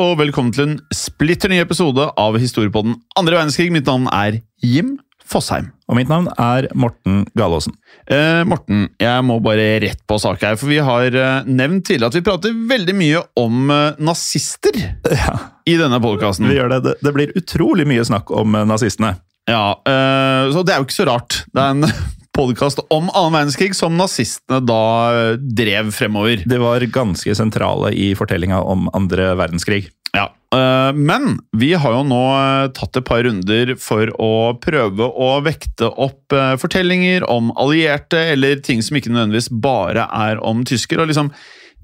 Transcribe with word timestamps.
Og 0.00 0.16
velkommen 0.20 0.52
til 0.54 0.64
en 0.66 0.76
splitter 0.94 1.50
ny 1.52 1.58
episode 1.60 2.06
av 2.18 2.36
Historiepodden 2.40 2.96
andre 3.20 3.36
verdenskrig. 3.36 3.70
Mitt 3.74 3.88
navn 3.88 4.06
er 4.14 4.38
Jim 4.64 4.94
Fosheim. 5.30 5.68
Og 5.90 5.98
mitt 5.98 6.08
navn 6.10 6.28
er 6.40 6.68
Morten 6.78 7.24
Galaasen. 7.38 7.74
Eh, 8.10 8.40
Morten, 8.48 8.86
jeg 9.02 9.26
må 9.26 9.36
bare 9.44 9.66
rett 9.84 10.00
på 10.08 10.16
sak 10.22 10.42
her, 10.46 10.56
for 10.58 10.70
vi 10.72 10.80
har 10.82 11.10
eh, 11.14 11.48
nevnt 11.50 11.84
tidligere 11.90 12.10
at 12.10 12.18
vi 12.18 12.24
prater 12.26 12.56
veldig 12.72 12.96
mye 12.98 13.22
om 13.42 13.70
eh, 13.74 14.00
nazister 14.02 14.78
Ja, 15.26 15.36
i 15.68 15.76
denne 15.80 16.00
podkasten. 16.02 16.48
vi 16.50 16.56
gjør 16.58 16.72
det. 16.78 16.96
Det- 17.04 17.14
blir 17.14 17.34
utrolig 17.38 17.86
mye 17.90 18.06
snakk 18.08 18.32
om 18.34 18.56
eh, 18.56 18.66
nazistene. 18.70 19.16
Ja, 19.50 19.66
eh, 19.84 20.48
så 20.54 20.64
det 20.64 20.74
er 20.74 20.80
jo 20.82 20.88
ikke 20.88 21.00
så 21.02 21.08
rart. 21.10 21.42
Det 21.52 21.60
er 21.60 21.76
en 21.76 21.92
podkast 22.36 22.80
om 22.88 23.08
annen 23.10 23.34
verdenskrig 23.34 23.74
som 23.76 23.96
nazistene 23.98 24.60
da 24.64 24.82
eh, 25.12 25.32
drev 25.38 25.90
fremover. 25.94 26.44
De 26.46 26.60
var 26.62 26.84
ganske 26.92 27.34
sentrale 27.36 27.92
i 27.96 28.12
fortellinga 28.18 28.60
om 28.62 28.88
andre 28.96 29.32
verdenskrig. 29.38 29.88
Ja, 30.14 30.28
øh, 30.54 30.94
Men 30.96 31.38
vi 31.56 31.72
har 31.74 31.94
jo 31.94 32.04
nå 32.06 32.22
øh, 32.34 32.70
tatt 32.76 32.98
et 32.98 33.06
par 33.06 33.22
runder 33.26 33.74
for 33.82 34.10
å 34.18 34.32
prøve 34.62 35.06
å 35.10 35.30
vekte 35.46 35.90
opp 35.90 36.34
fortellinger 36.62 37.26
om 37.30 37.52
allierte, 37.58 38.18
eller 38.34 38.62
ting 38.64 38.82
som 38.82 38.98
ikke 38.98 39.12
nødvendigvis 39.12 39.50
bare 39.62 40.06
er 40.08 40.42
om 40.46 40.64
tysker, 40.66 41.02
og 41.02 41.10
liksom 41.10 41.32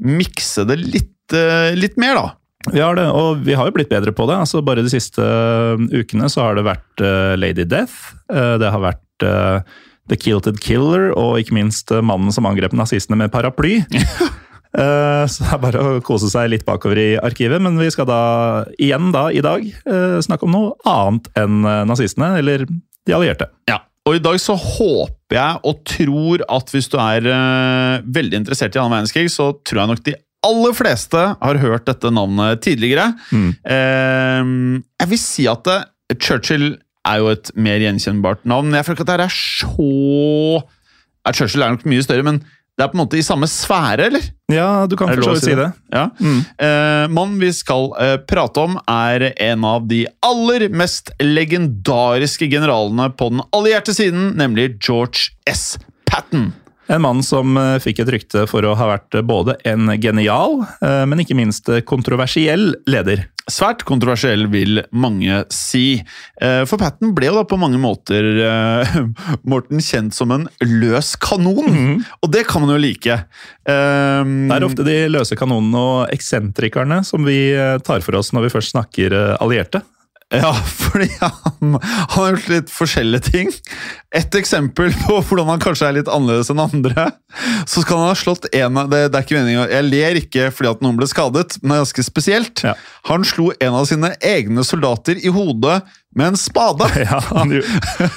mikse 0.03 0.67
det 0.69 0.77
litt, 0.83 1.37
litt 1.77 1.97
mer, 1.97 2.19
da. 2.19 2.27
Vi 2.73 2.83
har 2.83 2.99
det, 2.99 3.07
og 3.15 3.45
vi 3.47 3.55
har 3.55 3.69
jo 3.69 3.75
blitt 3.77 3.91
bedre 3.93 4.13
på 4.13 4.27
det. 4.29 4.37
Altså 4.43 4.61
Bare 4.67 4.83
de 4.83 4.91
siste 4.91 5.23
ukene 5.93 6.29
så 6.33 6.43
har 6.43 6.59
det 6.59 6.67
vært 6.67 7.03
Lady 7.39 7.65
Death. 7.65 8.17
det 8.29 8.73
har 8.75 8.83
vært 8.83 9.27
The 10.11 10.19
Kilted 10.21 10.61
Killer, 10.63 11.11
og 11.19 11.41
ikke 11.41 11.57
minst 11.57 11.91
øh, 11.95 12.05
mannen 12.05 12.35
som 12.35 12.49
angrep 12.49 12.77
nazistene 12.77 13.19
med 13.25 13.35
paraply. 13.35 13.81
Eh, 14.77 15.23
så 15.31 15.41
det 15.41 15.53
er 15.55 15.61
bare 15.63 15.81
å 15.81 15.93
kose 16.05 16.29
seg 16.29 16.51
litt 16.53 16.67
bakover 16.67 16.99
i 17.01 17.05
arkivet. 17.17 17.63
Men 17.65 17.79
vi 17.81 17.87
skal 17.89 18.05
da 18.11 18.19
igjen 18.77 19.07
da 19.15 19.23
i 19.33 19.41
dag 19.41 19.63
øh, 19.65 20.19
snakke 20.21 20.45
om 20.45 20.53
noe 20.53 20.75
annet 20.85 21.31
enn 21.41 21.65
nazistene, 21.89 22.35
eller 22.43 22.67
de 22.69 23.15
allierte. 23.17 23.47
Ja, 23.71 23.79
og 24.05 24.19
i 24.19 24.21
dag 24.21 24.37
så 24.43 24.53
håper 24.61 25.39
jeg 25.39 25.63
og 25.71 25.81
tror 25.89 26.45
at 26.59 26.75
hvis 26.75 26.91
du 26.93 26.99
er 27.01 27.31
veldig 28.05 28.43
interessert 28.43 28.77
i 28.77 28.83
annen 28.83 28.99
verdenskrig, 28.99 29.33
så 29.33 29.49
tror 29.65 29.81
jeg 29.81 29.93
nok 29.95 30.05
de 30.11 30.19
aller 30.45 30.77
fleste 30.77 31.25
har 31.41 31.63
hørt 31.63 31.89
dette 31.89 32.13
navnet 32.13 32.61
tidligere. 32.67 33.11
Mm. 33.33 33.51
Eh, 33.65 34.53
jeg 35.01 35.13
vil 35.15 35.23
si 35.25 35.49
at 35.51 35.73
Churchill 36.21 36.75
er 37.07 37.23
jo 37.23 37.31
et 37.33 37.51
mer 37.55 37.83
gjenkjennbart 37.83 38.45
navn. 38.49 38.75
Jeg 38.75 38.87
føler 38.87 38.99
ikke 38.99 39.07
at 39.07 39.13
det 39.13 39.17
her 39.17 39.27
er 39.29 39.37
så 39.37 41.35
Churchill 41.35 41.65
er 41.65 41.75
nok 41.75 41.87
mye 41.89 42.05
større, 42.05 42.23
men 42.27 42.39
det 42.77 42.85
er 42.85 42.91
på 42.93 42.99
en 42.99 43.01
måte 43.01 43.17
i 43.17 43.25
samme 43.25 43.49
sfære, 43.49 44.11
eller? 44.11 44.25
Ja, 44.53 44.85
du 44.85 44.99
kan 45.01 45.09
for 45.09 45.25
så 45.25 45.33
vidt 45.39 45.47
si 45.47 45.55
det. 45.57 45.71
Ja. 45.95 46.11
Mm. 46.21 46.43
Eh, 46.61 47.05
Mannen 47.09 47.39
vi 47.41 47.49
skal 47.57 47.89
eh, 48.05 48.17
prate 48.29 48.67
om, 48.67 48.77
er 48.85 49.31
en 49.33 49.65
av 49.65 49.87
de 49.89 50.03
aller 50.27 50.67
mest 50.69 51.09
legendariske 51.23 52.51
generalene 52.53 53.09
på 53.17 53.31
den 53.33 53.41
allierte 53.57 53.97
siden, 53.97 54.35
nemlig 54.37 54.75
George 54.77 55.33
S. 55.49 55.79
Patton. 56.07 56.51
En 56.89 57.03
mann 57.03 57.23
som 57.27 57.57
eh, 57.59 57.79
fikk 57.83 58.05
et 58.05 58.11
rykte 58.15 58.45
for 58.51 58.63
å 58.63 58.77
ha 58.79 58.87
vært 58.93 59.17
både 59.27 59.57
en 59.67 59.89
genial, 59.99 60.61
eh, 60.85 61.03
men 61.11 61.23
ikke 61.25 61.35
minst 61.39 61.67
eh, 61.73 61.81
kontroversiell 61.83 62.77
leder. 62.87 63.25
Svært 63.51 63.85
kontroversiell, 63.87 64.47
vil 64.51 64.81
mange 64.91 65.41
si. 65.55 66.01
Eh, 66.43 66.63
For 66.67 66.79
Patten 66.83 67.13
ble 67.15 67.29
jo 67.29 67.37
da 67.39 67.45
på 67.47 67.59
mange 67.59 67.79
måter 67.83 68.27
eh, 68.43 68.97
Morten 69.51 69.83
kjent 69.83 70.15
som 70.15 70.35
en 70.35 70.47
løs 70.63 71.13
kanon, 71.23 72.01
og 72.23 72.31
det 72.35 72.47
kan 72.51 72.63
man 72.63 72.75
jo 72.77 72.81
like. 72.83 73.19
Eh, 73.67 74.23
Det 74.23 74.57
er 74.57 74.67
ofte 74.67 74.87
de 74.87 74.97
løse 75.11 75.39
kanonene 75.39 75.83
og 75.83 76.15
eksentrikerne 76.15 77.03
som 77.07 77.27
vi 77.27 77.51
eh, 77.55 77.77
tar 77.87 78.03
for 78.07 78.19
oss 78.19 78.31
når 78.35 78.47
vi 78.49 78.55
først 78.59 78.75
snakker 78.77 79.15
eh, 79.15 79.35
allierte. 79.43 79.83
Ja, 80.35 80.51
fordi 80.83 81.07
han, 81.21 81.77
han 81.79 82.09
har 82.11 82.33
gjort 82.35 82.49
litt 82.51 82.73
forskjellige 82.75 83.31
ting. 83.31 83.53
Et 84.17 84.39
eksempel 84.39 84.91
på 85.05 85.21
hvordan 85.21 85.53
han 85.53 85.63
kanskje 85.63 85.87
er 85.89 85.99
litt 86.01 86.11
annerledes 86.11 86.51
enn 86.51 86.63
andre. 86.63 87.09
Så 87.69 87.85
skal 87.85 88.01
han 88.01 88.11
ha 88.11 88.19
slått 88.19 88.49
en 88.51 88.81
av 88.81 88.91
det, 88.91 89.05
det 89.13 89.21
er 89.21 89.27
ikke 89.27 89.39
meningen, 89.39 89.71
Jeg 89.71 89.87
ler 89.87 90.21
ikke 90.23 90.49
fordi 90.55 90.73
at 90.73 90.83
noen 90.83 90.99
ble 90.99 91.09
skadet, 91.11 91.61
men 91.61 91.75
det 91.75 91.79
er 91.79 91.85
ganske 91.85 92.07
spesielt. 92.09 92.65
Ja. 92.67 92.75
Han 93.11 93.27
slo 93.29 93.53
en 93.61 93.79
av 93.79 93.87
sine 93.91 94.15
egne 94.25 94.67
soldater 94.67 95.21
i 95.21 95.31
hodet 95.31 95.83
med 96.17 96.33
en 96.33 96.41
spade. 96.41 96.91
Ja, 97.07 97.21
han, 97.31 97.53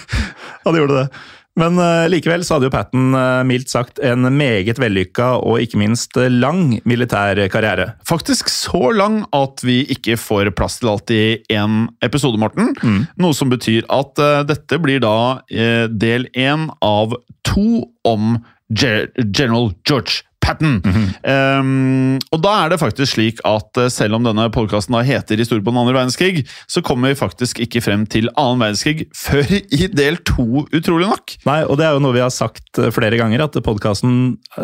han 0.66 0.82
gjorde 0.82 1.04
det. 1.04 1.24
Men 1.60 1.80
eh, 1.82 2.08
likevel 2.12 2.46
så 2.46 2.56
hadde 2.56 2.70
jo 2.70 2.74
Patten 2.74 3.16
eh, 3.18 3.42
mildt 3.48 3.72
sagt 3.72 4.00
en 4.06 4.28
meget 4.36 4.80
vellykka 4.80 5.32
og 5.44 5.60
ikke 5.64 5.82
minst 5.82 6.16
eh, 6.20 6.32
lang 6.32 6.78
militær 6.88 7.42
karriere. 7.52 7.94
Faktisk 8.08 8.52
så 8.52 8.94
lang 8.96 9.22
at 9.36 9.64
vi 9.68 9.82
ikke 9.92 10.18
får 10.20 10.54
plass 10.58 10.80
til 10.80 10.94
alt 10.94 11.14
i 11.14 11.24
én 11.52 11.82
episode, 12.06 12.40
Morten. 12.40 12.74
Noe 13.20 13.36
som 13.36 13.52
betyr 13.52 13.88
at 13.92 14.20
dette 14.48 14.80
blir 14.82 15.02
da 15.04 15.42
del 15.90 16.28
én 16.38 16.70
av 16.86 17.16
to 17.48 17.84
om 18.08 18.40
Ge 18.70 19.10
General 19.34 19.72
George 19.88 20.29
Patton. 20.50 20.80
um, 21.24 22.18
og 22.34 22.42
da 22.44 22.54
er 22.64 22.74
det 22.74 22.80
faktisk 22.82 23.16
slik 23.16 23.42
at 23.48 23.80
eh, 23.80 23.90
selv 23.94 24.18
om 24.18 24.26
denne 24.26 24.48
podkasten 24.54 24.98
heter 25.06 25.40
Historie 25.40 25.64
på 25.64 25.74
den 25.74 25.82
andre 25.82 25.96
verdenskrig, 25.96 26.44
så 26.70 26.84
kommer 26.86 27.12
vi 27.12 27.20
faktisk 27.20 27.62
ikke 27.64 27.84
frem 27.86 28.06
til 28.10 28.30
annen 28.36 28.64
verdenskrig 28.64 29.08
før 29.18 29.54
i 29.56 29.90
del 29.94 30.20
to, 30.28 30.66
utrolig 30.76 31.10
nok. 31.10 31.36
Nei, 31.50 31.62
og 31.66 31.80
det 31.80 31.88
er 31.88 31.96
jo 31.96 32.04
noe 32.04 32.18
vi 32.18 32.24
har 32.24 32.34
sagt 32.34 32.82
eh, 32.82 32.92
flere 32.96 33.20
ganger, 33.20 33.46
at 33.46 33.58
podkasten 33.66 34.18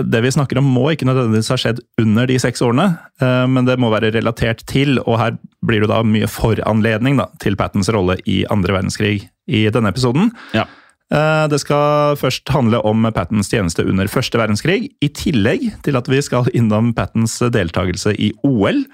Det 0.05 0.21
vi 0.23 0.33
snakker 0.33 0.59
om 0.59 0.67
må 0.75 0.89
ikke 0.93 1.07
nødvendigvis 1.07 1.51
ha 1.53 1.59
skjedd 1.59 1.81
under 2.01 2.29
de 2.29 2.39
seks 2.41 2.63
årene, 2.65 2.89
eh, 3.21 3.43
men 3.51 3.69
det 3.69 3.77
må 3.81 3.91
være 3.93 4.13
relatert 4.15 4.65
til, 4.69 4.99
og 5.05 5.19
her 5.21 5.37
blir 5.65 5.85
det 5.85 5.91
da 5.91 6.01
mye 6.05 6.29
foranledning 6.29 7.19
da, 7.21 7.29
til 7.41 7.57
Pattens 7.59 7.89
rolle 7.93 8.17
i 8.29 8.43
andre 8.53 8.79
verdenskrig 8.79 9.29
i 9.45 9.67
denne 9.73 9.91
episoden. 9.93 10.31
Ja. 10.57 10.65
Eh, 11.13 11.47
Det 11.51 11.59
skal 11.61 12.15
først 12.17 12.49
handle 12.49 12.79
om 12.85 13.05
Pattens 13.13 13.49
tjeneste 13.51 13.85
under 13.85 14.07
første 14.07 14.39
verdenskrig, 14.41 14.91
i 15.01 15.09
tillegg 15.09 15.67
til 15.85 15.95
at 15.99 16.07
vi 16.09 16.21
skal 16.25 16.49
innom 16.53 16.93
Pattens 16.97 17.39
deltakelse 17.39 18.15
i 18.17 18.31
OL. 18.43 18.85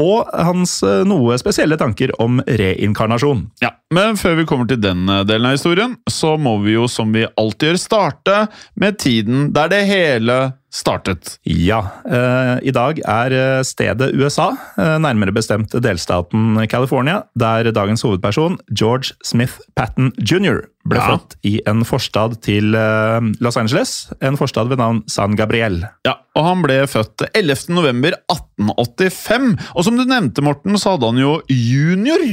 og 0.00 0.24
hans 0.32 0.78
eh, 0.82 1.02
noe 1.04 1.36
spesielle 1.36 1.76
tanker 1.76 2.14
om 2.18 2.40
reinkarnasjon. 2.48 3.50
Ja, 3.60 3.74
Men 3.92 4.16
før 4.16 4.38
vi 4.38 4.46
kommer 4.48 4.66
til 4.66 4.80
den 4.80 5.04
eh, 5.06 5.20
delen 5.28 5.44
av 5.50 5.52
historien, 5.58 5.98
så 6.08 6.38
må 6.40 6.56
vi 6.64 6.72
jo 6.78 6.86
som 6.88 7.12
vi 7.12 7.26
alltid 7.36 7.74
gjør, 7.74 7.78
starte 7.78 8.38
med 8.74 8.96
tiden 8.98 9.52
der 9.52 9.68
det 9.68 9.82
hele 9.86 10.54
startet. 10.72 11.36
Ja, 11.44 11.82
eh, 12.08 12.56
i 12.64 12.72
dag 12.72 13.02
er 13.04 13.62
stedet 13.68 14.14
USA, 14.16 14.54
nærmere 14.78 15.36
bestemt 15.36 15.76
delstaten 15.84 16.56
California, 16.72 17.26
der 17.36 17.68
dagens 17.70 18.00
hovedperson, 18.02 18.56
George 18.72 19.12
Smith 19.22 19.60
Patton 19.76 20.08
jr., 20.16 20.64
ble 20.88 20.98
Ja. 20.98 21.04
født 21.12 21.36
i 21.46 21.60
en 21.70 21.84
forstad 21.86 22.40
til 22.42 22.74
eh, 22.74 23.20
Los 23.40 23.56
Angeles, 23.56 24.10
en 24.20 24.36
forstad 24.36 24.68
ved 24.72 24.78
navn 24.82 25.02
San 25.08 25.36
Gabriel. 25.38 25.80
Ja, 26.06 26.16
og 26.34 26.44
han 26.48 26.62
ble 26.64 26.80
født 26.90 27.22
11. 27.34 27.68
november 27.74 28.16
1885. 28.32 29.56
Og 29.76 29.84
som 29.86 29.96
du 29.96 30.04
nevnte, 30.08 30.42
Morten, 30.42 30.74
så 30.80 30.96
hadde 30.96 31.06
han 31.12 31.20
jo 31.22 31.36
junior 31.48 32.24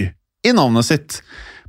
i 0.45 0.51
navnet 0.55 0.85
sitt. 0.87 1.19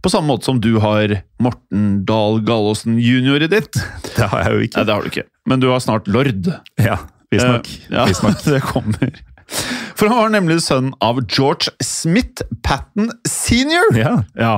På 0.00 0.09
samme 0.09 0.31
måte 0.32 0.49
som 0.49 0.61
du 0.65 0.79
har 0.81 1.19
Morten 1.44 2.05
Dahl 2.09 2.41
Gallosen 2.47 2.97
junior 3.03 3.43
i 3.44 3.50
ditt. 3.53 3.77
Det 4.17 4.31
har 4.32 4.47
jeg 4.47 4.53
jo 4.55 4.61
ikke. 4.69 4.79
Nei, 4.81 4.87
det 4.88 4.94
har 4.94 5.03
du 5.05 5.11
ikke. 5.12 5.27
Men 5.50 5.61
du 5.61 5.69
har 5.73 5.81
snart 5.85 6.09
lord. 6.09 6.49
Ja, 6.81 6.97
visstnok. 7.32 7.69
Eh, 7.69 7.93
ja, 7.99 8.06
Visstnok. 8.09 8.41
det 8.55 8.62
kommer. 8.65 9.12
For 10.00 10.08
han 10.08 10.17
var 10.17 10.31
nemlig 10.32 10.56
sønn 10.64 10.94
av 11.05 11.19
George 11.29 11.69
Smith 11.85 12.41
Patton 12.64 13.11
senior. 13.29 13.91
Ja. 13.99 14.14
Ja. 14.38 14.52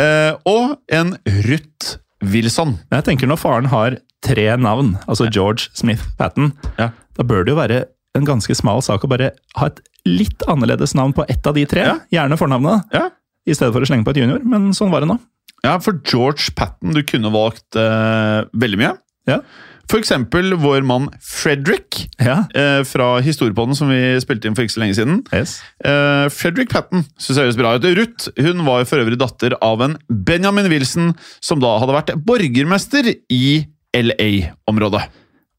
Eh, 0.00 0.32
og 0.48 0.78
en 0.88 1.10
Ruth 1.44 1.98
Wilson. 2.24 2.78
Jeg 2.94 3.04
tenker 3.04 3.28
når 3.28 3.40
faren 3.42 3.68
har 3.68 3.98
tre 4.24 4.46
navn, 4.58 4.94
altså 5.06 5.28
George 5.30 5.68
Smith 5.76 6.02
Patton, 6.18 6.54
Ja. 6.80 6.88
da 7.18 7.22
bør 7.22 7.44
det 7.44 7.52
jo 7.52 7.58
være 7.60 7.82
en 8.16 8.24
ganske 8.26 8.56
smal 8.56 8.80
sak 8.82 9.04
å 9.04 9.10
bare 9.12 9.28
ha 9.60 9.66
et 9.68 9.78
litt 10.08 10.40
annerledes 10.48 10.94
navn 10.96 11.12
på 11.14 11.26
ett 11.28 11.46
av 11.46 11.54
de 11.54 11.66
tre. 11.68 11.84
Ja. 11.84 11.98
Gjerne 12.10 12.38
fornavnet, 12.40 12.88
Ja. 12.92 13.10
i 13.46 13.52
stedet 13.52 13.72
for 13.76 13.80
å 13.84 13.86
slenge 13.86 14.04
på 14.08 14.10
et 14.16 14.22
junior, 14.24 14.40
men 14.42 14.72
sånn 14.72 14.90
var 14.90 15.00
det 15.04 15.08
nå. 15.12 15.18
Ja, 15.64 15.76
for 15.78 16.00
George 16.02 16.50
Patton, 16.56 16.94
du 16.94 17.02
kunne 17.02 17.30
valgt 17.30 17.76
eh, 17.76 18.44
veldig 18.56 18.78
mye. 18.78 18.96
Ja. 19.26 19.40
For 19.88 20.02
eksempel 20.02 20.52
vår 20.60 20.82
mann 20.84 21.06
Fredrik 21.24 22.02
Ja. 22.20 22.42
eh, 22.54 22.82
fra 22.84 23.20
Historiepodden, 23.24 23.74
som 23.74 23.88
vi 23.88 24.18
spilte 24.20 24.44
inn 24.50 24.54
for 24.54 24.66
ikke 24.66 24.74
så 24.76 24.82
lenge 24.82 24.96
siden. 24.98 25.22
Yes. 25.32 25.62
Eh, 25.82 26.28
Fredrik 26.28 26.68
Patton 26.68 27.06
synes 27.16 27.36
jeg 27.38 27.46
høres 27.46 27.56
bra 27.56 27.74
ut. 27.78 27.86
Ruth 27.96 28.28
hun 28.44 28.64
var 28.66 28.84
for 28.84 29.00
øvrig 29.00 29.16
datter 29.18 29.56
av 29.64 29.80
en 29.86 29.96
Benjamin 30.10 30.68
Wilson, 30.68 31.14
som 31.40 31.60
da 31.64 31.78
hadde 31.80 31.96
vært 31.96 32.12
borgermester 32.26 33.14
i 33.32 33.64
LA-området. 33.96 35.06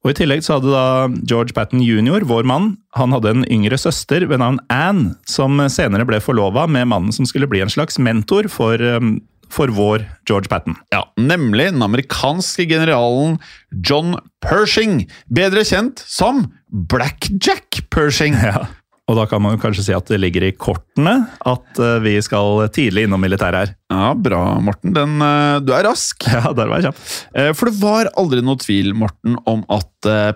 Og 0.06 0.14
I 0.14 0.16
tillegg 0.16 0.46
så 0.46 0.56
hadde 0.56 0.72
da 0.72 0.84
George 1.28 1.52
Patton 1.58 1.82
jr., 1.84 2.24
vår 2.24 2.46
mann, 2.48 2.70
han 2.96 3.12
hadde 3.12 3.34
en 3.34 3.42
yngre 3.52 3.76
søster 3.82 4.24
ved 4.30 4.40
navn 4.40 4.60
Anne, 4.72 5.16
som 5.28 5.58
senere 5.68 6.06
ble 6.08 6.22
forlova 6.24 6.70
med 6.72 6.88
mannen 6.88 7.12
som 7.12 7.28
skulle 7.28 7.50
bli 7.52 7.60
en 7.66 7.74
slags 7.74 8.00
mentor 8.00 8.48
for, 8.48 8.80
um, 8.80 9.18
for 9.52 9.72
vår 9.74 10.06
George 10.30 10.50
Patton. 10.52 10.78
Ja, 10.94 11.04
Nemlig 11.20 11.72
den 11.74 11.82
amerikanske 11.86 12.66
generalen 12.70 13.40
John 13.72 14.16
Pershing, 14.46 15.08
bedre 15.28 15.66
kjent 15.68 16.04
som 16.08 16.46
Blackjack 16.70 17.84
Pershing. 17.90 18.38
Ja. 18.50 18.68
Og 19.10 19.18
da 19.18 19.26
kan 19.26 19.42
man 19.42 19.58
kanskje 19.62 19.88
si 19.88 19.94
at 19.96 20.06
det 20.12 20.20
ligger 20.22 20.46
i 20.46 20.54
kortene 20.54 21.16
at 21.50 21.82
uh, 21.82 21.98
vi 22.04 22.14
skal 22.22 22.68
tidlig 22.76 23.08
innom 23.08 23.22
militæret 23.24 23.58
her. 23.64 23.76
Ja, 23.90 24.12
Bra, 24.14 24.60
Morten. 24.62 24.92
Den, 24.94 25.16
eh, 25.26 25.56
du 25.66 25.72
er 25.74 25.88
rask. 25.88 26.22
Ja, 26.30 26.52
der 26.54 26.70
var 26.70 26.78
jeg 26.78 26.92
kjapp. 26.92 27.00
Eh, 27.34 27.48
For 27.58 27.72
det 27.72 27.80
var 27.82 28.10
aldri 28.22 28.44
noe 28.46 28.60
tvil, 28.62 28.92
Morten, 28.94 29.34
om 29.50 29.64
at 29.74 29.88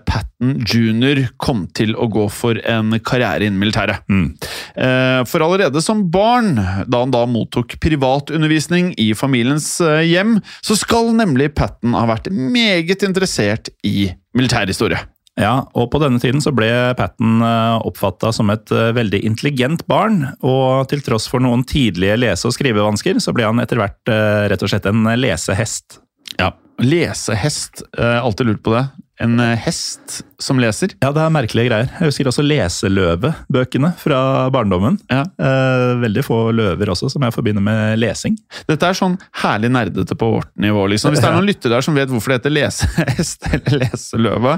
Patten 0.10 0.58
jr. 0.68 1.22
kom 1.40 1.68
til 1.78 1.94
å 1.96 2.08
gå 2.12 2.26
for 2.34 2.58
en 2.68 2.98
karriere 3.06 3.46
innen 3.46 3.62
militæret. 3.62 4.02
Mm. 4.10 4.26
Eh, 4.74 5.20
For 5.30 5.46
allerede 5.46 5.84
som 5.86 6.02
barn, 6.12 6.58
da 6.58 7.04
han 7.04 7.14
da 7.14 7.24
mottok 7.30 7.78
privatundervisning 7.84 8.96
i 8.98 9.12
familiens 9.16 9.70
eh, 9.86 10.02
hjem, 10.10 10.40
så 10.66 10.76
skal 10.82 11.14
nemlig 11.16 11.54
Patton 11.56 11.94
ha 11.94 12.08
vært 12.10 12.32
meget 12.34 13.06
interessert 13.06 13.70
i 13.86 14.10
militærhistorie. 14.34 14.98
Ja, 15.40 15.64
og 15.74 15.88
på 15.90 15.98
denne 16.02 16.22
tiden 16.22 16.44
så 16.46 16.52
ble 16.54 16.68
Patton 16.98 17.42
oppfatta 17.42 18.30
som 18.36 18.52
et 18.54 18.70
eh, 18.70 18.92
veldig 18.94 19.24
intelligent 19.26 19.82
barn, 19.90 20.28
og 20.46 20.86
til 20.92 21.02
tross 21.02 21.26
for 21.32 21.42
noen 21.42 21.64
tidlige 21.66 22.20
lese- 22.22 22.50
og 22.50 22.54
skrivevansker, 22.54 23.18
så 23.24 23.34
ble 23.34 23.48
han 23.48 23.62
etter 23.64 23.82
hvert 23.82 24.14
eh, 24.14 24.44
rett 24.54 24.62
og 24.62 24.70
slett 24.70 24.86
en 24.92 25.08
lesehest. 25.18 25.98
Ja, 26.38 26.52
Lesehest. 26.82 27.84
Eh, 27.98 28.20
Alltid 28.24 28.48
lurt 28.48 28.64
på 28.64 28.74
det. 28.74 28.86
En 29.22 29.38
eh, 29.40 29.58
hest 29.62 30.24
som 30.42 30.58
leser. 30.60 30.96
Ja, 31.04 31.12
det 31.14 31.22
er 31.22 31.34
merkelige 31.34 31.70
greier. 31.70 31.90
Jeg 32.00 32.10
husker 32.10 32.30
også 32.32 32.44
Leseløve-bøkene 32.46 33.92
fra 34.02 34.22
barndommen. 34.54 34.98
Ja. 35.12 35.22
Eh, 35.38 35.84
veldig 36.02 36.24
få 36.26 36.40
løver 36.56 36.90
også, 36.96 37.12
som 37.14 37.26
jeg 37.26 37.36
forbinder 37.36 37.64
med 37.64 38.00
lesing. 38.02 38.40
Dette 38.70 38.90
er 38.90 38.98
sånn 38.98 39.20
herlig 39.44 39.70
nerdete 39.76 40.18
på 40.18 40.32
vårt 40.40 40.50
nivå. 40.58 40.88
liksom. 40.92 41.14
Hvis 41.14 41.22
det 41.22 41.30
er 41.30 41.38
noen 41.38 41.50
lyttere 41.50 41.76
der 41.76 41.86
som 41.86 41.98
vet 41.98 42.10
hvorfor 42.10 42.34
det 42.34 42.42
heter 42.42 42.56
lesehest 42.58 43.48
eller 43.54 43.86
leseløve, 43.86 44.58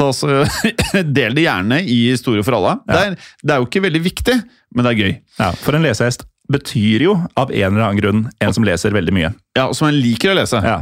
del 1.20 1.36
det 1.36 1.44
gjerne 1.44 1.82
i 1.84 2.00
Historie 2.10 2.44
for 2.46 2.56
alle. 2.56 2.78
Det, 2.88 3.04
er, 3.04 3.30
det 3.44 3.54
er 3.54 3.60
jo 3.60 3.68
ikke 3.68 3.84
veldig 3.84 4.04
viktig, 4.08 4.40
men 4.74 4.86
det 4.86 4.94
er 4.94 5.04
gøy. 5.04 5.14
Ja, 5.42 5.52
For 5.60 5.76
en 5.76 5.84
lesehest 5.84 6.24
betyr 6.50 7.06
jo 7.06 7.14
av 7.38 7.52
en 7.52 7.72
eller 7.72 7.86
annen 7.86 8.00
grunn 8.00 8.26
en 8.42 8.54
som 8.54 8.66
leser 8.66 8.94
veldig 8.94 9.14
mye. 9.14 9.32
Ja, 9.56 9.68
og 9.68 9.74
Som 9.76 9.88
en 9.88 9.98
liker 9.98 10.32
å 10.32 10.36
lese. 10.38 10.60
Ja. 10.62 10.80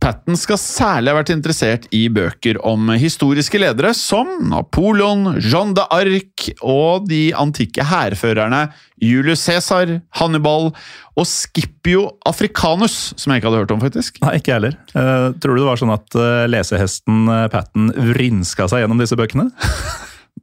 Patton 0.00 0.36
skal 0.36 0.58
særlig 0.60 1.12
ha 1.12 1.18
vært 1.18 1.32
interessert 1.32 1.86
i 1.94 2.06
bøker 2.12 2.58
om 2.66 2.90
historiske 3.00 3.60
ledere 3.60 3.92
som 3.96 4.28
Napoleon, 4.50 5.38
Jeanne 5.40 5.76
d'Arc 5.76 6.50
og 6.60 7.08
de 7.08 7.30
antikke 7.36 7.84
hærførerne 7.86 8.66
Julius 9.02 9.44
Cæsar, 9.44 9.98
Hannibal 10.20 10.70
og 11.16 11.28
Scipio 11.28 12.06
africanus, 12.28 13.14
som 13.16 13.32
jeg 13.32 13.40
ikke 13.40 13.50
hadde 13.50 13.62
hørt 13.64 13.74
om, 13.76 13.82
faktisk. 13.84 14.20
Nei, 14.24 14.36
ikke 14.40 14.52
jeg 14.52 14.58
heller. 14.60 14.78
Uh, 14.92 15.32
tror 15.40 15.56
du 15.56 15.62
det 15.62 15.68
var 15.70 15.80
sånn 15.80 15.96
at 15.96 16.16
uh, 16.18 16.44
lesehesten 16.50 17.26
uh, 17.28 17.44
Patton 17.52 17.92
vrinska 18.12 18.68
seg 18.72 18.84
gjennom 18.84 19.00
disse 19.00 19.18
bøkene? 19.18 19.48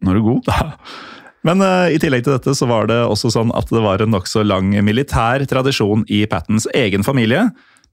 Nå 0.01 0.13
er 0.13 0.19
du 0.19 0.25
god. 0.33 0.53
Men 1.48 1.63
uh, 1.63 1.92
i 1.92 2.00
tillegg 2.00 2.25
til 2.25 2.38
dette 2.38 2.56
så 2.56 2.68
var 2.69 2.88
det 2.92 3.01
også 3.04 3.34
sånn 3.36 3.51
at 3.57 3.72
det 3.74 3.84
var 3.84 4.04
en 4.04 4.13
nokså 4.16 4.45
lang 4.48 4.72
militær 4.86 5.44
tradisjon 5.50 6.07
i 6.07 6.24
Pattons 6.30 6.69
egen 6.74 7.06
familie. 7.06 7.50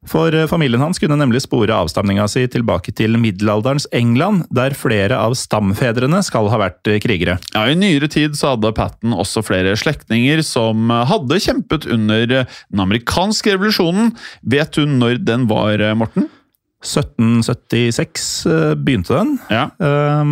For 0.08 0.32
eh, 0.32 0.46
familien 0.48 0.80
hans 0.80 0.98
kunne 1.00 1.18
nemlig 1.20 1.42
spore 1.44 1.76
avstamninga 1.76 2.24
si 2.30 2.46
tilbake 2.48 2.92
til 2.96 3.18
middelalderens 3.20 3.84
England, 3.92 4.46
der 4.48 4.72
flere 4.78 5.18
av 5.20 5.36
stamfedrene 5.36 6.22
skal 6.24 6.48
ha 6.52 6.60
vært 6.62 6.88
eh, 6.88 6.96
krigere. 7.04 7.36
Ja, 7.52 7.66
I 7.68 7.76
nyere 7.76 8.08
tid 8.08 8.38
så 8.38 8.54
hadde 8.54 8.72
Patten 8.76 9.12
også 9.12 9.44
flere 9.44 9.76
slektninger 9.76 10.40
som 10.46 10.88
hadde 10.88 11.40
kjempet 11.44 11.84
under 11.90 12.24
den 12.32 12.84
amerikanske 12.86 13.58
revolusjonen. 13.58 14.14
Vet 14.40 14.72
du 14.78 14.88
når 14.88 15.20
den 15.20 15.44
var, 15.52 15.84
Morten? 16.00 16.30
1776 16.80 18.46
eh, 18.48 18.74
begynte 18.80 19.14
den, 19.18 19.36
Ja, 19.52 19.68
eh, 19.76 20.24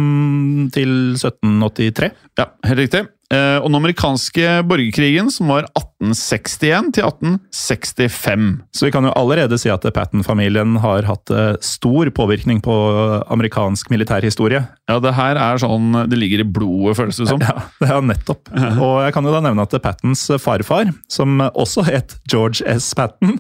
til 0.75 0.93
1783. 1.19 2.11
ja 2.39 2.47
helt 2.65 2.85
riktig. 2.87 3.07
Eh, 3.29 3.59
og 3.61 3.69
den 3.69 3.77
amerikanske 3.83 4.63
borgerkrigen, 4.65 5.29
som 5.31 5.51
var 5.53 5.69
1861 5.99 6.93
til 6.95 7.07
1865. 7.09 8.47
Så 8.71 8.87
vi 8.87 8.93
kan 8.95 9.07
jo 9.07 9.15
allerede 9.19 9.59
si 9.59 9.71
at 9.73 9.83
Patten-familien 9.95 10.77
har 10.83 11.07
hatt 11.09 11.33
eh, 11.35 11.57
stor 11.65 12.11
påvirkning 12.15 12.61
på 12.63 12.75
amerikansk 13.27 13.91
militærhistorie. 13.91 14.63
Ja, 14.89 14.99
det 15.03 15.13
her 15.19 15.37
er 15.37 15.59
sånn 15.61 15.91
Det 16.09 16.17
ligger 16.17 16.45
i 16.45 16.47
blodet, 16.47 16.97
føles 17.01 17.19
det 17.19 17.27
som. 17.31 17.43
Ja, 17.43 17.67
det 17.83 17.91
er 17.91 18.07
nettopp. 18.07 18.47
Og 18.55 18.95
jeg 19.05 19.17
kan 19.17 19.27
jo 19.27 19.35
da 19.35 19.43
nevne 19.45 19.67
at 19.67 19.75
Pattons 19.83 20.23
farfar, 20.41 20.93
som 21.11 21.43
også 21.49 21.85
het 21.89 22.17
George 22.31 22.63
S. 22.63 22.93
Patton, 22.97 23.37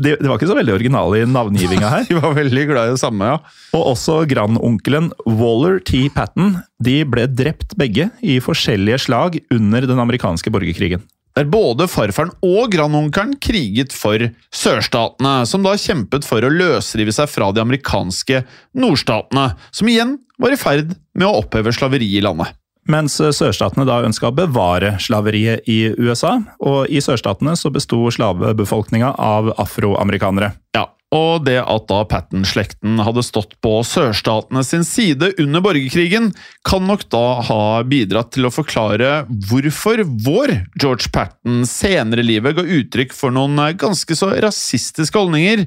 de, 0.00 0.16
de 0.16 0.26
var 0.26 0.38
ikke 0.38 0.50
så 0.50 0.56
veldig 0.58 0.76
originale 0.78 1.20
i 1.20 1.28
navngivinga 1.28 1.92
her. 1.92 2.06
De 2.10 2.16
var 2.18 2.34
veldig 2.34 2.64
glad 2.70 2.88
i 2.88 2.96
det 2.96 3.02
samme, 3.02 3.28
ja. 3.28 3.38
Og 3.76 3.92
også 3.92 4.22
grandonkelen 4.30 5.12
Waller 5.28 5.78
T. 5.84 6.06
Patton. 6.14 6.56
De 6.82 7.00
ble 7.06 7.28
drept 7.28 7.76
begge 7.78 8.08
i 8.24 8.40
forskjellige 8.42 9.04
slag 9.06 9.40
under 9.52 9.86
den 9.86 10.00
amerikanske 10.02 10.52
borgerkrigen. 10.52 11.04
Der 11.40 11.46
både 11.48 11.86
farfaren 11.88 12.34
og 12.44 12.66
grandonkelen 12.68 13.30
kriget 13.40 13.94
for 13.96 14.20
sørstatene, 14.52 15.46
som 15.48 15.64
da 15.64 15.72
kjempet 15.72 16.26
for 16.28 16.44
å 16.44 16.50
løsrive 16.52 17.14
seg 17.16 17.30
fra 17.32 17.48
de 17.56 17.62
amerikanske 17.62 18.42
nordstatene, 18.76 19.46
som 19.72 19.88
igjen 19.88 20.18
var 20.36 20.52
i 20.52 20.58
ferd 20.60 20.92
med 21.16 21.24
å 21.24 21.38
oppheve 21.40 21.72
slaveri 21.72 22.10
i 22.18 22.20
landet. 22.26 22.52
Mens 22.92 23.16
sørstatene 23.16 23.88
da 23.88 24.02
ønska 24.04 24.28
å 24.28 24.36
bevare 24.36 24.98
slaveriet 25.00 25.64
i 25.64 25.94
USA, 25.96 26.36
og 26.60 26.92
i 26.92 27.00
sørstatene 27.00 27.56
så 27.56 27.72
besto 27.72 28.02
slavebefolkninga 28.12 29.14
av 29.16 29.54
afroamerikanere. 29.64 30.52
Ja, 30.76 30.90
og 31.14 31.44
det 31.46 31.58
at 31.58 31.86
da 31.90 32.00
Patten-slekten 32.06 33.00
hadde 33.02 33.24
stått 33.26 33.56
på 33.64 33.72
sørstatene 33.86 34.62
sin 34.66 34.84
side 34.86 35.32
under 35.42 35.64
borgerkrigen, 35.64 36.30
kan 36.66 36.86
nok 36.86 37.06
da 37.10 37.24
ha 37.48 37.60
bidratt 37.86 38.30
til 38.36 38.46
å 38.46 38.52
forklare 38.54 39.24
hvorfor 39.50 40.04
vår 40.06 40.54
George 40.78 41.10
Patten 41.14 41.64
senere 41.68 42.22
i 42.22 42.30
livet 42.30 42.54
ga 42.58 42.66
uttrykk 42.78 43.14
for 43.16 43.34
noen 43.34 43.58
ganske 43.80 44.16
så 44.16 44.30
rasistiske 44.38 45.18
holdninger. 45.18 45.66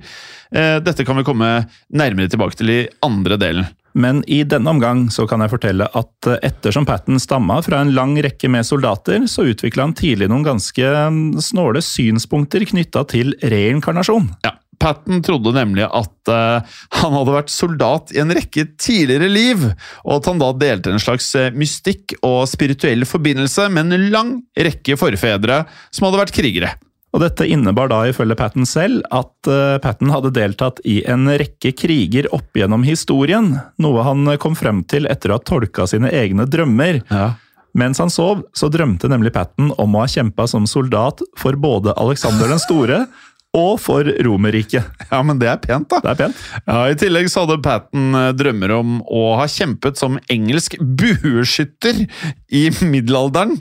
Eh, 0.56 0.80
Dette 0.86 1.04
kan 1.04 1.20
vi 1.20 1.28
komme 1.28 1.54
nærmere 1.92 2.32
tilbake 2.32 2.60
til 2.60 2.72
i 2.72 2.82
andre 3.04 3.40
delen. 3.42 3.72
Men 3.94 4.24
i 4.26 4.42
denne 4.48 4.72
omgang 4.72 5.06
så 5.14 5.28
kan 5.30 5.44
jeg 5.44 5.52
fortelle 5.54 5.86
at 5.86 6.30
eh, 6.30 6.40
ettersom 6.48 6.88
Patten 6.90 7.20
stamma 7.22 7.60
fra 7.66 7.84
en 7.84 7.94
lang 7.94 8.16
rekke 8.26 8.50
med 8.50 8.66
soldater, 8.66 9.28
så 9.30 9.46
utvikla 9.52 9.90
han 9.90 9.98
tidlig 9.98 10.32
noen 10.32 10.48
ganske 10.48 10.90
mm, 11.14 11.42
snåle 11.44 11.84
synspunkter 11.86 12.66
knytta 12.72 13.06
til 13.12 13.36
reinkarnasjon. 13.44 14.32
Ja, 14.48 14.56
Patten 14.82 15.22
trodde 15.26 15.54
nemlig 15.56 15.86
at 15.86 16.32
uh, 16.32 16.80
han 17.00 17.18
hadde 17.18 17.36
vært 17.36 17.52
soldat 17.54 18.14
i 18.16 18.22
en 18.24 18.34
rekke 18.34 18.66
tidligere 18.82 19.30
liv, 19.32 19.68
og 20.04 20.16
at 20.18 20.32
han 20.32 20.42
da 20.42 20.50
delte 20.58 20.94
en 20.94 21.02
slags 21.02 21.30
eh, 21.40 21.52
mystikk 21.56 22.16
og 22.24 22.46
spirituell 22.52 23.06
forbindelse 23.08 23.70
med 23.74 23.94
en 23.94 24.10
lang 24.14 24.34
rekke 24.58 24.98
forfedre 25.00 25.64
som 25.94 26.08
hadde 26.08 26.22
vært 26.24 26.36
krigere. 26.36 26.74
Og 27.14 27.22
dette 27.22 27.46
innebar 27.46 27.92
da 27.92 28.00
ifølge 28.10 28.38
Patten 28.40 28.66
selv 28.66 29.04
at 29.14 29.50
uh, 29.52 29.78
Patten 29.84 30.10
hadde 30.14 30.34
deltatt 30.34 30.82
i 30.90 31.02
en 31.10 31.30
rekke 31.30 31.76
kriger 31.78 32.28
opp 32.34 32.58
gjennom 32.58 32.86
historien, 32.88 33.54
noe 33.78 34.06
han 34.08 34.26
kom 34.42 34.58
frem 34.58 34.82
til 34.90 35.06
etter 35.12 35.30
å 35.30 35.38
ha 35.38 35.46
tolka 35.46 35.86
sine 35.90 36.10
egne 36.10 36.48
drømmer. 36.50 37.04
Mens 37.78 37.98
han 38.02 38.12
sov, 38.14 38.44
så 38.54 38.70
drømte 38.70 39.10
nemlig 39.10 39.34
Patten 39.34 39.72
om 39.82 39.96
å 39.96 40.04
ha 40.04 40.10
kjempa 40.10 40.46
som 40.50 40.66
soldat 40.70 41.22
for 41.42 41.58
både 41.58 41.96
Alexander 41.98 42.52
den 42.52 42.62
store 42.62 43.00
og 43.54 43.76
for 43.78 44.08
Romerriket. 44.26 44.88
Ja, 45.12 45.20
men 45.22 45.38
det 45.38 45.50
er 45.52 45.60
pent, 45.62 45.86
da. 45.92 46.00
Det 46.02 46.10
er 46.14 46.20
pent. 46.24 46.40
Ja, 46.66 46.78
I 46.90 46.98
tillegg 46.98 47.28
så 47.30 47.44
hadde 47.44 47.60
Patten 47.62 48.16
eh, 48.18 48.32
drømmer 48.34 48.72
om 48.80 48.96
å 49.06 49.36
ha 49.38 49.46
kjempet 49.50 50.00
som 50.00 50.18
engelsk 50.34 50.80
bueskytter 50.82 52.04
i 52.50 52.64
middelalderen, 52.82 53.60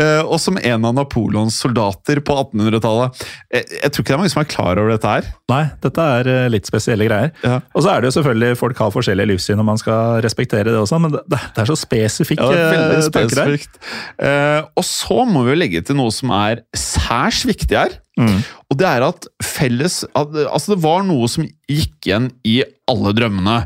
eh, 0.00 0.22
og 0.24 0.38
som 0.40 0.56
en 0.56 0.88
av 0.88 0.96
Napoleons 0.96 1.58
soldater 1.60 2.22
på 2.24 2.38
1800-tallet. 2.40 3.24
Jeg, 3.52 3.68
jeg 3.82 3.92
tror 3.92 4.04
ikke 4.04 4.14
det 4.14 4.16
er 4.16 4.22
mange 4.22 4.32
som 4.32 4.42
er 4.44 4.48
klar 4.54 4.80
over 4.80 4.94
dette 4.94 5.12
her. 5.12 5.28
Nei, 5.52 5.62
dette 5.84 6.06
er 6.18 6.30
eh, 6.32 6.46
litt 6.54 6.70
spesielle 6.70 7.08
greier. 7.10 7.34
Ja. 7.44 7.58
Og 7.76 7.84
så 7.84 7.92
er 7.92 8.00
det 8.00 8.08
jo 8.08 8.16
selvfølgelig 8.16 8.60
folk 8.62 8.80
har 8.80 8.94
forskjellige 8.96 9.32
livssyn, 9.34 9.60
og 9.60 9.68
man 9.68 9.80
skal 9.80 10.22
respektere 10.24 10.70
det 10.70 10.80
også, 10.80 11.02
men 11.04 11.18
det, 11.18 11.24
det 11.28 11.64
er 11.66 11.68
så 11.68 11.76
spesifikke 11.78 12.48
Ja, 12.48 12.70
veldig 12.72 12.96
eh, 12.96 13.10
tanker 13.12 13.36
spesifikt. 13.36 13.76
Eh, 14.24 14.62
og 14.72 14.88
så 14.88 15.20
må 15.28 15.44
vi 15.44 15.52
jo 15.52 15.60
legge 15.60 15.84
til 15.84 16.00
noe 16.00 16.16
som 16.16 16.32
er 16.32 16.64
særs 16.72 17.44
viktig 17.44 17.76
her. 17.76 18.00
Mm. 18.20 18.40
Og 18.70 18.78
det 18.78 18.86
er 18.86 19.04
at 19.08 19.26
felles 19.42 20.04
at, 20.14 20.36
Altså, 20.46 20.74
det 20.74 20.84
var 20.84 21.02
noe 21.06 21.26
som 21.30 21.46
gikk 21.70 22.06
igjen 22.06 22.28
i 22.46 22.60
alle 22.90 23.14
drømmene. 23.16 23.56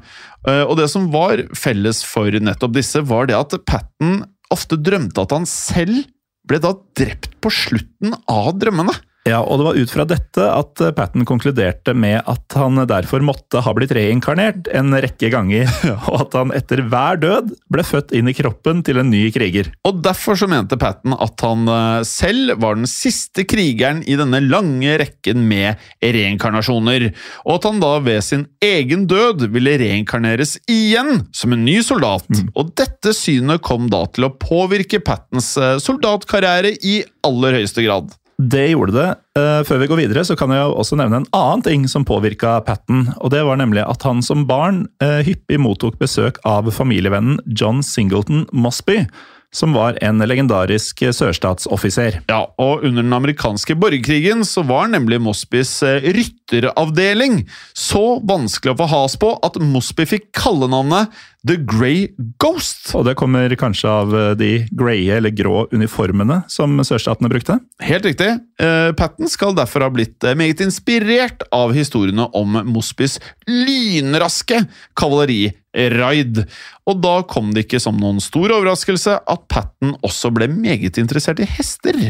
Uh, 0.46 0.64
og 0.64 0.78
det 0.80 0.88
som 0.92 1.10
var 1.12 1.42
felles 1.58 2.00
for 2.06 2.32
nettopp 2.32 2.76
disse, 2.76 3.02
var 3.04 3.28
det 3.28 3.36
at 3.38 3.58
Patten 3.68 4.22
ofte 4.54 4.78
drømte 4.80 5.26
at 5.26 5.34
han 5.36 5.48
selv 5.48 6.06
ble 6.48 6.60
da 6.64 6.72
drept 6.96 7.34
på 7.44 7.52
slutten 7.52 8.14
av 8.30 8.54
drømmene. 8.56 8.94
Ja, 9.28 9.42
og 9.44 9.60
det 9.60 9.66
var 9.66 9.76
ut 9.76 9.92
fra 9.92 10.04
dette 10.08 10.44
at 10.48 10.80
eh, 10.80 10.92
Patten 10.96 11.26
konkluderte 11.28 11.92
med 11.96 12.22
at 12.30 12.54
han 12.56 12.80
derfor 12.88 13.20
måtte 13.24 13.60
ha 13.64 13.72
blitt 13.76 13.92
reinkarnert 13.96 14.70
en 14.72 14.94
rekke 14.94 15.28
ganger, 15.34 15.68
og 16.08 16.22
at 16.22 16.36
han 16.38 16.52
etter 16.56 16.82
hver 16.88 17.20
død 17.20 17.52
ble 17.72 17.84
født 17.84 18.14
inn 18.16 18.30
i 18.30 18.36
kroppen 18.36 18.80
til 18.86 19.00
en 19.02 19.10
ny 19.12 19.26
kriger. 19.34 19.68
Og 19.88 20.00
derfor 20.04 20.38
så 20.38 20.48
mente 20.50 20.78
Patten 20.80 21.16
at 21.16 21.44
han 21.44 21.68
eh, 21.68 22.06
selv 22.08 22.56
var 22.62 22.78
den 22.78 22.88
siste 22.88 23.44
krigeren 23.48 24.00
i 24.08 24.16
denne 24.18 24.40
lange 24.46 24.96
rekken 25.02 25.44
med 25.50 25.82
reinkarnasjoner, 26.00 27.10
og 27.44 27.58
at 27.58 27.68
han 27.68 27.82
da 27.84 27.92
ved 28.04 28.24
sin 28.24 28.46
egen 28.64 29.04
død 29.10 29.48
ville 29.52 29.76
reinkarneres 29.82 30.56
igjen 30.70 31.26
som 31.36 31.52
en 31.52 31.66
ny 31.66 31.80
soldat. 31.84 32.28
Og 32.56 32.72
dette 32.78 33.12
synet 33.16 33.64
kom 33.66 33.90
da 33.92 34.04
til 34.14 34.28
å 34.28 34.32
påvirke 34.40 35.02
Pattens 35.04 35.52
eh, 35.60 35.76
soldatkarriere 35.82 36.72
i 36.80 37.02
aller 37.28 37.60
høyeste 37.60 37.84
grad. 37.84 38.16
Det 38.38 38.68
gjorde 38.70 38.94
det. 38.94 39.08
Eh, 39.38 39.62
Før 39.66 39.80
vi 39.82 39.88
går 39.90 39.98
videre, 40.04 40.22
så 40.24 40.36
kan 40.38 40.52
jeg 40.54 40.62
også 40.70 40.98
nevne 40.98 41.22
en 41.22 41.30
annen 41.34 41.64
ting 41.66 41.88
som 41.90 42.06
påvirka 42.06 42.60
Patten. 42.62 43.08
og 43.18 43.32
Det 43.34 43.42
var 43.42 43.58
nemlig 43.58 43.82
at 43.82 44.04
han 44.06 44.22
som 44.22 44.46
barn 44.46 44.86
eh, 45.02 45.24
hyppig 45.26 45.58
mottok 45.58 45.98
besøk 45.98 46.38
av 46.46 46.70
familievennen 46.70 47.40
John 47.50 47.82
Singleton 47.82 48.46
Mosby, 48.52 49.08
som 49.50 49.72
var 49.74 49.98
en 50.04 50.20
legendarisk 50.22 51.02
sørstatsoffiser. 51.16 52.20
Ja, 52.28 52.44
og 52.60 52.84
under 52.84 53.02
den 53.02 53.16
amerikanske 53.16 53.74
borgerkrigen 53.74 54.44
så 54.46 54.62
var 54.68 54.86
nemlig 54.92 55.18
Mosbys 55.24 55.72
eh, 55.82 56.06
rytteravdeling 56.14 57.40
så 57.74 58.20
vanskelig 58.22 58.76
å 58.76 58.78
få 58.84 58.90
has 58.92 59.18
på 59.18 59.32
at 59.42 59.58
Mosby 59.58 60.06
fikk 60.06 60.30
kallenavnet 60.36 61.10
The 61.46 61.54
Grey 61.62 62.08
Ghost. 62.42 62.88
Og 62.98 63.04
det 63.06 63.14
kommer 63.18 63.52
kanskje 63.58 63.90
av 63.90 64.14
eh, 64.16 64.32
de 64.38 64.50
greie 64.74 65.18
eller 65.18 65.34
grå 65.34 65.66
uniformene 65.70 66.40
som 66.50 66.74
sørstatene 66.82 67.30
brukte? 67.30 67.60
Helt 67.84 68.08
riktig. 68.08 68.32
Uh, 68.58 68.90
Patten 68.98 69.30
skal 69.30 69.54
derfor 69.56 69.86
ha 69.86 69.92
blitt 69.94 70.24
eh, 70.26 70.36
meget 70.38 70.64
inspirert 70.64 71.44
av 71.54 71.76
historiene 71.76 72.26
om 72.36 72.58
Mosbys 72.66 73.18
lynraske 73.46 74.64
kavaleriraid. 74.98 76.42
Og 76.90 77.00
da 77.04 77.14
kom 77.30 77.54
det 77.54 77.68
ikke 77.68 77.82
som 77.82 78.00
noen 78.00 78.18
stor 78.24 78.50
overraskelse 78.58 79.20
at 79.22 79.48
Patten 79.52 79.94
også 80.02 80.32
ble 80.34 80.50
meget 80.50 80.98
interessert 80.98 81.42
i 81.44 81.48
hester. 81.48 82.02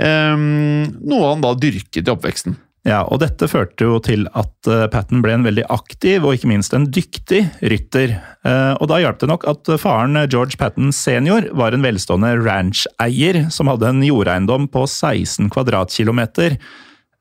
um, 0.00 0.86
noe 1.04 1.28
han 1.28 1.44
da 1.44 1.52
dyrket 1.58 2.06
i 2.06 2.14
oppveksten. 2.14 2.56
Ja, 2.82 3.04
og 3.06 3.20
dette 3.22 3.46
førte 3.46 3.86
jo 3.86 4.00
til 4.02 4.24
at 4.34 4.66
eh, 4.66 4.88
Patten 4.90 5.20
ble 5.22 5.36
en 5.36 5.44
veldig 5.46 5.68
aktiv 5.70 6.24
og 6.26 6.34
ikke 6.34 6.48
minst 6.50 6.74
en 6.74 6.88
dyktig 6.90 7.44
rytter. 7.62 8.16
Eh, 8.42 8.72
Og 8.82 8.88
da 8.90 8.98
hjalp 8.98 9.20
det 9.22 9.28
nok 9.30 9.46
at 9.46 9.70
faren 9.78 10.18
eh, 10.18 10.26
George 10.26 10.58
Patten 10.58 10.90
senior 10.90 11.46
var 11.54 11.76
en 11.76 11.86
velstående 11.86 12.32
rancheier 12.42 13.44
som 13.54 13.70
hadde 13.70 13.86
en 13.86 14.02
jordeiendom 14.02 14.66
på 14.74 14.82
16 14.88 15.46
kvadratkilometer. 15.54 16.58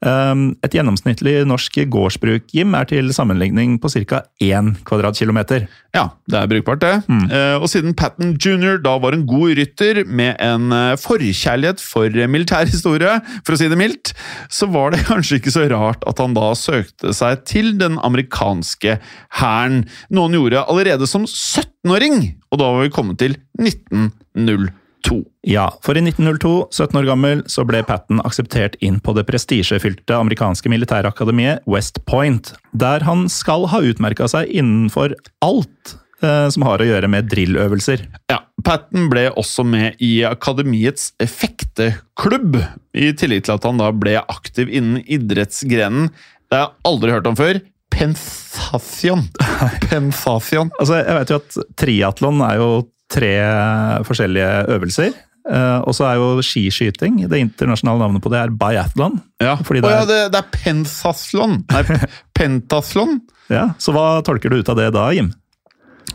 Eh, 0.01 0.35
Et 0.65 0.73
gjennomsnittlig 0.77 1.41
norsk 1.45 1.77
gårdsbruk, 1.93 2.47
Jim, 2.55 2.73
er 2.77 2.87
til 2.89 3.11
sammenligning 3.13 3.77
på 3.81 3.89
ca. 3.93 4.23
1 4.41 4.73
kvadratkilometer. 4.87 5.67
Ja, 5.93 6.07
det 6.29 6.39
er 6.39 6.47
brukbart, 6.47 6.81
det. 6.81 6.93
Mm. 7.11 7.25
og 7.61 7.67
siden 7.69 7.93
Patten 7.97 8.35
jr. 8.39 8.77
da 8.81 8.95
var 9.01 9.13
en 9.13 9.25
god 9.27 9.57
rytter 9.59 10.03
med 10.07 10.35
en 10.39 10.71
eh, 10.71 10.95
forkjærlighet 10.97 11.83
for 11.83 12.09
militærhistorie, 12.31 13.17
for 13.45 13.53
å 13.55 13.59
si 13.59 13.69
det 13.71 13.77
mildt, 13.79 14.13
så 14.49 14.69
var 14.71 14.95
det 14.95 15.03
kanskje 15.11 15.41
ikke 15.41 15.53
så 15.53 15.67
rart 15.71 16.05
at 16.09 16.21
han 16.23 16.33
da 16.37 16.51
søkte 16.57 17.13
seg 17.17 17.43
til 17.49 17.73
den 17.81 17.99
amerikanske 18.01 18.97
hæren. 19.41 19.83
Noe 20.09 20.29
han 20.29 20.37
gjorde 20.39 20.65
allerede 20.65 21.09
som 21.09 21.27
17-åring, 21.27 22.21
og 22.51 22.61
da 22.61 22.71
var 22.73 22.87
vi 22.87 22.93
kommet 22.95 23.19
til 23.21 23.37
1902. 23.59 24.71
Ja, 25.47 25.67
for 25.83 25.97
i 25.97 26.03
1902, 26.03 26.67
17 26.71 26.99
år 27.01 27.07
gammel, 27.09 27.41
så 27.49 27.65
ble 27.67 27.81
Patten 27.87 28.21
akseptert 28.23 28.77
inn 28.83 28.99
på 29.03 29.15
det 29.17 29.25
prestisjefylte 29.29 30.17
amerikanske 30.17 30.69
militærakademiet 30.71 31.65
West 31.69 32.03
Point, 32.09 32.53
der 32.71 33.05
han 33.07 33.25
skal 33.31 33.67
ha 33.71 33.81
utmerka 33.85 34.29
seg 34.31 34.51
innenfor 34.53 35.15
alt 35.45 35.95
eh, 36.21 36.47
som 36.53 36.67
har 36.67 36.83
å 36.83 36.87
gjøre 36.87 37.09
med 37.11 37.31
drilløvelser. 37.33 38.05
Ja, 38.31 38.43
Patten 38.61 39.09
ble 39.09 39.29
også 39.33 39.65
med 39.65 39.97
i 40.03 40.21
akademiets 40.27 41.11
fekteklubb, 41.17 42.59
i 42.93 43.09
tillegg 43.17 43.47
til 43.47 43.57
at 43.57 43.65
han 43.65 43.81
da 43.81 43.89
ble 43.95 44.19
aktiv 44.21 44.69
innen 44.69 45.01
idrettsgrenen 45.09 46.11
det 46.51 46.59
har 46.59 46.65
jeg 46.67 46.83
aldri 46.89 47.11
hørt 47.13 47.27
om 47.29 47.35
før. 47.39 47.61
Pensafion. 47.91 49.21
Pensafion. 49.87 50.71
Altså, 50.81 50.97
jeg 50.99 51.15
vet 51.15 51.31
jo 51.31 51.37
at 51.39 51.59
triatlon 51.79 52.41
er 52.43 52.57
jo 52.59 52.67
tre 53.11 53.33
forskjellige 54.07 54.49
øvelser. 54.77 55.13
Uh, 55.41 55.81
og 55.89 55.95
så 55.97 56.05
er 56.05 56.19
jo 56.19 56.43
skiskyting 56.45 57.15
Det 57.25 57.39
internasjonale 57.41 57.97
navnet 58.03 58.21
på 58.21 58.29
det 58.29 58.37
er 58.43 58.51
biathlon. 58.53 59.15
Ja, 59.41 59.55
det 59.57 59.79
ja 59.81 60.01
er- 60.03 60.05
det, 60.05 60.19
det 60.35 60.37
er 60.37 60.51
pentathlon. 60.53 61.55
Nei, 61.71 61.81
pentaslon. 62.37 63.15
Ja, 63.49 63.71
så 63.81 63.95
hva 63.95 64.21
tolker 64.23 64.53
du 64.53 64.59
ut 64.61 64.69
av 64.69 64.77
det 64.77 64.91
da, 64.93 65.07
Jim? 65.17 65.31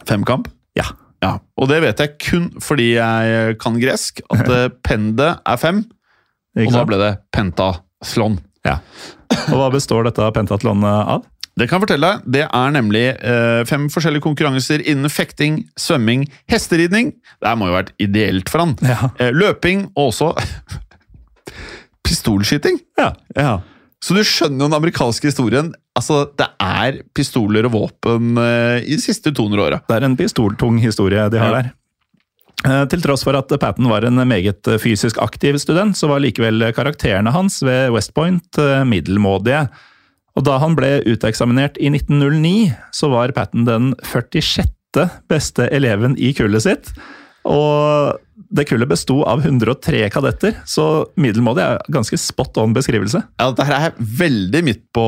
Femkamp. 0.06 0.46
Ja. 0.78 0.86
Ja, 1.24 1.38
og 1.58 1.68
det 1.72 1.80
vet 1.82 2.00
jeg 2.04 2.14
kun 2.22 2.48
fordi 2.62 2.92
jeg 2.94 3.56
kan 3.58 3.80
gresk. 3.82 4.22
At 4.30 4.46
eh, 4.56 4.68
pende 4.86 5.32
er 5.42 5.60
fem, 5.60 5.82
Ikke 6.56 6.70
og 6.70 6.76
da 6.78 6.84
ble 6.92 7.00
det 7.02 7.12
pentathlon. 7.34 8.38
Ja. 8.66 8.78
Og 9.50 9.58
hva 9.58 9.70
består 9.74 10.06
dette 10.06 10.26
pentatlonet 10.34 11.10
av? 11.16 11.26
Det 11.56 11.68
kan 11.70 11.78
jeg 11.80 11.86
fortelle 11.86 12.08
deg. 12.12 12.25
Det 12.34 12.42
er 12.44 12.72
nemlig 12.75 13.04
eh, 13.16 13.62
fem 13.64 13.86
forskjellige 13.92 14.25
konkurranser 14.26 14.82
innen 14.84 15.08
fekting, 15.08 15.62
svømming, 15.80 16.26
hesteridning. 16.52 17.14
Det 17.40 17.48
her 17.48 17.56
må 17.56 17.70
jo 17.70 17.72
ha 17.72 17.78
vært 17.80 17.94
ideelt 18.02 18.50
for 18.52 18.60
han. 18.66 18.75
Ja. 18.84 19.08
Eh, 19.16 19.32
løping 19.32 19.86
og 19.96 20.10
også 20.10 20.34
pistolskyting. 22.06 22.76
Ja. 23.00 23.56
Så 24.04 24.14
du 24.14 24.20
skjønner 24.26 24.66
jo 24.66 24.68
den 24.68 24.76
amerikanske 24.76 25.30
historien. 25.32 25.72
Altså, 25.96 26.26
Det 26.36 26.46
er 26.60 27.00
pistoler 27.16 27.66
og 27.66 27.72
våpen 27.72 28.36
eh, 28.38 28.84
i 28.84 28.94
de 28.98 29.02
siste 29.02 29.32
200 29.34 29.64
åra. 29.64 29.80
Det 29.88 29.96
er 29.96 30.06
en 30.06 30.16
pistoltung 30.18 30.78
historie 30.82 31.25
de 31.32 31.40
har 31.40 31.56
Ja. 31.56 31.62
der. 31.62 31.72
Eh, 32.66 32.84
Til 32.92 33.00
tross 33.04 33.25
for 33.25 33.36
at 33.36 33.48
Patten 33.60 33.88
var 33.88 34.04
en 34.04 34.20
meget 34.28 34.60
fysisk 34.80 35.18
aktiv 35.25 35.56
student, 35.58 35.96
så 35.96 36.08
var 36.08 36.20
likevel 36.20 36.68
karakterene 36.76 37.32
hans 37.32 37.62
ved 37.62 37.90
West 37.96 38.12
Point 38.14 38.58
eh, 38.58 38.84
middelmådige. 38.84 39.68
Og 40.37 40.45
da 40.45 40.59
han 40.61 40.76
ble 40.76 40.99
uteksaminert 41.09 41.78
i 41.81 41.90
1909, 41.93 42.75
så 42.95 43.11
var 43.12 43.33
Patten 43.37 43.64
den 43.69 43.95
46. 44.05 44.69
beste 45.31 45.69
eleven 45.73 46.16
i 46.21 46.35
kullet 46.37 46.66
sitt. 46.69 46.93
Og 47.47 48.23
Det 48.47 48.66
kullet 48.69 48.87
besto 48.87 49.23
av 49.26 49.40
103 49.43 50.05
kadetter, 50.12 50.59
så 50.69 51.09
middelmådig 51.19 51.62
er 51.64 51.81
ganske 51.90 52.19
spot 52.21 52.61
on 52.62 52.75
beskrivelse. 52.76 53.19
Ja, 53.40 53.49
dette 53.50 53.66
her 53.66 53.88
er 53.88 53.97
veldig 53.99 54.61
midt 54.62 54.85
på 54.95 55.07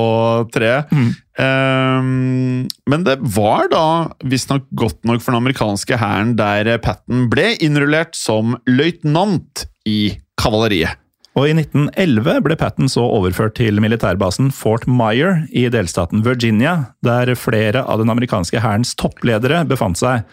treet. 0.50 0.90
Ehm, 1.38 2.66
men 2.90 3.04
det 3.06 3.18
var 3.36 3.68
da 3.70 3.84
visstnok 4.26 4.66
godt 4.74 5.06
nok 5.06 5.22
for 5.22 5.32
den 5.32 5.42
amerikanske 5.44 6.00
hæren 6.00 6.34
der 6.40 6.80
Patten 6.82 7.28
ble 7.30 7.52
innrullert 7.62 8.18
som 8.18 8.56
løytnant 8.66 9.68
i 9.86 10.18
kavaleriet. 10.40 10.98
Og 11.38 11.46
i 11.46 11.52
1911 11.54 12.40
ble 12.42 12.56
Patton 12.58 12.88
så 12.90 13.04
overført 13.06 13.54
til 13.60 13.78
militærbasen 13.78 14.48
Fort 14.50 14.88
Myer 14.90 15.44
i 15.54 15.68
delstaten 15.70 16.24
Virginia, 16.26 16.90
der 17.06 17.30
flere 17.38 17.84
av 17.86 18.02
den 18.02 18.10
amerikanske 18.10 18.58
hærens 18.64 18.96
toppledere 18.98 19.60
befant 19.70 20.00
seg. 20.00 20.26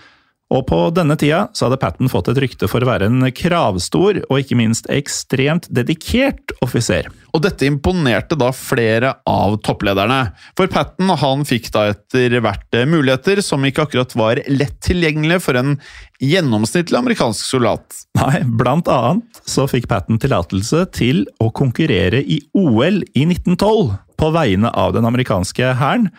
Og 0.54 0.62
på 0.70 0.78
denne 0.94 1.16
tida 1.18 1.48
så 1.58 1.66
hadde 1.66 1.80
Patton 1.82 2.10
fått 2.12 2.30
et 2.30 2.40
rykte 2.44 2.68
for 2.70 2.84
å 2.84 2.90
være 2.90 3.08
en 3.10 3.26
kravstor 3.34 4.20
og 4.28 4.38
ikke 4.38 4.58
minst 4.60 4.86
ekstremt 4.94 5.66
dedikert 5.74 6.54
offiser. 6.62 7.10
Og 7.34 7.42
dette 7.44 7.66
imponerte 7.68 8.38
da 8.38 8.52
flere 8.56 9.16
av 9.28 9.58
topplederne. 9.66 10.20
For 10.56 10.70
Patton 10.72 11.10
han 11.18 11.48
fikk 11.50 11.72
da 11.74 11.88
etter 11.96 12.38
hvert 12.46 12.80
muligheter 12.92 13.42
som 13.44 13.66
ikke 13.66 13.88
akkurat 13.88 14.16
var 14.16 14.44
lett 14.46 14.78
tilgjengelige 14.86 15.42
for 15.48 15.58
en 15.60 15.76
gjennomsnittlig 16.22 17.02
amerikansk 17.02 17.50
soldat. 17.50 18.06
Nei, 18.22 18.46
blant 18.46 18.88
annet 18.92 19.44
så 19.50 19.66
fikk 19.72 19.90
Patton 19.92 20.22
tillatelse 20.22 20.86
til 20.96 21.26
å 21.42 21.50
konkurrere 21.58 22.22
i 22.22 22.40
OL 22.54 23.02
i 23.02 23.26
1912 23.26 23.96
på 24.16 24.32
vegne 24.32 24.70
av 24.72 24.94
den 24.96 25.10
amerikanske 25.10 25.74
hæren. 25.82 26.12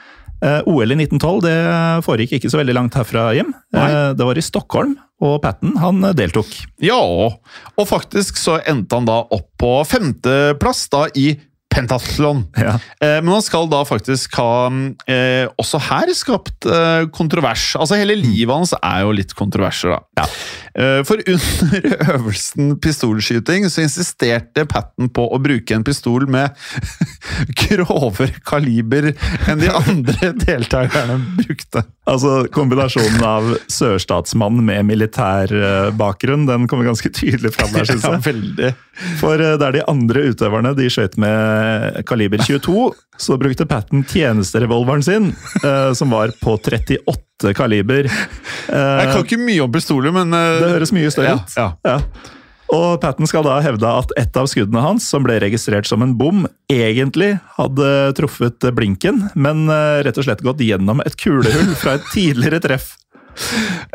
Eh, 0.47 0.61
OL 0.71 0.95
i 0.95 0.99
1912 1.01 1.41
det 1.47 1.57
foregikk 2.07 2.37
ikke 2.39 2.53
så 2.53 2.61
veldig 2.63 2.77
langt 2.79 2.95
herfra. 2.99 3.29
Nei. 3.35 3.89
Eh, 3.91 4.13
Det 4.15 4.27
var 4.29 4.39
i 4.39 4.45
Stockholm, 4.47 4.95
og 5.21 5.41
Patton 5.43 5.75
han 5.83 6.01
deltok. 6.15 6.47
Ja, 6.85 7.01
og 7.03 7.89
faktisk 7.91 8.39
så 8.39 8.61
endte 8.65 8.97
han 9.01 9.09
da 9.09 9.21
opp 9.27 9.51
på 9.59 9.75
femteplass 9.89 10.87
da 10.93 11.07
i 11.19 11.35
pentathlon. 11.77 12.45
Ja. 12.57 12.77
Eh, 13.03 13.19
men 13.21 13.29
han 13.35 13.43
skal 13.45 13.67
da 13.69 13.83
faktisk 13.85 14.37
ha 14.39 14.69
eh, 15.11 15.45
også 15.61 15.81
her 15.91 16.13
skapt 16.17 16.65
eh, 16.71 17.05
kontrovers. 17.13 17.75
Altså 17.77 17.99
Hele 18.01 18.17
livet 18.17 18.55
hans 18.55 18.73
er 18.79 19.03
jo 19.05 19.13
litt 19.13 19.35
kontroverser, 19.37 19.93
da. 19.93 20.25
Eh, 20.25 20.39
for 21.09 21.23
under 21.25 21.87
øvelsen 22.15 22.75
pistolskyting 22.85 23.65
så 23.73 23.87
insisterte 23.87 24.67
Patten 24.69 25.09
på 25.09 25.25
å 25.33 25.39
bruke 25.41 25.77
en 25.77 25.85
pistol 25.87 26.27
med 26.29 26.53
grovere 27.63 28.43
kaliber 28.47 29.13
enn 29.49 29.63
de 29.63 29.71
andre 29.73 30.33
deltakerne 30.47 31.19
brukte. 31.41 31.85
Altså 32.07 32.47
Kombinasjonen 32.55 33.25
av 33.27 33.49
sørstatsmann 33.73 34.61
med 34.67 34.87
militær 34.87 35.51
eh, 35.51 35.89
bakgrunn 35.97 36.47
den 36.49 36.69
kommer 36.71 36.89
ganske 36.89 37.11
tydelig 37.11 37.55
fram 37.57 37.73
der, 37.75 37.89
syns 37.89 38.07
jeg. 38.07 38.23
veldig. 38.27 38.73
For 39.21 39.43
eh, 39.43 39.57
der 39.61 39.79
de 39.79 39.85
andre 39.91 40.29
utøverne 40.31 40.75
de 40.79 40.89
skøyt 40.93 41.19
med 41.21 42.03
kaliber 42.09 42.43
22, 42.45 42.87
så 43.19 43.39
brukte 43.41 43.67
Patton 43.69 44.05
tjenesterevolveren 44.07 45.05
sin, 45.05 45.33
eh, 45.63 45.93
som 45.99 46.15
var 46.15 46.35
på 46.43 46.59
38 46.61 47.36
kaliber. 47.57 48.09
Jeg 48.67 49.13
kan 49.13 49.23
ikke 49.23 49.39
mye 49.41 49.63
om 49.65 49.73
pistoler, 49.75 50.15
men 50.15 50.33
eh, 50.35 50.57
Det 50.63 50.73
høres 50.77 50.95
mye 50.97 51.13
større 51.13 51.37
ut. 51.39 51.55
Ja. 51.59 51.69
Ja. 51.87 52.01
Og 52.75 52.99
Patton 52.99 53.29
skal 53.31 53.45
da 53.47 53.61
hevde 53.63 53.87
at 53.87 54.11
et 54.19 54.37
av 54.39 54.49
skuddene 54.51 54.83
hans, 54.83 55.07
som 55.07 55.23
ble 55.23 55.37
registrert 55.43 55.87
som 55.87 56.03
en 56.03 56.17
bom, 56.19 56.49
egentlig 56.73 57.37
hadde 57.55 57.91
truffet 58.19 58.67
blinken, 58.75 59.29
men 59.39 59.69
eh, 59.71 60.03
rett 60.07 60.19
og 60.19 60.27
slett 60.27 60.43
gått 60.47 60.65
gjennom 60.67 61.03
et 61.05 61.15
kulehull 61.21 61.77
fra 61.79 61.99
et 62.01 62.15
tidligere 62.15 62.63
treff. 62.71 62.95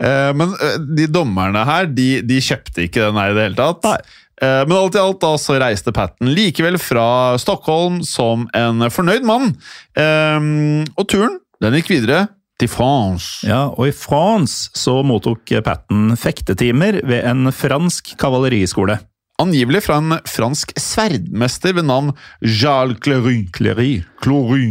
Eh, 0.01 0.31
men 0.37 0.51
de 0.95 1.07
dommerne 1.09 1.63
her, 1.65 1.87
de, 1.89 2.21
de 2.25 2.37
kjøpte 2.41 2.83
ikke 2.85 3.07
den 3.07 3.17
her 3.17 3.31
i 3.31 3.35
det 3.35 3.43
hele 3.47 3.57
tatt. 3.57 3.83
Nei. 3.83 4.19
Men 4.41 4.73
alt 4.73 4.95
i 4.97 5.01
alt 5.01 5.19
da 5.21 5.31
så 5.37 5.57
reiste 5.61 5.93
Patten 5.93 6.29
likevel 6.33 6.77
fra 6.81 7.35
Stockholm 7.41 7.99
som 8.07 8.47
en 8.57 8.85
fornøyd 8.93 9.25
mann. 9.27 9.51
Og 9.97 11.09
turen 11.11 11.35
den 11.61 11.77
gikk 11.77 11.91
videre 11.91 12.23
til 12.61 12.69
France. 12.71 13.41
Ja, 13.47 13.65
og 13.73 13.87
i 13.89 13.93
France 13.95 14.69
så 14.77 14.99
mottok 15.05 15.49
Patton 15.65 16.13
fektetimer 16.19 17.01
ved 17.07 17.25
en 17.29 17.49
fransk 17.55 18.13
kavaleriskole. 18.21 18.99
Angivelig 19.41 19.81
fra 19.87 19.97
en 19.97 20.19
fransk 20.29 20.75
sverdmester 20.77 21.73
ved 21.79 21.87
navn 21.89 22.11
Jarl 22.45 22.93
Clery. 23.01 23.47
Clery. 23.55 23.91
Clery. 24.21 24.67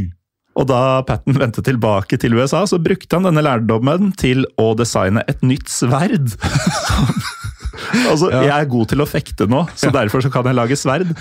Og 0.61 0.67
da 0.71 1.01
Patton 1.07 1.35
vendte 1.41 1.63
tilbake 1.67 2.19
til 2.21 2.35
USA, 2.39 2.65
så 2.69 2.79
brukte 2.83 3.17
han 3.17 3.27
denne 3.27 3.43
lærdommen 3.47 4.11
til 4.19 4.45
å 4.61 4.73
designe 4.79 5.23
et 5.31 5.43
nytt 5.47 5.71
sverd. 5.73 6.35
altså, 8.11 8.31
Ja. 8.31 8.43
jeg 8.47 8.57
er 8.61 8.71
god 8.71 8.91
til 8.93 9.03
å 9.03 9.09
fekte 9.09 9.47
nå, 9.51 9.65
så 9.79 9.91
derfor 9.95 10.23
så 10.23 10.31
kan 10.33 10.47
jeg 10.51 10.59
lage 10.59 10.79
sverd. 10.79 11.15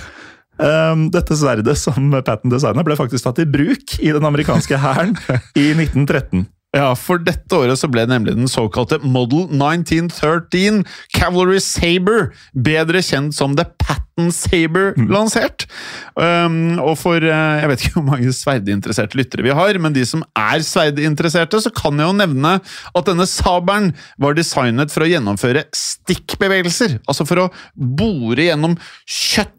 Um, 0.59 1.05
dette 1.13 1.37
sverdet 1.39 1.77
som 1.79 2.09
Patton 2.19 2.51
designa, 2.51 2.83
ble 2.83 2.97
faktisk 2.99 3.23
tatt 3.23 3.39
i 3.39 3.47
bruk 3.47 3.93
i 4.03 4.11
den 4.11 4.25
amerikanske 4.27 4.75
hæren 4.81 5.13
i 5.55 5.69
1913. 5.77 6.45
Ja, 6.69 6.91
for 6.93 7.17
dette 7.25 7.57
året 7.57 7.79
så 7.81 7.87
ble 7.89 8.03
nemlig 8.05 8.35
den 8.37 8.49
såkalte 8.49 8.99
Model 9.01 9.47
1913 9.49 10.83
Cavalry 11.17 11.57
Saber, 11.65 12.27
bedre 12.53 13.01
kjent 13.01 13.33
som 13.33 13.55
The 13.57 13.65
Patten 13.81 14.29
Saber, 14.35 14.93
lansert. 15.09 15.65
Um, 16.13 16.77
og 16.77 16.93
for 17.01 17.25
uh, 17.25 17.57
Jeg 17.63 17.71
vet 17.71 17.85
ikke 17.87 17.95
hvor 17.97 18.07
mange 18.11 18.35
sverdinteresserte 18.37 19.17
lyttere 19.17 19.47
vi 19.47 19.55
har, 19.57 19.81
men 19.81 19.97
de 19.97 20.05
som 20.05 20.21
er 20.37 20.61
sverdinteresserte, 20.65 21.57
så 21.65 21.73
kan 21.73 21.97
jeg 21.97 22.05
jo 22.05 22.19
nevne 22.21 22.55
at 22.61 23.09
denne 23.09 23.25
sabelen 23.29 23.95
var 24.21 24.37
designet 24.37 24.93
for 24.93 25.07
å 25.07 25.09
gjennomføre 25.09 25.65
stikkbevegelser. 25.73 26.99
Altså 27.09 27.25
for 27.25 27.47
å 27.47 27.51
bore 27.73 28.45
gjennom 28.45 28.77
kjøtt 29.09 29.55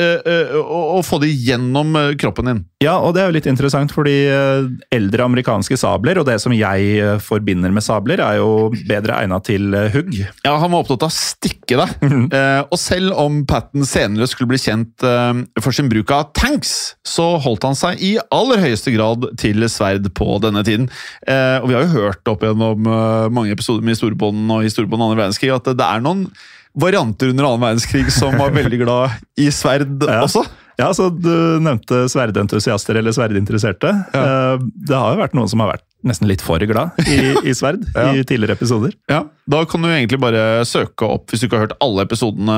eh, 0.00 0.20
uh, 0.26 0.58
og, 0.60 0.84
og 0.98 1.02
få 1.06 1.20
det 1.22 1.32
gjennom 1.32 1.96
eh, 1.98 2.12
kroppen 2.20 2.50
din. 2.50 2.62
Ja, 2.82 2.96
og 2.98 3.14
det 3.14 3.22
er 3.22 3.30
jo 3.30 3.36
litt 3.36 3.46
interessant, 3.50 3.92
fordi 3.94 4.14
eh, 4.26 4.66
eldre 4.94 5.26
amerikanske 5.28 5.76
sabler, 5.78 6.18
og 6.18 6.26
det 6.26 6.38
som 6.42 6.54
jeg 6.56 6.96
eh, 6.98 7.20
forbinder 7.22 7.72
med 7.74 7.84
sabler, 7.84 8.22
er 8.24 8.40
jo 8.40 8.70
bedre 8.88 9.20
egna 9.20 9.38
til 9.44 9.74
hugg. 9.94 10.16
Ja, 10.42 10.56
han 10.58 10.72
var 10.72 10.82
opptatt 10.82 11.06
av 11.06 11.12
å 11.12 11.14
stikke 11.14 11.78
deg. 11.78 11.92
uh, 12.34 12.62
og 12.66 12.78
selv 12.80 13.14
om 13.20 13.42
Patten 13.48 13.86
senere 13.86 14.26
skulle 14.30 14.50
bli 14.52 14.60
kjent 14.62 15.04
uh, 15.06 15.44
for 15.62 15.74
sin 15.74 15.90
bruk 15.92 16.10
av 16.14 16.32
tanks, 16.38 16.96
så 17.06 17.34
holdt 17.42 17.66
han 17.68 17.78
seg 17.78 18.02
i 18.02 18.14
aller 18.34 18.62
høyeste 18.62 18.94
grad 18.94 19.28
til 19.40 19.62
sverd 19.70 20.08
på 20.18 20.38
denne 20.42 20.64
tiden. 20.66 20.88
Uh, 21.28 21.62
og 21.62 21.70
vi 21.70 21.78
har 21.78 21.86
jo 21.86 22.00
hørt 22.00 22.32
opp 22.32 22.42
gjennom 22.46 22.90
mange 23.32 23.52
episoder 23.54 23.84
med 23.84 23.94
Historiebånden 23.94 24.50
og 24.50 24.66
Historiebånden 24.66 25.10
andre 25.10 25.22
verdenskrig 25.22 25.52
at 25.54 25.70
det 25.78 25.86
er 25.86 26.02
noen 26.02 26.26
varianter 26.74 27.28
under 27.32 27.44
annen 27.50 27.60
verdenskrig 27.66 28.10
som 28.12 28.36
var 28.40 28.50
veldig 28.54 28.78
glad 28.84 29.10
i 29.40 29.50
sverd 29.52 30.02
Ja. 30.08 30.22
også. 30.24 30.44
Ja, 30.80 30.88
så 30.96 31.10
Du 31.12 31.60
nevnte 31.60 32.06
sverdentusiaster 32.08 32.96
eller 32.96 33.12
sverdinteresserte. 33.12 33.90
Ja. 34.14 34.56
Det 34.58 34.96
har 34.96 35.12
jo 35.14 35.20
vært 35.20 35.34
noen 35.36 35.48
som 35.52 35.60
har 35.60 35.74
vært 35.74 35.84
nesten 36.02 36.26
litt 36.26 36.40
for 36.42 36.58
glad 36.66 36.96
i, 37.06 37.18
i 37.50 37.52
sverd 37.54 37.84
Ja. 37.94 38.08
i 38.16 38.24
tidligere 38.26 38.56
episoder. 38.56 38.94
Ja, 39.06 39.20
Da 39.46 39.60
kan 39.68 39.82
du 39.84 39.88
egentlig 39.92 40.18
bare 40.18 40.64
søke 40.66 41.04
opp, 41.06 41.28
hvis 41.30 41.40
du 41.44 41.46
ikke 41.46 41.58
har 41.60 41.66
hørt 41.68 41.76
alle 41.84 42.06
episodene 42.08 42.56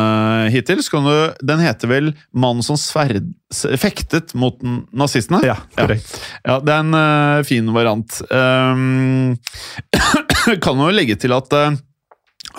hittil. 0.55 0.79
så 0.81 0.95
kan 0.95 1.05
du, 1.11 1.35
Den 1.45 1.59
heter 1.61 1.89
vel 1.91 2.13
'Mannen 2.33 2.63
som 2.63 2.77
sverd, 2.77 3.35
fektet 3.83 4.33
mot 4.35 4.57
nazistene'? 4.95 5.43
Ja, 5.45 5.57
korrekt. 5.77 6.15
Ja, 6.47 6.61
det 6.61 6.71
er 6.73 6.81
en 6.87 6.95
uh, 6.95 7.43
fin 7.43 7.67
variant. 7.75 8.23
Um, 8.31 9.37
kan 10.65 10.79
jo 10.81 10.89
legge 10.95 11.19
til 11.21 11.33
at 11.35 11.53
eh, 11.53 11.77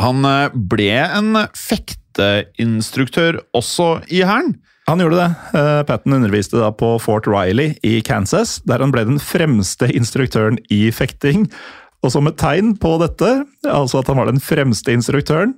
han 0.01 0.27
eh, 0.27 0.53
ble 0.53 0.91
en 1.03 1.41
fekteinstruktør 1.55 3.41
også 3.58 3.99
i 4.12 4.23
hæren. 4.27 4.55
Han 4.86 5.01
gjorde 5.01 5.17
det. 5.17 5.29
Patten 5.55 5.86
Patton 5.89 6.13
underviste 6.19 6.60
da 6.62 6.69
på 6.69 6.91
Fort 7.01 7.25
Riley 7.25 7.73
i 7.81 8.03
Kansas, 8.05 8.60
der 8.69 8.84
han 8.84 8.91
ble 8.93 9.01
den 9.08 9.17
fremste 9.17 9.89
instruktøren 9.89 10.60
i 10.69 10.91
fekting. 10.93 11.47
Og 12.05 12.13
som 12.13 12.29
et 12.29 12.38
tegn 12.38 12.75
på 12.77 12.91
dette, 13.01 13.31
altså 13.65 14.03
at 14.03 14.12
han 14.12 14.19
var 14.19 14.29
den 14.29 14.43
fremste 14.43 14.93
instruktøren, 14.93 15.55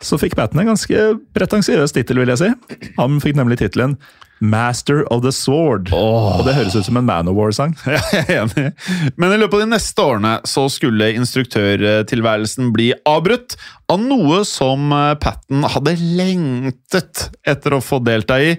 så 0.00 0.16
fikk 0.16 0.38
Patton 0.38 0.62
en 0.62 0.72
ganske 0.72 1.02
pretensiøs 1.36 1.92
tittel, 1.92 2.22
vil 2.22 2.32
jeg 2.32 2.40
si. 2.40 2.50
Han 2.96 3.20
fikk 3.20 3.36
nemlig 3.36 3.60
tittelen 3.60 3.98
Master 4.40 5.02
of 5.12 5.22
the 5.22 5.32
Sword. 5.34 5.90
Og 5.92 6.42
det 6.46 6.56
høres 6.56 6.76
ut 6.76 6.86
som 6.86 6.98
en 7.00 7.06
Manowar-sang. 7.08 7.74
Ja, 7.84 8.00
jeg 8.16 8.24
er 8.26 8.42
enig. 8.44 8.66
Men 9.20 9.34
i 9.34 9.38
løpet 9.40 9.58
av 9.58 9.64
de 9.64 9.70
neste 9.74 10.06
årene 10.06 10.32
så 10.48 10.66
skulle 10.72 11.12
instruktørtilværelsen 11.20 12.72
bli 12.74 12.90
avbrutt 13.08 13.58
av 13.92 14.00
noe 14.02 14.42
som 14.48 14.90
eh, 14.96 15.14
Patten 15.20 15.66
hadde 15.74 15.96
lengtet 16.00 17.28
etter 17.48 17.76
å 17.76 17.82
få 17.84 18.00
delta 18.04 18.40
i, 18.40 18.54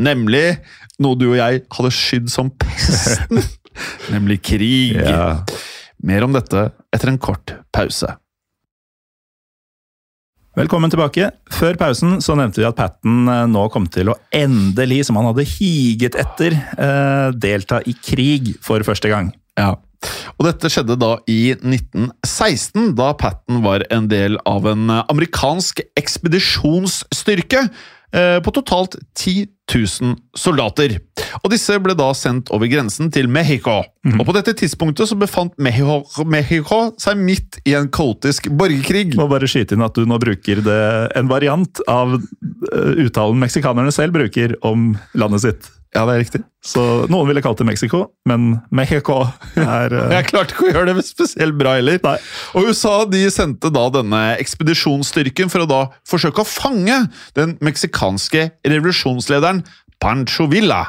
nemlig 0.00 0.58
noe 1.02 1.18
du 1.20 1.28
og 1.30 1.38
jeg 1.38 1.64
hadde 1.76 1.94
skydd 1.94 2.32
som 2.32 2.52
pesten, 2.56 3.42
nemlig 4.14 4.40
krig. 4.46 4.96
Ja. 4.96 5.42
Mer 6.06 6.24
om 6.24 6.36
dette 6.36 6.70
etter 6.94 7.12
en 7.12 7.20
kort 7.20 7.58
pause. 7.76 8.16
Velkommen 10.56 10.88
tilbake. 10.88 11.26
Før 11.52 11.76
pausen 11.76 12.14
så 12.24 12.32
nevnte 12.38 12.62
vi 12.62 12.64
at 12.64 12.78
Patten 12.78 13.26
eh, 13.28 13.42
nå 13.52 13.66
kom 13.74 13.84
til 13.92 14.08
å 14.08 14.14
endelig, 14.32 15.02
som 15.04 15.18
han 15.20 15.26
hadde 15.28 15.44
higet 15.50 16.16
etter, 16.16 16.56
eh, 16.80 17.26
delta 17.36 17.82
i 17.84 17.92
krig 17.92 18.54
for 18.64 18.80
første 18.88 19.10
gang. 19.12 19.28
Ja. 19.60 19.74
Og 20.38 20.46
dette 20.48 20.70
skjedde 20.72 20.96
da 20.96 21.10
i 21.28 21.52
1916, 21.58 22.94
da 22.96 23.10
Patten 23.20 23.60
var 23.66 23.84
en 23.92 24.08
del 24.08 24.40
av 24.48 24.64
en 24.72 24.88
eh, 24.94 25.02
amerikansk 25.12 25.84
ekspedisjonsstyrke 26.00 27.66
på 28.16 28.52
totalt 28.54 28.96
10 29.18 29.46
000 29.74 30.14
soldater. 30.38 30.96
Og 31.42 31.50
disse 31.52 31.74
ble 31.82 31.96
da 31.98 32.08
sendt 32.16 32.52
over 32.54 32.70
grensen 32.70 33.10
til 33.12 33.28
Mexico. 33.28 33.82
Og 34.14 34.24
på 34.28 34.34
dette 34.36 34.54
tidspunktet 34.56 35.10
så 35.10 35.18
befant 35.18 35.54
Mexico, 35.58 36.24
Mexico 36.24 36.78
seg 37.02 37.18
midt 37.18 37.58
i 37.66 37.74
en 37.78 37.90
kaotisk 37.92 38.48
borgerkrig. 38.56 39.16
Må 39.18 39.28
bare 39.30 39.50
skyte 39.50 39.76
inn 39.76 39.84
at 39.86 39.98
du 39.98 40.06
nå 40.08 40.20
bruker 40.22 40.62
det, 40.64 40.82
en 41.18 41.30
variant 41.30 41.82
av 41.90 42.16
eh, 42.16 42.92
uttalen 43.06 43.42
meksikanerne 43.42 43.94
selv 43.94 44.16
bruker 44.16 44.56
om 44.66 44.92
landet 45.18 45.44
sitt. 45.44 45.70
Ja, 45.94 46.02
det 46.04 46.16
er 46.16 46.20
riktig. 46.20 46.42
Så 46.66 46.82
Noen 47.12 47.28
ville 47.28 47.40
kalt 47.44 47.60
det 47.60 47.66
Mexico, 47.68 48.02
men 48.28 48.58
Mexico 48.74 49.20
er 49.54 49.94
uh... 49.94 50.10
Jeg 50.16 50.28
klarte 50.32 50.52
ikke 50.54 50.66
å 50.66 50.72
gjøre 50.72 50.96
det 50.98 51.06
spesielt 51.06 51.56
bra 51.58 51.76
heller. 51.78 52.00
Nei. 52.04 52.16
Og 52.58 52.68
USA 52.70 52.96
de 53.08 53.22
sendte 53.32 53.70
da 53.72 53.86
denne 53.94 54.22
ekspedisjonsstyrken 54.42 55.52
for 55.52 55.64
å 55.64 55.70
da 55.70 55.80
forsøke 56.08 56.42
å 56.42 56.48
fange 56.48 56.98
den 57.38 57.54
meksikanske 57.64 58.50
revolusjonslederen 58.66 59.62
Pancho 60.02 60.48
Villa. 60.50 60.82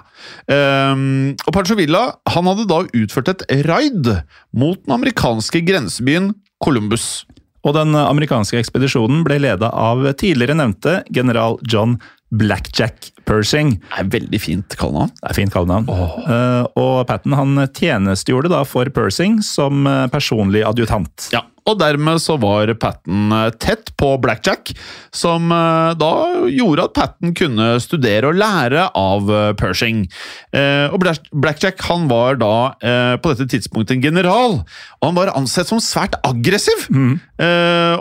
Um, 0.51 1.37
og 1.45 1.53
Pancho 1.55 1.77
Villa 1.79 2.03
han 2.33 2.49
hadde 2.49 2.67
da 2.67 2.81
utført 2.83 3.31
et 3.31 3.47
raid 3.69 4.11
mot 4.51 4.81
den 4.83 4.97
amerikanske 4.97 5.63
grensebyen 5.67 6.33
Columbus. 6.63 7.23
Og 7.67 7.75
den 7.75 7.95
amerikanske 7.99 8.59
ekspedisjonen 8.61 9.23
ble 9.27 9.39
leda 9.43 9.71
av 9.75 10.05
tidligere 10.19 10.55
nevnte 10.59 11.01
general 11.13 11.57
John 11.67 11.97
Blackjack 12.31 13.11
Pershing. 13.27 13.75
Det 13.79 13.99
er 14.01 14.07
veldig 14.11 14.39
fint 14.43 14.75
kallenavn. 14.79 15.11
Det 15.21 15.29
er 15.31 15.37
fint 15.37 15.53
kallenavn. 15.53 15.87
Eh, 15.91 16.63
og 16.79 17.05
Patten 17.09 17.35
han 17.37 17.59
tjenestegjorde 17.75 18.51
da 18.51 18.63
for 18.67 18.89
Pershing 18.95 19.39
som 19.45 19.87
eh, 19.87 20.07
personlig 20.11 20.63
adjutant. 20.67 21.29
Ja, 21.35 21.41
og 21.67 21.79
dermed 21.81 22.19
så 22.23 22.37
var 22.39 22.71
Patten 22.79 23.31
eh, 23.35 23.49
tett 23.63 23.91
på 23.99 24.13
Blackjack, 24.23 24.71
som 25.15 25.49
da 25.49 26.11
gjorde 26.51 26.83
at 26.87 26.95
Patten 26.95 27.33
kunne 27.35 27.69
studere 27.83 28.29
og 28.29 28.37
lære 28.39 28.83
av 28.95 29.31
Pershing. 29.57 30.03
Og 30.93 30.99
Blackjack 31.33 31.81
han 31.87 32.05
var 32.11 32.37
da 32.37 32.51
på 33.17 33.31
dette 33.31 33.47
tidspunktet 33.55 33.95
en 33.97 34.03
general, 34.05 34.59
og 34.99 35.07
han 35.09 35.17
var 35.17 35.31
ansett 35.33 35.71
som 35.71 35.81
svært 35.81 36.19
aggressiv, 36.27 36.85
Mm. 36.93 37.17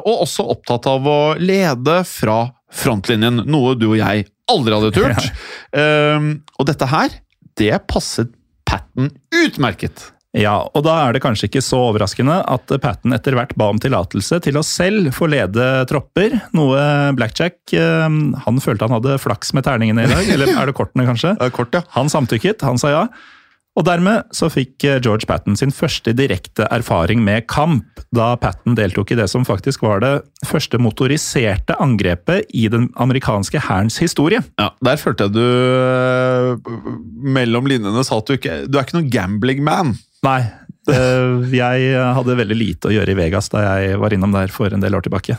og 0.05 0.23
også 0.27 0.45
opptatt 0.53 0.87
av 0.91 1.09
å 1.09 1.19
lede 1.41 1.97
fra 2.07 2.37
frontlinjen, 2.77 3.43
noe 3.49 3.75
du 3.79 3.89
og 3.93 3.99
jeg 4.01 4.27
aldri 4.53 4.77
hadde 4.77 4.93
turt. 4.99 5.31
Eh, 5.77 6.29
Og 6.61 6.69
dette 6.69 6.91
her, 6.93 7.17
det 7.59 7.73
passet 7.91 8.33
Patten 8.67 9.13
utmerket. 9.31 10.11
Ja, 10.37 10.57
og 10.75 10.83
da 10.85 10.97
er 11.07 11.15
det 11.15 11.23
kanskje 11.25 11.47
ikke 11.49 11.63
så 11.65 11.79
overraskende 11.87 12.35
at 12.51 12.73
Patten 12.83 13.15
etter 13.17 13.33
hvert 13.39 13.55
ba 13.57 13.71
om 13.73 13.79
tillatelse 13.81 14.37
til 14.45 14.59
å 14.59 14.65
selv 14.67 15.09
få 15.17 15.29
lede 15.33 15.65
tropper, 15.89 16.35
noe 16.53 16.83
Blackjack 17.17 17.73
eh, 17.79 18.19
Han 18.45 18.61
følte 18.61 18.85
han 18.89 18.97
hadde 18.99 19.17
flaks 19.23 19.55
med 19.57 19.65
terningene 19.65 20.05
i 20.05 20.11
dag, 20.11 20.29
eller 20.35 20.53
er 20.53 20.69
det 20.69 20.77
kortene, 20.77 21.07
kanskje? 21.09 21.37
Det 21.39 21.49
er 21.49 21.55
kort, 21.57 21.73
ja. 21.79 21.85
Han 21.97 22.13
samtykket, 22.13 22.67
han 22.67 22.77
sa 22.83 22.93
ja. 22.93 23.05
Og 23.77 23.85
dermed 23.85 24.25
så 24.35 24.49
fikk 24.53 24.85
eh, 24.89 24.99
George 25.05 25.29
Patten 25.29 25.57
sin 25.59 25.73
første 25.75 26.15
direkte 26.17 26.65
erfaring 26.73 27.21
med 27.25 27.45
kamp, 27.53 28.01
da 28.17 28.33
Patten 28.41 28.77
deltok 28.79 29.13
i 29.13 29.19
det 29.19 29.29
som 29.29 29.45
faktisk 29.47 29.85
var 29.85 30.01
det 30.05 30.13
første 30.49 30.81
motoriserte 30.81 31.77
angrepet 31.83 32.49
i 32.57 32.67
den 32.73 32.89
amerikanske 32.97 33.61
hærens 33.69 33.99
historie. 34.01 34.41
Ja, 34.61 34.71
Der 34.85 35.01
følte 35.01 35.29
jeg 35.29 35.37
du 35.37 35.43
øh, 35.45 36.73
mellom 37.37 37.69
linjene 37.69 38.05
sa 38.07 38.21
at 38.23 38.29
du 38.29 38.37
ikke 38.39 38.63
Du 38.71 38.79
er 38.79 38.87
ikke 38.87 38.97
noen 38.99 39.13
gambling 39.13 39.61
man. 39.67 39.93
Nei, 40.25 40.41
eh, 40.93 41.53
jeg 41.53 41.93
hadde 42.17 42.41
veldig 42.41 42.57
lite 42.57 42.89
å 42.89 42.97
gjøre 42.97 43.13
i 43.13 43.21
Vegas 43.21 43.53
da 43.53 43.67
jeg 43.77 44.01
var 44.01 44.17
innom 44.17 44.33
der 44.35 44.53
for 44.55 44.73
en 44.73 44.85
del 44.85 44.97
år 44.97 45.05
tilbake. 45.05 45.37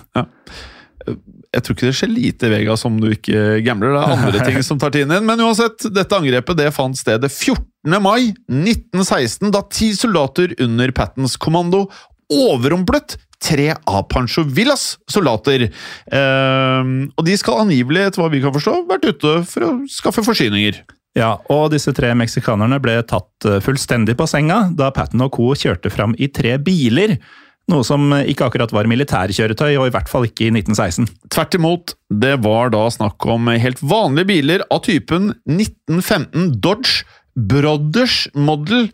Jeg 1.57 1.65
tror 1.65 1.73
ikke 1.73 1.87
det 1.89 1.97
skjer 1.97 2.11
lite 2.13 2.45
i 2.45 2.51
Vegas 2.53 2.85
om 2.85 2.99
du 3.01 3.07
ikke 3.09 3.63
gambler. 3.65 3.95
Det 3.95 4.01
er 4.03 4.11
andre 4.13 4.41
ting 4.45 4.59
som 4.65 4.77
tar 4.81 4.93
tiden 4.93 5.09
din. 5.15 5.25
Men 5.25 5.41
uansett, 5.41 5.87
dette 5.89 6.19
angrepet 6.19 6.59
det 6.59 6.67
fant 6.75 6.99
sted 6.99 7.25
14. 7.25 7.65
mai 8.03 8.29
1916, 8.45 9.49
da 9.55 9.63
ti 9.73 9.89
soldater 9.97 10.53
under 10.61 10.93
Pattens 10.93 11.33
kommando 11.41 11.87
overrumplet 12.29 13.15
tre 13.41 13.71
av 13.85 14.03
Pancho 14.11 14.43
Villas 14.43 14.97
soldater. 15.09 15.67
Ehm, 16.11 16.93
og 17.15 17.25
de 17.25 17.37
skal 17.39 17.63
angivelig, 17.63 18.07
etter 18.07 18.23
hva 18.23 18.29
vi 18.33 18.41
kan 18.43 18.53
forstå, 18.55 18.77
vært 18.89 19.09
ute 19.09 19.33
for 19.49 19.67
å 19.67 19.73
skaffe 19.91 20.25
forsyninger. 20.25 20.81
Ja, 21.17 21.35
og 21.49 21.71
disse 21.73 21.93
tre 21.97 22.11
meksikanerne 22.17 22.77
ble 22.81 22.99
tatt 23.09 23.47
eh, 23.49 23.59
fullstendig 23.63 24.17
på 24.19 24.27
senga 24.29 24.67
da 24.77 24.91
Patten 24.93 25.23
og 25.25 25.33
co. 25.33 25.49
kjørte 25.57 25.89
fram 25.93 26.13
i 26.21 26.29
tre 26.29 26.57
biler. 26.61 27.17
Noe 27.67 27.83
som 27.83 28.13
ikke 28.15 28.47
akkurat 28.47 28.71
var 28.71 28.87
militærkjøretøy, 28.87 29.73
og 29.75 29.89
i 29.89 29.93
hvert 29.95 30.07
fall 30.07 30.27
ikke 30.29 30.45
i 30.47 30.51
1916. 30.53 31.09
Tvert 31.33 31.57
imot, 31.57 31.95
det 32.23 32.37
var 32.45 32.71
da 32.71 32.85
snakk 32.93 33.27
om 33.27 33.49
helt 33.51 33.81
vanlige 33.83 34.29
biler 34.29 34.63
av 34.71 34.85
typen 34.87 35.33
1915 35.51 36.53
Dodge 36.63 37.03
Brothers 37.35 38.25
Model 38.33 38.87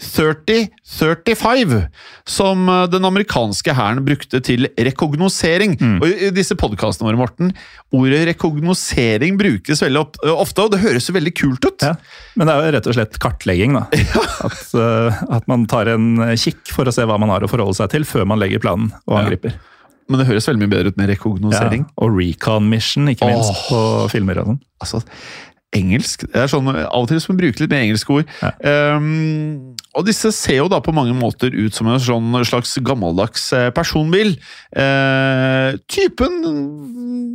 3035, 0.00 1.82
som 2.28 2.68
eh, 2.68 2.84
den 2.90 3.04
amerikanske 3.04 3.74
hæren 3.76 4.02
brukte 4.06 4.40
til 4.44 4.68
rekognosering. 4.78 5.76
Og 6.00 6.06
I 6.08 6.30
disse 6.34 6.56
podkastene 6.58 7.10
våre, 7.10 7.20
Morten, 7.20 7.52
ordet 7.94 8.22
rekognosering 8.32 9.38
brukes 9.40 9.82
veldig 9.84 10.04
ofte, 10.34 10.64
og 10.64 10.74
det 10.74 10.82
høres 10.84 11.08
jo 11.10 11.16
veldig 11.16 11.34
kult 11.38 11.68
ut. 11.68 11.84
Ja, 11.84 11.94
Men 12.38 12.48
det 12.48 12.54
er 12.56 12.64
jo 12.64 12.74
rett 12.78 12.90
og 12.90 12.96
slett 12.98 13.18
kartlegging, 13.22 13.76
da. 13.78 13.86
At, 14.46 14.62
uh, 14.72 15.20
at 15.36 15.44
man 15.50 15.66
tar 15.68 15.90
en 15.92 16.14
kikk 16.40 16.70
for 16.72 16.88
å 16.88 16.94
se 16.94 17.04
hva 17.04 17.18
man 17.20 17.32
har 17.32 17.44
å 17.44 17.50
forholde 17.50 17.76
seg 17.76 17.92
til 17.92 18.06
før 18.08 18.24
man 18.30 18.40
legger 18.40 18.62
planen 18.62 18.88
og 19.04 19.18
Ja. 19.18 19.24
angriper. 19.24 19.58
Men 20.10 20.18
det 20.22 20.26
høres 20.26 20.48
veldig 20.48 20.64
mye 20.64 20.72
bedre 20.72 20.90
ut 20.90 20.96
med 20.98 21.06
Ja, 21.06 21.12
rekognosering. 21.14 21.84
og 22.02 22.16
recon 22.16 22.66
mission, 22.72 23.06
ikke 23.12 23.28
minst, 23.30 23.52
oh. 23.52 23.60
på 23.68 24.10
filmer 24.10 24.40
og 24.42 24.48
sånn. 24.48 24.58
Altså, 24.82 25.02
engelsk 25.76 26.24
det 26.32 26.40
er 26.40 26.48
sånn, 26.50 26.66
Av 26.72 26.88
og 26.98 27.06
til 27.10 27.20
som 27.22 27.34
man 27.36 27.42
bruke 27.44 27.62
litt 27.62 27.70
mer 27.70 27.84
engelske 27.84 28.16
ord. 28.16 28.32
Ja. 28.42 28.50
Ehm, 28.66 29.76
og 29.98 30.04
disse 30.06 30.30
ser 30.36 30.60
jo 30.60 30.68
da 30.70 30.78
på 30.84 30.92
mange 30.94 31.14
måter 31.18 31.50
ut 31.54 31.74
som 31.74 31.88
en 31.90 31.98
sånn 32.02 32.30
slags 32.46 32.76
gammeldags 32.86 33.48
eh, 33.56 33.68
personbil. 33.74 34.36
Eh, 34.70 35.74
typen 35.90 36.36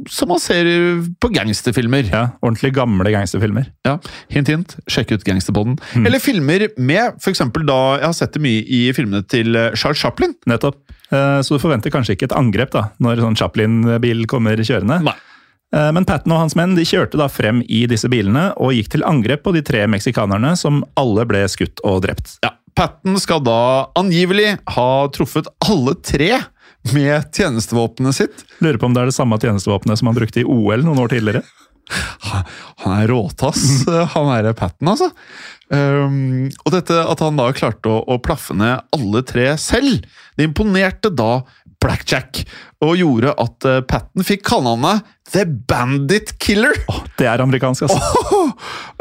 som 0.10 0.30
man 0.32 0.40
ser 0.40 0.68
på 1.22 1.32
gangsterfilmer. 1.36 2.08
Ja, 2.14 2.24
Ordentlig 2.46 2.74
gamle 2.78 3.12
gangsterfilmer. 3.14 3.68
Ja, 3.88 3.98
Hint, 4.32 4.50
hint. 4.52 4.76
Sjekk 4.92 5.12
ut 5.18 5.26
Gangsterpodden. 5.28 5.78
Eller 6.06 6.22
filmer 6.24 6.68
med 6.78 7.20
f.eks. 7.22 7.44
da 7.66 7.80
Jeg 8.00 8.08
har 8.08 8.18
sett 8.18 8.36
det 8.38 8.44
mye 8.46 8.64
i 8.66 8.82
filmene 8.96 9.26
til 9.28 9.56
eh, 9.60 9.72
Charles 9.76 10.00
Chaplin. 10.02 10.36
Nettopp. 10.50 10.80
Eh, 11.12 11.40
Så 11.46 11.56
du 11.58 11.62
forventer 11.64 11.92
kanskje 11.94 12.16
ikke 12.16 12.30
et 12.32 12.38
angrep 12.38 12.72
da, 12.76 12.88
når 13.04 13.24
sånn 13.26 13.40
Chaplin-bil 13.40 14.26
kommer 14.32 14.58
kjørende. 14.64 15.02
Nei. 15.06 15.18
Eh, 15.76 15.92
Men 15.92 16.08
Patten 16.08 16.32
og 16.32 16.44
hans 16.46 16.56
menn 16.58 16.76
de 16.78 16.86
kjørte 16.88 17.20
da 17.20 17.28
frem 17.32 17.62
i 17.68 17.84
disse 17.92 18.10
bilene 18.12 18.52
og 18.56 18.76
gikk 18.78 18.94
til 18.96 19.06
angrep 19.08 19.44
på 19.46 19.56
de 19.56 19.64
tre 19.66 19.86
meksikanerne, 19.92 20.56
som 20.60 20.84
alle 21.00 21.28
ble 21.28 21.44
skutt 21.52 21.84
og 21.84 22.04
drept. 22.08 22.38
Ja, 22.46 22.56
Patten 22.76 23.20
skal 23.22 23.44
da 23.44 23.92
angivelig 24.00 24.58
ha 24.76 24.90
truffet 25.16 25.48
alle 25.64 25.96
tre 26.04 26.32
med 26.94 27.32
tjenestevåpenet 27.34 28.18
sitt. 28.18 28.44
Lurer 28.62 28.80
på 28.80 28.90
om 28.90 28.96
det 28.96 29.04
er 29.04 29.12
det 29.12 29.18
samme 29.18 29.40
tjenestevåpenet 29.42 30.00
som 30.00 30.12
han 30.12 30.18
brukte 30.18 30.44
i 30.44 30.48
OL 30.48 30.84
noen 30.86 31.02
år 31.02 31.16
tidligere. 31.16 31.46
Han 32.82 32.94
er 32.96 33.12
råtass, 33.12 33.86
han 34.16 34.30
er 34.34 34.52
Patten, 34.58 34.90
altså. 34.90 35.12
Um, 35.70 36.48
og 36.62 36.74
dette 36.74 36.98
at 36.98 37.22
han 37.22 37.38
da 37.40 37.48
klarte 37.58 37.90
å, 37.90 38.02
å 38.06 38.20
plaffe 38.22 38.54
ned 38.58 38.84
alle 38.94 39.22
tre 39.26 39.52
selv, 39.62 40.06
det 40.38 40.50
imponerte 40.50 41.10
da 41.14 41.40
Blackjack, 41.84 42.44
og 42.86 42.96
gjorde 43.00 43.34
at 43.42 43.68
uh, 43.68 43.82
Patten 43.88 44.26
fikk 44.26 44.44
kallenavnet 44.48 45.06
The 45.32 45.46
Bandit 45.46 46.36
Killer. 46.44 46.76
Det 47.18 47.26
er 47.28 47.42
amerikansk, 47.42 47.88
altså. 47.88 48.42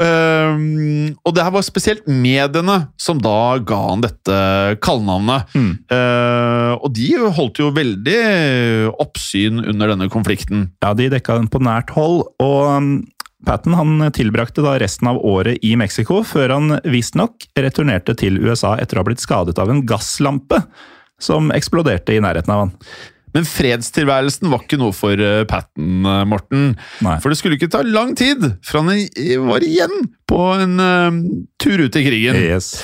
Um, 0.01 1.13
og 1.27 1.35
det 1.37 1.45
her 1.45 1.55
var 1.55 1.67
spesielt 1.67 2.07
mediene 2.09 2.79
som 3.01 3.21
da 3.23 3.59
ga 3.61 3.81
han 3.91 4.05
dette 4.05 4.39
kallenavnet. 4.85 5.53
Uh, 5.93 6.75
og 6.81 6.89
de 6.97 7.11
holdt 7.39 7.61
jo 7.61 7.73
veldig 7.77 8.21
oppsyn 9.05 9.61
under 9.65 9.95
denne 9.95 10.09
konflikten. 10.13 10.71
Ja, 10.85 10.95
De 10.97 11.11
dekka 11.13 11.39
den 11.41 11.51
på 11.53 11.63
nært 11.63 11.93
hold. 11.97 12.25
og 12.43 12.63
um, 12.79 12.95
Patten 13.45 13.75
han 13.77 14.01
tilbrakte 14.17 14.65
da 14.65 14.79
resten 14.81 15.11
av 15.11 15.19
året 15.21 15.61
i 15.65 15.75
Mexico, 15.77 16.23
før 16.25 16.57
han 16.57 16.79
visstnok 16.89 17.45
returnerte 17.61 18.17
til 18.17 18.41
USA 18.41 18.75
etter 18.81 18.97
å 18.97 19.03
ha 19.03 19.09
blitt 19.11 19.21
skadet 19.21 19.61
av 19.61 19.69
en 19.69 19.85
gasslampe 19.85 20.63
som 21.23 21.53
eksploderte 21.55 22.17
i 22.17 22.23
nærheten 22.25 22.55
av 22.55 22.67
han. 22.67 22.73
Men 23.35 23.47
fredstilværelsen 23.49 24.51
var 24.53 24.63
ikke 24.63 24.79
noe 24.79 24.95
for 24.95 25.19
uh, 25.19 25.43
Patten, 25.51 26.05
uh, 26.07 26.23
Morten. 26.29 26.77
Nei. 27.03 27.17
For 27.23 27.33
det 27.33 27.41
skulle 27.41 27.59
ikke 27.59 27.73
ta 27.73 27.83
lang 27.83 28.15
tid 28.19 28.47
fra 28.63 28.85
han 28.85 29.03
var 29.49 29.67
igjen 29.67 30.07
på 30.31 30.45
en 30.55 30.79
uh, 30.79 31.19
tur 31.59 31.83
ut 31.83 31.99
i 31.99 32.07
krigen. 32.07 32.39
Yes. 32.39 32.77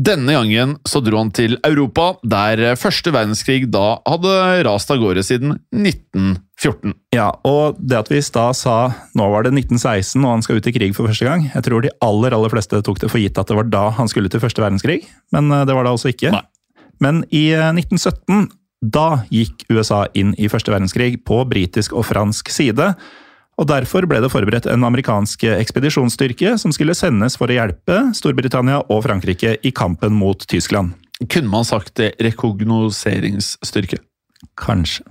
Denne 0.00 0.32
gangen 0.36 0.76
så 0.86 1.00
dro 1.02 1.18
han 1.18 1.32
til 1.34 1.56
Europa, 1.66 2.12
der 2.22 2.76
første 2.78 3.10
verdenskrig 3.12 3.66
da 3.72 3.98
hadde 4.06 4.36
rast 4.64 4.92
av 4.92 5.00
gårde 5.02 5.24
siden 5.26 5.56
1914. 5.74 6.94
Ja, 7.16 7.32
og 7.48 7.80
det 7.80 7.98
at 7.98 8.12
vi 8.12 8.20
i 8.20 8.24
stad 8.24 8.56
sa 8.56 8.76
nå 9.18 9.26
var 9.32 9.44
det 9.44 9.52
1916 9.56 10.22
og 10.22 10.30
han 10.30 10.44
skal 10.46 10.60
ut 10.60 10.70
i 10.70 10.74
krig 10.76 10.94
for 10.96 11.08
første 11.08 11.26
gang 11.26 11.46
Jeg 11.48 11.64
tror 11.66 11.82
de 11.84 11.92
aller 12.04 12.36
aller 12.36 12.52
fleste 12.52 12.82
tok 12.86 13.00
det 13.02 13.10
for 13.10 13.20
gitt 13.20 13.40
at 13.40 13.50
det 13.50 13.56
var 13.56 13.68
da 13.72 13.86
han 13.96 14.08
skulle 14.12 14.30
til 14.30 14.42
første 14.44 14.62
verdenskrig, 14.62 15.02
men 15.34 15.50
eh, 15.50 15.66
det 15.68 15.76
var 15.76 15.88
det 15.88 15.96
altså 15.96 16.12
ikke. 16.12 16.32
Nei. 16.36 16.44
Men 17.04 17.24
i 17.34 17.48
eh, 17.56 17.70
1917, 17.72 18.48
da 18.80 19.22
gikk 19.32 19.66
USA 19.72 20.06
inn 20.16 20.32
i 20.40 20.48
første 20.48 20.72
verdenskrig 20.72 21.18
på 21.28 21.42
britisk 21.48 21.96
og 21.96 22.06
fransk 22.08 22.52
side. 22.52 22.94
Og 23.60 23.68
Derfor 23.68 24.06
ble 24.08 24.22
det 24.24 24.32
forberedt 24.32 24.70
en 24.72 24.86
amerikansk 24.88 25.44
ekspedisjonsstyrke 25.50 26.54
som 26.60 26.72
skulle 26.72 26.96
sendes 26.96 27.36
for 27.36 27.52
å 27.52 27.58
hjelpe 27.58 28.06
Storbritannia 28.16 28.80
og 28.88 29.04
Frankrike 29.04 29.58
i 29.60 29.72
kampen 29.76 30.16
mot 30.16 30.48
Tyskland. 30.48 30.96
Kunne 31.28 31.52
man 31.52 31.68
sagt 31.68 32.00
rekognoseringsstyrke? 32.00 34.00
Kanskje. 34.56 35.04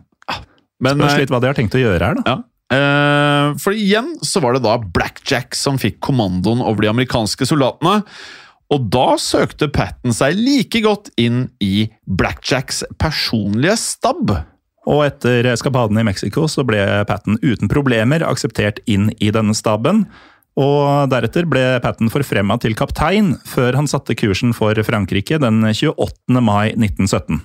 Men 0.81 0.97
Spørs 0.97 1.13
eh, 1.13 1.25
litt 1.25 1.33
hva 1.33 1.43
de 1.43 1.51
har 1.51 1.57
tenkt 1.57 1.77
å 1.77 1.83
gjøre 1.83 2.09
her, 2.09 2.17
da. 2.17 2.23
Ja. 2.25 2.39
Eh, 2.69 3.55
for 3.61 3.73
igjen 3.73 4.13
så 4.25 4.41
var 4.43 4.55
det 4.55 4.63
da 4.65 4.77
Blackjack 4.79 5.57
som 5.57 5.79
fikk 5.81 5.97
kommandoen 6.05 6.61
over 6.61 6.85
de 6.85 6.91
amerikanske 6.91 7.47
soldatene. 7.49 8.03
Og 8.69 8.85
da 8.93 9.17
søkte 9.17 9.69
Patten 9.73 10.13
seg 10.13 10.37
like 10.37 10.81
godt 10.85 11.09
inn 11.17 11.47
i 11.63 11.89
Blackjacks 12.05 12.83
personlige 13.01 13.77
stab. 13.81 14.35
Og 14.89 15.05
etter 15.05 15.47
eskapaden 15.51 15.97
i 16.01 16.05
Mexico 16.05 16.45
så 16.49 16.65
ble 16.65 16.81
Patten 17.09 17.39
uten 17.41 17.69
problemer 17.71 18.25
akseptert 18.25 18.81
inn 18.89 19.09
i 19.17 19.31
denne 19.33 19.57
staben. 19.57 20.05
Og 20.59 21.09
deretter 21.11 21.47
ble 21.49 21.63
Patten 21.83 22.11
forfremma 22.11 22.59
til 22.61 22.75
kaptein, 22.77 23.35
før 23.47 23.77
han 23.79 23.89
satte 23.89 24.17
kursen 24.17 24.53
for 24.57 24.77
Frankrike 24.85 25.39
den 25.41 25.63
28. 25.65 26.41
mai 26.43 26.73
1917. 26.75 27.41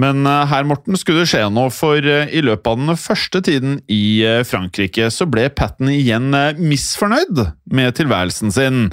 Men 0.00 0.24
eh, 0.24 0.46
her, 0.48 0.64
Morten, 0.64 0.96
skulle 0.96 1.22
det 1.22 1.30
skje 1.32 1.44
noe, 1.52 1.72
for 1.74 2.00
eh, 2.00 2.30
i 2.32 2.40
løpet 2.44 2.70
av 2.70 2.80
den 2.80 2.96
første 2.96 3.42
tiden 3.44 3.76
i 3.92 4.22
eh, 4.24 4.40
Frankrike 4.48 5.10
så 5.12 5.28
ble 5.28 5.50
Patten 5.52 5.90
igjen 5.92 6.32
misfornøyd 6.60 7.44
med 7.76 7.98
tilværelsen 8.00 8.54
sin. 8.54 8.86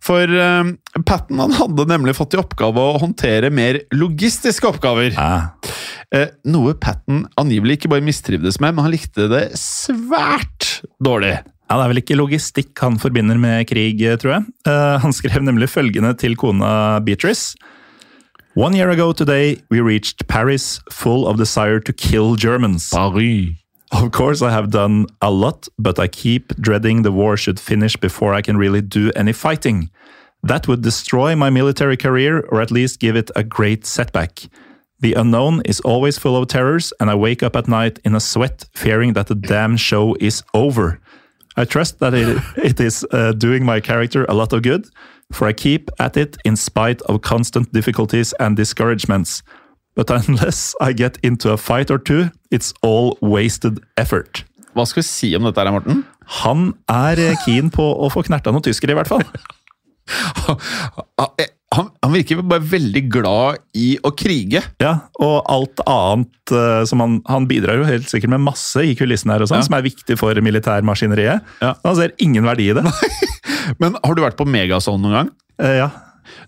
For 0.00 0.24
uh, 0.24 0.70
Patten 1.04 1.40
han 1.42 1.52
hadde 1.58 1.86
nemlig 1.90 2.16
fått 2.16 2.34
i 2.36 2.40
oppgave 2.40 2.80
å 2.80 2.98
håndtere 3.02 3.50
mer 3.52 3.82
logistiske 3.92 4.68
oppgaver. 4.70 5.12
Ja. 5.12 5.50
Eh, 6.10 6.32
noe 6.50 6.74
Patten 6.74 7.26
angivelig 7.38 7.78
ikke 7.78 7.92
bare 7.92 8.04
mistrivdes 8.04 8.58
med, 8.62 8.74
men 8.74 8.86
han 8.86 8.94
likte 8.94 9.28
det 9.30 9.44
svært 9.60 10.80
dårlig. 11.02 11.36
Ja, 11.70 11.76
Det 11.76 11.84
er 11.84 11.92
vel 11.92 12.00
ikke 12.02 12.18
logistikk 12.18 12.72
han 12.82 12.96
forbinder 12.98 13.38
med 13.38 13.68
krig, 13.70 14.00
tror 14.18 14.32
jeg. 14.40 14.48
Eh, 14.66 14.96
han 15.04 15.14
skrev 15.14 15.44
nemlig 15.46 15.70
følgende 15.70 16.16
til 16.18 16.34
kona 16.34 16.98
Beatrice. 17.04 17.54
One 18.58 18.74
year 18.74 18.90
ago 18.90 19.12
today, 19.12 19.60
we 19.70 19.80
reached 19.80 20.26
Paris 20.26 20.80
full 20.90 21.28
of 21.28 21.38
desire 21.38 21.78
to 21.78 21.92
kill 21.92 22.34
Germans. 22.34 22.90
Paris. 22.90 23.54
Of 23.92 24.12
course, 24.12 24.40
I 24.40 24.50
have 24.52 24.70
done 24.70 25.06
a 25.20 25.30
lot, 25.30 25.68
but 25.78 25.98
I 25.98 26.06
keep 26.06 26.54
dreading 26.56 27.02
the 27.02 27.10
war 27.10 27.36
should 27.36 27.58
finish 27.58 27.96
before 27.96 28.34
I 28.34 28.42
can 28.42 28.56
really 28.56 28.82
do 28.82 29.10
any 29.16 29.32
fighting. 29.32 29.90
That 30.42 30.68
would 30.68 30.82
destroy 30.82 31.34
my 31.34 31.50
military 31.50 31.96
career, 31.96 32.40
or 32.50 32.60
at 32.60 32.70
least 32.70 33.00
give 33.00 33.16
it 33.16 33.30
a 33.34 33.42
great 33.42 33.84
setback. 33.84 34.48
The 35.00 35.14
unknown 35.14 35.62
is 35.64 35.80
always 35.80 36.18
full 36.18 36.36
of 36.36 36.48
terrors, 36.48 36.92
and 37.00 37.10
I 37.10 37.14
wake 37.14 37.42
up 37.42 37.56
at 37.56 37.68
night 37.68 37.98
in 38.04 38.14
a 38.14 38.20
sweat, 38.20 38.64
fearing 38.74 39.14
that 39.14 39.26
the 39.26 39.34
damn 39.34 39.76
show 39.76 40.14
is 40.20 40.42
over. 40.54 41.00
I 41.56 41.64
trust 41.64 41.98
that 41.98 42.14
it, 42.14 42.42
it 42.56 42.78
is 42.80 43.04
uh, 43.10 43.32
doing 43.32 43.64
my 43.64 43.80
character 43.80 44.24
a 44.28 44.34
lot 44.34 44.52
of 44.52 44.62
good, 44.62 44.86
for 45.32 45.48
I 45.48 45.52
keep 45.52 45.90
at 45.98 46.16
it 46.16 46.36
in 46.44 46.56
spite 46.56 47.02
of 47.02 47.22
constant 47.22 47.72
difficulties 47.72 48.32
and 48.38 48.56
discouragements. 48.56 49.42
But 49.96 50.10
unless 50.14 50.74
I 50.80 50.92
get 50.92 51.18
into 51.22 51.50
a 51.52 51.56
fight 51.58 51.90
or 51.90 51.98
two, 51.98 52.30
it's 52.50 52.72
all 52.82 53.16
wasted 53.20 53.80
effort. 53.96 54.44
Hva 54.74 54.84
skal 54.86 55.02
vi 55.02 55.06
si 55.08 55.30
om 55.36 55.42
dette 55.48 55.58
her, 55.58 55.72
Morten? 55.74 56.04
Han 56.42 56.68
er 56.88 57.18
eh, 57.18 57.36
keen 57.44 57.72
på 57.74 57.82
å 57.82 58.10
få 58.14 58.22
knerta 58.28 58.52
noen 58.54 58.62
tyskere, 58.62 58.94
i 58.94 59.00
hvert 59.00 59.10
fall. 59.10 59.24
Han, 61.70 61.86
han 62.02 62.10
virker 62.16 62.40
bare 62.42 62.64
veldig 62.66 63.02
glad 63.14 63.60
i 63.78 63.92
å 64.02 64.10
krige. 64.18 64.58
Ja, 64.82 64.96
Og 65.22 65.36
alt 65.46 65.78
annet 65.86 66.50
eh, 66.50 66.80
som 66.90 66.98
han 66.98 67.12
Han 67.30 67.46
bidrar 67.46 67.78
jo 67.78 67.84
helt 67.86 68.08
sikkert 68.10 68.32
med 68.32 68.42
masse 68.42 68.82
i 68.82 68.96
kulissene 68.98 69.36
her, 69.36 69.44
og 69.44 69.50
sånn, 69.52 69.60
Ja. 69.62 69.68
som 69.68 69.76
er 69.78 69.84
viktig 69.86 70.16
for 70.18 70.34
militærmaskineriet. 70.34 71.46
Ja. 71.62 71.74
Han 71.86 71.94
ser 72.00 72.10
ingen 72.18 72.42
verdi 72.48 72.72
i 72.72 72.74
det. 72.74 72.82
Men 73.82 73.94
har 74.02 74.18
du 74.18 74.22
vært 74.24 74.38
på 74.40 74.48
Megazone 74.50 74.98
noen 75.04 75.14
gang? 75.20 75.30
Eh, 75.62 75.76
ja, 75.78 75.90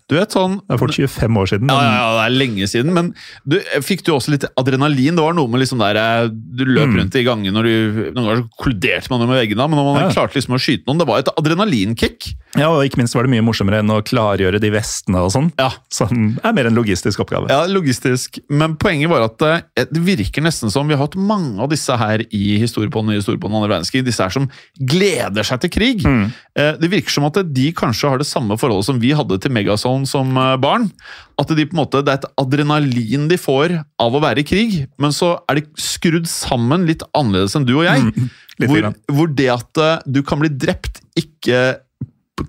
Du 0.09 0.15
vet 0.17 0.29
sånn 0.35 0.57
Det 0.67 0.75
er 0.75 0.77
fort 0.81 0.91
25 0.97 1.37
år 1.39 1.47
siden. 1.47 1.69
Ja, 1.71 1.77
men- 1.79 1.93
ja, 1.93 1.99
ja, 2.03 2.09
det 2.17 2.23
er 2.27 2.37
lenge 2.39 2.67
siden, 2.67 2.93
men 2.93 3.13
du, 3.47 3.59
fikk 3.81 4.03
du 4.03 4.11
også 4.11 4.31
litt 4.31 4.43
adrenalin? 4.59 5.15
Det 5.15 5.23
var 5.23 5.33
noe 5.33 5.47
med 5.47 5.61
liksom 5.61 5.79
der 5.79 5.95
eh, 5.95 6.27
Du 6.27 6.65
løp 6.65 6.89
Mm. 6.89 6.97
rundt 6.99 7.15
i 7.15 7.23
gangen 7.23 7.53
når 7.53 7.63
du 7.63 8.11
Noen 8.13 8.25
ganger 8.27 8.43
kolliderte 8.59 9.09
man 9.09 9.21
jo 9.21 9.27
med 9.27 9.39
veggene, 9.47 9.69
men 9.69 9.77
når 9.79 9.93
man 9.93 10.03
Ja. 10.03 10.09
klarte 10.11 10.33
liksom 10.35 10.53
å 10.55 10.59
skyte 10.59 10.83
noen, 10.85 10.97
det 10.99 11.07
var 11.07 11.19
et 11.19 11.29
adrenalinkick. 11.37 12.33
Ja, 12.55 12.67
og 12.69 12.83
ikke 12.85 12.97
minst 12.97 13.15
var 13.15 13.23
det 13.23 13.31
mye 13.31 13.41
morsommere 13.41 13.79
enn 13.79 13.89
å 13.89 14.03
klargjøre 14.03 14.59
de 14.61 14.69
vestene 14.69 15.17
og 15.23 15.31
sånn. 15.31 15.51
Ja. 15.57 15.71
Som 15.89 16.37
er 16.43 16.53
mer 16.53 16.67
en 16.67 16.75
logistisk 16.75 17.19
oppgave. 17.23 17.49
Ja, 17.49 17.65
logistisk. 17.65 18.39
Men 18.49 18.75
poenget 18.75 19.09
var 19.09 19.23
at 19.23 19.41
eh, 19.41 19.85
det 19.91 20.03
virker 20.03 20.43
nesten 20.43 20.69
som 20.69 20.87
vi 20.87 20.93
har 20.95 21.07
hatt 21.07 21.15
mange 21.15 21.59
av 21.59 21.69
disse 21.69 21.95
her 21.97 22.19
i 22.29 22.59
historiepodden 22.59 23.13
i 23.13 23.17
historiepodden 23.21 23.55
andre 23.55 23.79
verdenskrig. 23.79 24.03
Disse 24.05 24.21
her 24.21 24.29
som 24.29 24.49
gleder 24.79 25.43
seg 25.47 25.61
til 25.61 25.69
krig. 25.73 26.03
Mm. 26.03 26.31
Eh, 26.55 26.73
Det 26.83 26.89
virker 26.91 27.09
som 27.09 27.25
at 27.25 27.33
de 27.53 27.71
kanskje 27.71 28.09
har 28.09 28.17
det 28.19 28.27
samme 28.27 28.57
forholdet 28.59 28.85
som 28.85 28.99
vi 28.99 29.11
hadde 29.15 29.39
til 29.41 29.51
Megazone 29.93 30.07
som 30.09 30.37
eh, 30.37 30.57
barn. 30.57 30.89
At 31.39 31.49
de 31.49 31.65
på 31.65 31.75
en 31.75 31.81
måte, 31.81 32.03
det 32.03 32.13
er 32.13 32.21
et 32.21 32.31
adrenalin 32.37 33.27
de 33.29 33.37
får 33.37 33.83
av 33.99 34.13
å 34.13 34.21
være 34.21 34.41
i 34.41 34.47
krig, 34.47 34.87
men 35.01 35.11
så 35.11 35.39
er 35.49 35.59
de 35.59 35.67
skrudd 35.79 36.27
sammen 36.29 36.85
litt 36.85 37.03
annerledes 37.13 37.55
enn 37.55 37.65
du 37.65 37.77
og 37.79 37.85
jeg. 37.87 38.01
Mm, 38.53 38.67
hvor, 38.69 38.85
hvor 39.09 39.29
det 39.33 39.47
at 39.49 39.79
eh, 39.81 40.01
du 40.05 40.19
kan 40.21 40.37
bli 40.37 40.45
drept, 40.53 40.99
ikke 41.17 41.79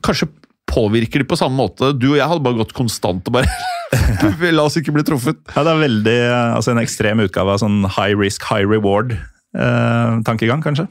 Kanskje 0.05 0.27
påvirker 0.69 1.23
de 1.23 1.27
på 1.29 1.39
samme 1.41 1.57
måte. 1.57 1.95
Du 1.97 2.11
og 2.11 2.19
jeg 2.19 2.29
hadde 2.29 2.45
bare 2.45 2.59
gått 2.59 2.75
konstant 2.77 3.25
og 3.25 3.39
bare 3.39 3.49
La 4.53 4.67
oss 4.67 4.77
ikke 4.77 4.93
bli 4.93 5.05
truffet. 5.09 5.41
Ja, 5.55 5.65
det 5.65 5.73
er 5.73 5.81
veldig, 5.81 6.17
altså 6.59 6.75
en 6.75 6.83
ekstrem 6.83 7.25
utgave 7.25 7.57
av 7.57 7.63
sånn 7.63 7.89
high 7.89 8.13
risk, 8.21 8.45
high 8.51 8.69
reward-tankegang, 8.69 10.61
kanskje. 10.67 10.91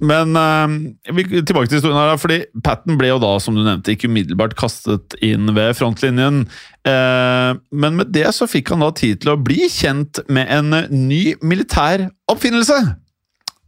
Men 0.00 0.36
uh, 0.36 0.66
tilbake 1.08 1.68
til 1.68 1.78
historien 1.78 1.98
her, 1.98 2.16
fordi 2.20 2.40
Patten 2.64 2.96
ble 3.00 3.12
jo 3.12 3.20
da, 3.22 3.34
som 3.42 3.56
du 3.56 3.62
nevnte, 3.64 3.94
ikke 3.94 4.08
umiddelbart 4.10 4.56
kastet 4.60 5.16
inn 5.24 5.52
ved 5.56 5.74
frontlinjen. 5.78 6.46
Uh, 6.88 7.60
men 7.70 8.00
med 8.00 8.14
det 8.14 8.28
så 8.36 8.48
fikk 8.50 8.72
han 8.74 8.84
da 8.84 8.90
tid 8.96 9.20
til 9.22 9.34
å 9.34 9.40
bli 9.40 9.68
kjent 9.72 10.22
med 10.32 10.48
en 10.52 10.72
ny 10.88 11.36
militær 11.44 12.08
oppfinnelse. 12.32 12.80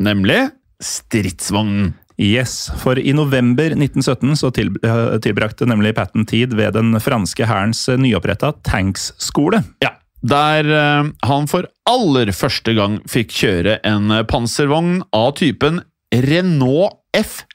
Nemlig 0.02 0.46
stridsvognen. 0.82 1.92
Yes, 2.22 2.68
for 2.82 2.98
i 3.00 3.14
november 3.16 3.72
1917 3.72 4.36
så 4.38 4.50
eh, 4.52 5.14
tilbrakte 5.24 5.66
nemlig 5.66 5.94
Patten 5.96 6.26
tid 6.28 6.52
ved 6.54 6.76
den 6.76 6.94
franske 7.00 7.46
hærens 7.48 7.86
nyoppretta 7.88 8.52
tanksskole. 8.68 9.62
Ja, 9.82 9.94
der 10.20 10.68
eh, 10.68 11.08
han 11.26 11.48
for 11.50 11.66
aller 11.88 12.30
første 12.36 12.76
gang 12.78 13.00
fikk 13.10 13.32
kjøre 13.34 13.78
en 13.88 14.12
panservogn 14.30 15.00
av 15.16 15.32
typen 15.40 15.80
Renault 16.12 17.00
FT. 17.12 17.48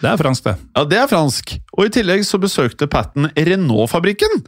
Det 0.00 0.08
er 0.08 0.16
fransk, 0.16 0.46
det. 0.46 0.54
Ja, 0.72 0.84
det 0.88 0.98
er 1.02 1.08
fransk. 1.10 1.52
Og 1.76 1.84
i 1.84 1.92
tillegg 1.92 2.22
så 2.24 2.38
besøkte 2.40 2.88
Patten 2.90 3.28
Renault-fabrikken, 3.36 4.38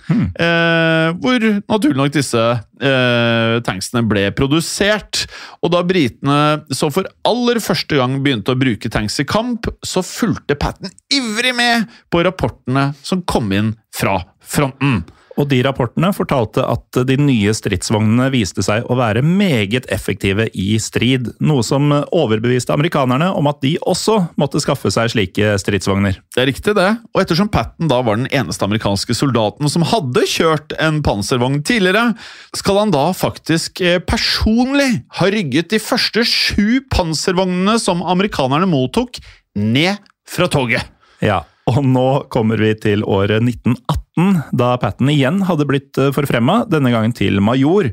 eh, 0.41 1.09
hvor 1.21 1.45
naturlig 1.69 1.99
nok 1.99 2.15
disse 2.15 2.41
eh, 2.41 3.57
tanksene 3.67 4.05
ble 4.09 4.27
produsert. 4.37 5.27
Og 5.61 5.75
da 5.75 5.83
britene 5.85 6.39
så 6.73 6.89
for 6.95 7.09
aller 7.29 7.61
første 7.61 8.01
gang 8.01 8.19
begynte 8.25 8.55
å 8.55 8.61
bruke 8.61 8.93
tanks 8.93 9.21
i 9.21 9.29
kamp, 9.29 9.69
så 9.85 10.05
fulgte 10.07 10.57
Patten 10.57 10.93
ivrig 11.13 11.53
med 11.57 11.91
på 12.13 12.25
rapportene 12.25 12.93
som 13.05 13.25
kom 13.29 13.53
inn 13.53 13.75
fra 13.93 14.17
fronten. 14.41 15.03
Og 15.41 15.49
de 15.49 15.63
rapportene 15.65 16.11
fortalte 16.15 16.65
at 16.67 16.99
de 17.09 17.17
nye 17.21 17.53
stridsvognene 17.57 18.29
viste 18.35 18.65
seg 18.65 18.85
å 18.91 18.97
være 18.99 19.23
meget 19.25 19.89
effektive 19.93 20.49
i 20.53 20.77
strid, 20.83 21.31
noe 21.41 21.65
som 21.67 21.89
overbeviste 22.05 22.75
amerikanerne 22.75 23.31
om 23.37 23.49
at 23.51 23.63
de 23.65 23.75
også 23.89 24.19
måtte 24.41 24.61
skaffe 24.63 24.93
seg 24.93 25.13
slike 25.15 25.55
stridsvogner. 25.63 26.19
Det 26.35 26.45
er 26.45 26.51
riktig, 26.51 26.77
det. 26.77 26.89
Og 27.13 27.23
ettersom 27.25 27.51
Patten 27.53 27.91
da 27.91 28.01
var 28.05 28.21
den 28.21 28.31
eneste 28.33 28.67
amerikanske 28.67 29.17
soldaten 29.17 29.71
som 29.73 29.87
hadde 29.89 30.27
kjørt 30.29 30.77
en 30.83 31.01
panservogn 31.05 31.63
tidligere, 31.67 32.13
skal 32.57 32.83
han 32.83 32.95
da 32.95 33.09
faktisk 33.17 33.83
eh, 33.85 34.01
personlig 34.05 35.03
ha 35.19 35.31
rygget 35.33 35.73
de 35.73 35.81
første 35.83 36.27
sju 36.29 36.83
panservognene 36.93 37.79
som 37.81 38.05
amerikanerne 38.05 38.69
mottok, 38.69 39.21
ned 39.53 40.01
fra 40.29 40.49
toget. 40.49 40.87
Ja, 41.23 41.43
og 41.71 41.83
nå 41.87 42.09
kommer 42.33 42.59
vi 42.59 42.73
til 42.83 43.05
året 43.07 43.45
1918, 43.45 44.41
da 44.59 44.75
Patten 44.83 45.11
igjen 45.13 45.45
hadde 45.47 45.67
blitt 45.69 46.01
forfremma, 46.15 46.65
denne 46.71 46.91
gangen 46.95 47.15
til 47.17 47.39
major. 47.45 47.93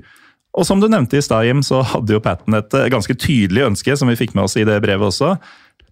Og 0.58 0.66
som 0.66 0.82
du 0.82 0.90
nevnte 0.90 1.20
i 1.20 1.24
stad, 1.24 1.46
Jim, 1.46 1.62
så 1.66 1.84
hadde 1.86 2.16
jo 2.16 2.24
Patten 2.24 2.58
et 2.58 2.74
eh, 2.76 2.90
ganske 2.92 3.16
tydelig 3.16 3.68
ønske, 3.70 3.96
som 3.98 4.10
vi 4.10 4.18
fikk 4.20 4.36
med 4.36 4.48
oss 4.48 4.58
i 4.58 4.66
det 4.68 4.80
brevet 4.84 5.12
også. 5.12 5.36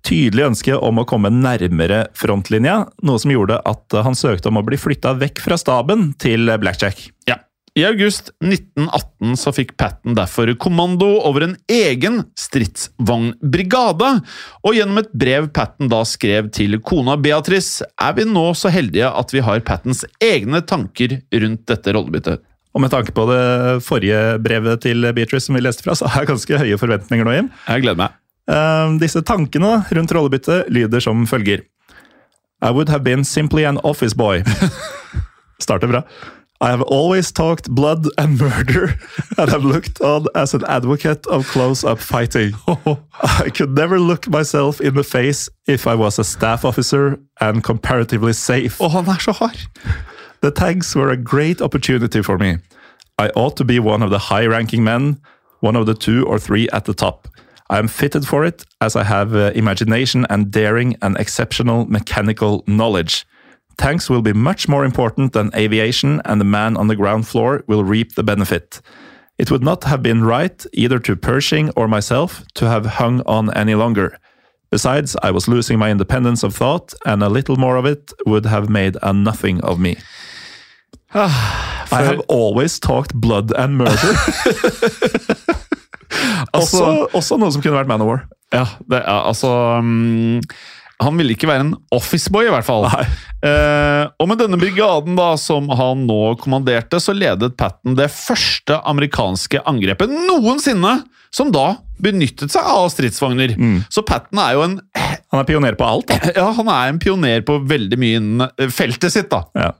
tydelig 0.07 0.45
ønske 0.45 0.75
om 0.77 1.01
å 1.01 1.05
komme 1.09 1.29
nærmere 1.33 2.05
frontlinja, 2.15 2.85
noe 3.03 3.19
som 3.19 3.33
gjorde 3.33 3.59
at 3.65 3.97
han 4.05 4.15
søkte 4.15 4.49
om 4.49 4.61
å 4.61 4.65
bli 4.65 4.79
flytta 4.79 5.15
vekk 5.19 5.41
fra 5.43 5.57
staben 5.59 6.13
til 6.21 6.49
Blackjack. 6.61 7.09
Ja. 7.27 7.41
I 7.77 7.83
august 7.85 8.31
1918 8.41 9.35
så 9.37 9.51
fikk 9.53 9.75
Patten 9.77 10.15
derfor 10.17 10.49
kommando 10.57 11.05
over 11.29 11.43
en 11.45 11.53
egen 11.69 12.23
stridsvognbrigade, 12.39 14.07
og 14.65 14.73
gjennom 14.73 14.97
et 15.03 15.11
brev 15.13 15.51
Patten 15.53 15.91
da 15.91 15.99
skrev 16.09 16.49
til 16.55 16.79
kona 16.81 17.19
Beatrice, 17.21 17.85
er 18.01 18.15
vi 18.17 18.25
nå 18.25 18.47
så 18.57 18.71
heldige 18.73 19.11
at 19.11 19.33
vi 19.35 19.43
har 19.45 19.61
Pattens 19.67 20.01
egne 20.23 20.63
tanker 20.65 21.19
rundt 21.29 21.67
dette 21.69 21.93
rollebyttet. 21.93 22.41
Og 22.73 22.81
med 22.81 22.93
tanke 22.93 23.13
på 23.13 23.27
det 23.29 23.43
forrige 23.85 24.23
brevet 24.41 24.81
til 24.85 25.05
Beatrice 25.13 25.45
som 25.45 25.57
vi 25.57 25.61
leste 25.61 25.85
fra, 25.85 25.93
så 25.97 26.09
har 26.09 26.25
jeg 26.25 26.31
ganske 26.31 26.61
høye 26.63 26.79
forventninger 26.81 27.29
nå, 27.29 27.35
Jim. 27.35 27.51
Jeg 27.67 27.85
gleder 27.85 28.01
meg. 28.01 28.17
Eh, 28.49 28.95
disse 29.03 29.21
tankene 29.27 29.83
rundt 29.93 30.15
rollebyttet 30.17 30.73
lyder 30.73 31.03
som 31.03 31.27
følger. 31.29 31.61
I 32.57 32.73
would 32.73 32.89
have 32.89 33.05
been 33.05 33.21
simply 33.21 33.69
an 33.69 33.77
office 33.85 34.17
boy. 34.17 34.41
Starter 35.61 35.93
bra. 35.93 36.03
I 36.59 36.69
have 36.69 36.81
always 36.81 37.31
talked 37.31 37.69
blood 37.69 38.07
and 38.17 38.39
murder, 38.39 38.95
and 39.37 39.49
have 39.49 39.63
looked 39.63 40.01
on 40.01 40.25
as 40.33 40.53
an 40.53 40.63
advocate 40.65 41.25
of 41.27 41.47
close-up 41.47 41.99
fighting. 41.99 42.53
I 43.21 43.49
could 43.53 43.71
never 43.71 43.99
look 43.99 44.27
myself 44.27 44.81
in 44.81 44.95
the 44.95 45.03
face 45.03 45.49
if 45.67 45.85
I 45.85 45.95
was 45.95 46.19
a 46.19 46.23
staff 46.23 46.65
officer 46.65 47.19
and 47.39 47.63
comparatively 47.63 48.33
safe. 48.33 48.79
Å, 48.79 48.89
han 48.89 49.09
er 49.09 49.19
så 49.19 49.33
hard! 49.33 49.57
The 50.41 50.51
tanks 50.51 50.95
were 50.95 51.09
a 51.09 51.17
great 51.17 51.61
opportunity 51.61 52.21
for 52.21 52.37
me. 52.37 52.57
I 53.19 53.29
ought 53.29 53.57
to 53.57 53.65
be 53.65 53.79
one 53.79 54.03
of 54.03 54.09
the 54.09 54.19
high 54.19 54.45
ranking 54.45 54.83
men, 54.83 55.19
one 55.61 55.75
of 55.75 55.85
the 55.85 55.95
two 55.95 56.25
or 56.25 56.39
three 56.39 56.69
at 56.69 56.85
the 56.85 56.93
top. 56.93 57.27
I 57.69 57.79
am 57.79 57.87
fitted 57.87 58.25
for 58.27 58.45
it 58.45 58.63
as 58.79 58.95
I 58.95 59.03
have 59.03 59.35
uh, 59.35 59.51
imagination 59.53 60.25
and 60.29 60.51
daring 60.51 60.95
and 61.01 61.17
exceptional 61.17 61.85
mechanical 61.85 62.63
knowledge. 62.65 63.25
Tanks 63.77 64.09
will 64.09 64.21
be 64.21 64.33
much 64.33 64.67
more 64.67 64.83
important 64.83 65.33
than 65.33 65.51
aviation, 65.55 66.21
and 66.25 66.41
the 66.41 66.45
man 66.45 66.77
on 66.77 66.87
the 66.87 66.95
ground 66.95 67.27
floor 67.27 67.63
will 67.67 67.83
reap 67.83 68.15
the 68.15 68.23
benefit. 68.23 68.81
It 69.37 69.51
would 69.51 69.63
not 69.63 69.83
have 69.83 70.01
been 70.01 70.23
right, 70.23 70.65
either 70.73 70.99
to 70.99 71.15
Pershing 71.15 71.69
or 71.75 71.87
myself, 71.87 72.43
to 72.55 72.67
have 72.67 72.85
hung 72.85 73.21
on 73.25 73.53
any 73.53 73.75
longer. 73.75 74.17
Besides, 74.71 75.15
I 75.21 75.31
was 75.31 75.47
losing 75.47 75.77
my 75.77 75.91
independence 75.91 76.43
of 76.43 76.55
thought, 76.55 76.93
and 77.05 77.21
a 77.21 77.29
little 77.29 77.55
more 77.55 77.77
of 77.77 77.85
it 77.85 78.11
would 78.25 78.45
have 78.45 78.67
made 78.69 78.97
a 79.03 79.13
nothing 79.13 79.61
of 79.61 79.79
me. 79.79 79.97
I 81.13 82.01
have 82.03 82.19
always 82.27 82.79
talked 82.79 83.13
blood 83.13 83.53
and 83.55 83.77
murder. 83.77 83.95
også, 86.53 87.07
også 87.13 87.37
noe 87.37 87.51
som 87.53 87.63
kunne 87.63 87.77
vært 87.77 87.89
Manowar. 87.89 88.25
Ja, 88.53 88.65
det 88.89 89.01
er 89.03 89.27
altså 89.27 89.49
um, 89.79 90.39
Han 91.03 91.19
ville 91.19 91.35
ikke 91.35 91.49
være 91.49 91.67
en 91.67 91.73
officeboy, 91.93 92.47
i 92.47 92.53
hvert 92.53 92.65
fall. 92.65 92.87
Eh, 93.45 94.03
og 94.17 94.29
med 94.31 94.39
denne 94.41 94.57
brigaden 94.57 95.17
da, 95.17 95.35
som 95.37 95.69
han 95.69 96.07
nå 96.09 96.21
kommanderte, 96.41 96.97
så 97.03 97.13
ledet 97.13 97.53
Patten 97.59 97.97
det 97.99 98.09
første 98.13 98.79
amerikanske 98.81 99.61
angrepet 99.69 100.09
noensinne 100.09 100.95
som 101.33 101.51
da 101.53 101.75
benyttet 102.01 102.53
seg 102.53 102.65
av 102.65 102.87
stridsvogner. 102.93 103.53
Så 103.93 104.01
Patten 104.07 104.41
er 104.41 104.55
jo 104.57 104.63
en 104.65 104.79
Han 104.95 105.41
er 105.41 105.47
pioner 105.49 105.77
på 105.77 105.85
alt. 105.85 106.09
da. 106.09 106.31
Ja, 106.39 106.47
han 106.55 106.69
er 106.71 106.93
en 106.93 107.01
pioner 107.03 107.43
på 107.45 107.59
veldig 107.67 107.99
mye 108.01 108.21
innen 108.21 108.47
eh, 108.49 108.71
feltet 108.73 109.13
sitt, 109.13 109.29
da. 109.33 109.43
Ja. 109.57 109.73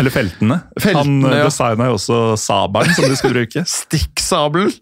Eller 0.00 0.12
feltene. 0.14 0.56
Feltene, 0.80 1.28
han 1.28 1.36
ja. 1.36 1.46
designa 1.50 1.90
jo 1.90 1.96
også 1.98 2.18
sabelen 2.40 2.94
som 2.96 3.04
de 3.10 3.16
skulle 3.18 3.42
bruke. 3.42 3.64
Stikksabelen. 3.82 4.72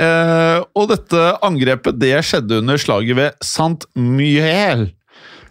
Eh, 0.00 0.58
og 0.74 0.88
dette 0.90 1.26
angrepet 1.46 1.98
det 2.00 2.16
skjedde 2.26 2.62
under 2.64 2.80
slaget 2.80 3.18
ved 3.18 3.44
Sant 3.44 3.86
Mihiel. 3.94 4.88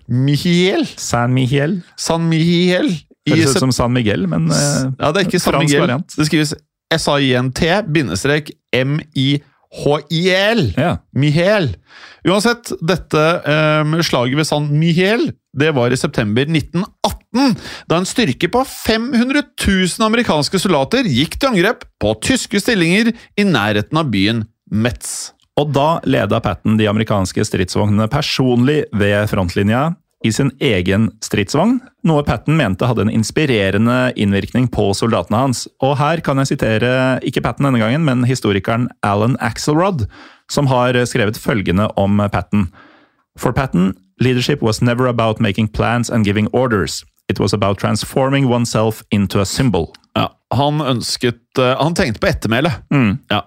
Mihiel? 0.07 0.85
San 0.97 1.33
Mihiel. 1.35 1.81
San 1.99 2.27
Mihiel. 2.29 2.89
Høres 3.27 3.57
ut 3.57 3.63
som 3.65 3.73
San 3.75 3.91
Miguel, 3.91 4.23
men 4.31 4.47
eh, 4.51 4.91
Ja, 5.01 5.11
det 5.11 5.21
er 5.21 5.25
ikke 5.27 5.41
San 5.43 5.59
Miguel. 5.59 5.83
variant. 5.83 6.15
Det 6.15 6.29
skrives 6.29 6.53
S-A-I-N-T 6.95 7.65
bindestrek 7.91 8.53
M-I-H-I-L. 8.71 10.63
Ja. 10.79 10.93
Mihiel. 11.11 11.73
Uansett, 12.27 12.71
dette 12.79 13.25
eh, 13.43 13.97
slaget 14.07 14.39
ved 14.39 14.47
San 14.47 14.71
Mihiel 14.79 15.29
det 15.57 15.71
var 15.73 15.93
i 15.93 15.97
september 15.97 16.45
1918, 16.45 17.55
da 17.89 17.97
en 17.97 18.05
styrke 18.07 18.49
på 18.53 18.61
500 18.67 19.41
000 19.57 20.05
amerikanske 20.05 20.59
soldater 20.61 21.07
gikk 21.09 21.39
til 21.39 21.49
angrep 21.51 21.87
på 22.01 22.13
tyske 22.23 22.61
stillinger 22.61 23.09
i 23.13 23.45
nærheten 23.47 23.97
av 23.97 24.11
byen 24.13 24.43
Metz. 24.69 25.31
Og 25.57 25.71
da 25.73 25.97
leda 26.05 26.39
Patten 26.43 26.77
de 26.77 26.85
amerikanske 26.89 27.45
stridsvognene 27.47 28.05
personlig 28.13 28.83
ved 28.93 29.25
frontlinja 29.31 29.89
i 30.25 30.31
sin 30.33 30.49
egen 30.63 31.09
stridsvogn, 31.21 31.77
noe 32.09 32.23
Patten 32.25 32.57
mente 32.57 32.87
hadde 32.89 33.05
en 33.05 33.13
inspirerende 33.13 34.13
innvirkning 34.17 34.67
på 34.73 34.89
soldatene 34.97 35.43
hans. 35.45 35.65
Og 35.81 35.95
her 35.99 36.21
kan 36.25 36.41
jeg 36.41 36.53
sitere, 36.53 36.91
ikke 37.25 37.43
Patten 37.45 37.67
denne 37.67 37.81
gangen, 37.81 38.05
men 38.05 38.25
historikeren 38.29 38.87
Alan 39.05 39.37
Axelrod, 39.41 40.07
som 40.49 40.69
har 40.69 40.97
skrevet 41.09 41.37
følgende 41.41 41.89
om 41.97 42.21
Patten. 42.33 42.69
For 43.37 43.53
Patten, 43.53 43.93
leadership 44.21 44.61
was 44.61 44.81
never 44.81 45.07
about 45.07 45.39
making 45.39 45.69
plans 45.69 46.09
and 46.09 46.25
giving 46.25 46.49
orders. 46.53 47.03
It 47.27 47.39
was 47.39 47.53
about 47.53 47.79
transforming 47.79 48.47
oneself 48.47 49.03
into 49.11 49.41
a 49.41 49.45
symbol. 49.45 49.91
Ja, 50.15 50.29
han 50.55 50.79
ønsket 50.81 51.59
eh, 51.59 51.73
Han 51.77 51.95
tenkte 51.95 52.21
på 52.23 52.29
ettermæle. 52.29 52.71
Ja. 53.29 53.43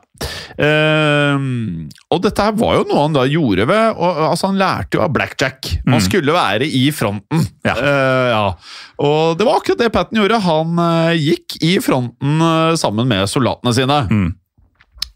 Um, 0.61 1.87
og 2.13 2.21
dette 2.21 2.45
her 2.45 2.53
var 2.61 2.75
jo 2.77 2.83
noe 2.91 3.05
han 3.07 3.15
da 3.17 3.23
gjorde 3.31 3.65
ved 3.71 3.95
og, 3.95 4.19
altså 4.27 4.51
Han 4.51 4.59
lærte 4.61 4.99
jo 4.99 5.05
av 5.07 5.15
blackjack. 5.15 5.71
Han 5.89 6.03
skulle 6.05 6.35
være 6.37 6.69
i 6.69 6.91
fronten. 6.93 7.47
Ja. 7.65 7.75
Uh, 7.79 8.29
ja. 8.35 8.45
Og 9.01 9.41
det 9.41 9.49
var 9.49 9.63
akkurat 9.63 9.81
det 9.81 9.93
Patten 9.95 10.21
gjorde. 10.21 10.43
Han 10.45 10.77
uh, 10.77 11.17
gikk 11.17 11.57
i 11.65 11.79
fronten 11.85 12.45
uh, 12.45 12.77
sammen 12.79 13.09
med 13.09 13.25
soldatene 13.33 13.75
sine. 13.77 14.03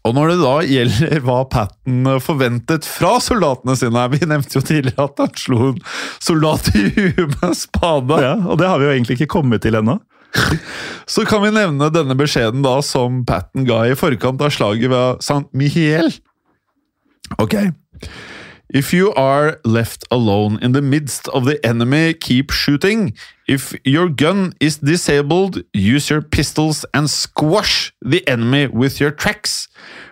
Og 0.05 0.13
når 0.13 0.31
det 0.31 0.37
da 0.41 0.55
gjelder 0.69 1.21
hva 1.25 1.37
Patten 1.51 2.09
forventet 2.23 2.87
fra 2.87 3.15
soldatene 3.23 3.77
sine 3.79 4.03
Vi 4.13 4.21
nevnte 4.25 4.59
jo 4.59 4.65
tidligere 4.65 5.07
at 5.09 5.23
han 5.23 5.39
slo 5.39 5.71
en 5.71 5.79
soldat 6.23 6.69
i 6.75 6.89
huet 6.93 7.39
med 7.41 7.55
spade. 7.57 8.19
Ja, 8.21 8.35
og 8.45 8.59
det 8.61 8.69
har 8.69 8.81
vi 8.81 8.89
jo 8.89 8.93
egentlig 8.93 9.19
ikke 9.19 9.33
kommet 9.37 9.65
til 9.65 9.79
ennå. 9.79 9.97
Så 11.13 11.25
kan 11.27 11.43
vi 11.45 11.53
nevne 11.55 11.89
denne 11.93 12.17
beskjeden 12.19 12.63
da 12.65 12.77
som 12.85 13.23
Patten 13.27 13.65
ga 13.67 13.85
i 13.87 13.97
forkant 13.97 14.41
av 14.43 14.53
slaget 14.53 14.91
ved 14.91 15.23
St. 15.23 15.45
Mihiel. 15.55 16.11
Ok. 17.41 17.57
If 18.69 18.93
you 18.93 19.13
are 19.13 19.59
left 19.63 20.05
alone 20.09 20.57
in 20.61 20.71
the 20.71 20.81
midst 20.81 21.27
of 21.29 21.45
the 21.45 21.63
enemy, 21.63 22.15
keep 22.15 22.49
shooting. 22.49 23.13
If 23.47 23.75
your 23.85 24.09
gun 24.09 24.53
is 24.59 24.77
disabled, 24.77 25.61
use 25.71 26.09
your 26.09 26.23
pistols 26.23 26.83
and 26.91 27.07
squash 27.07 27.93
the 28.01 28.27
enemy 28.27 28.65
with 28.65 28.99
your 28.99 29.11
tracks. 29.11 29.67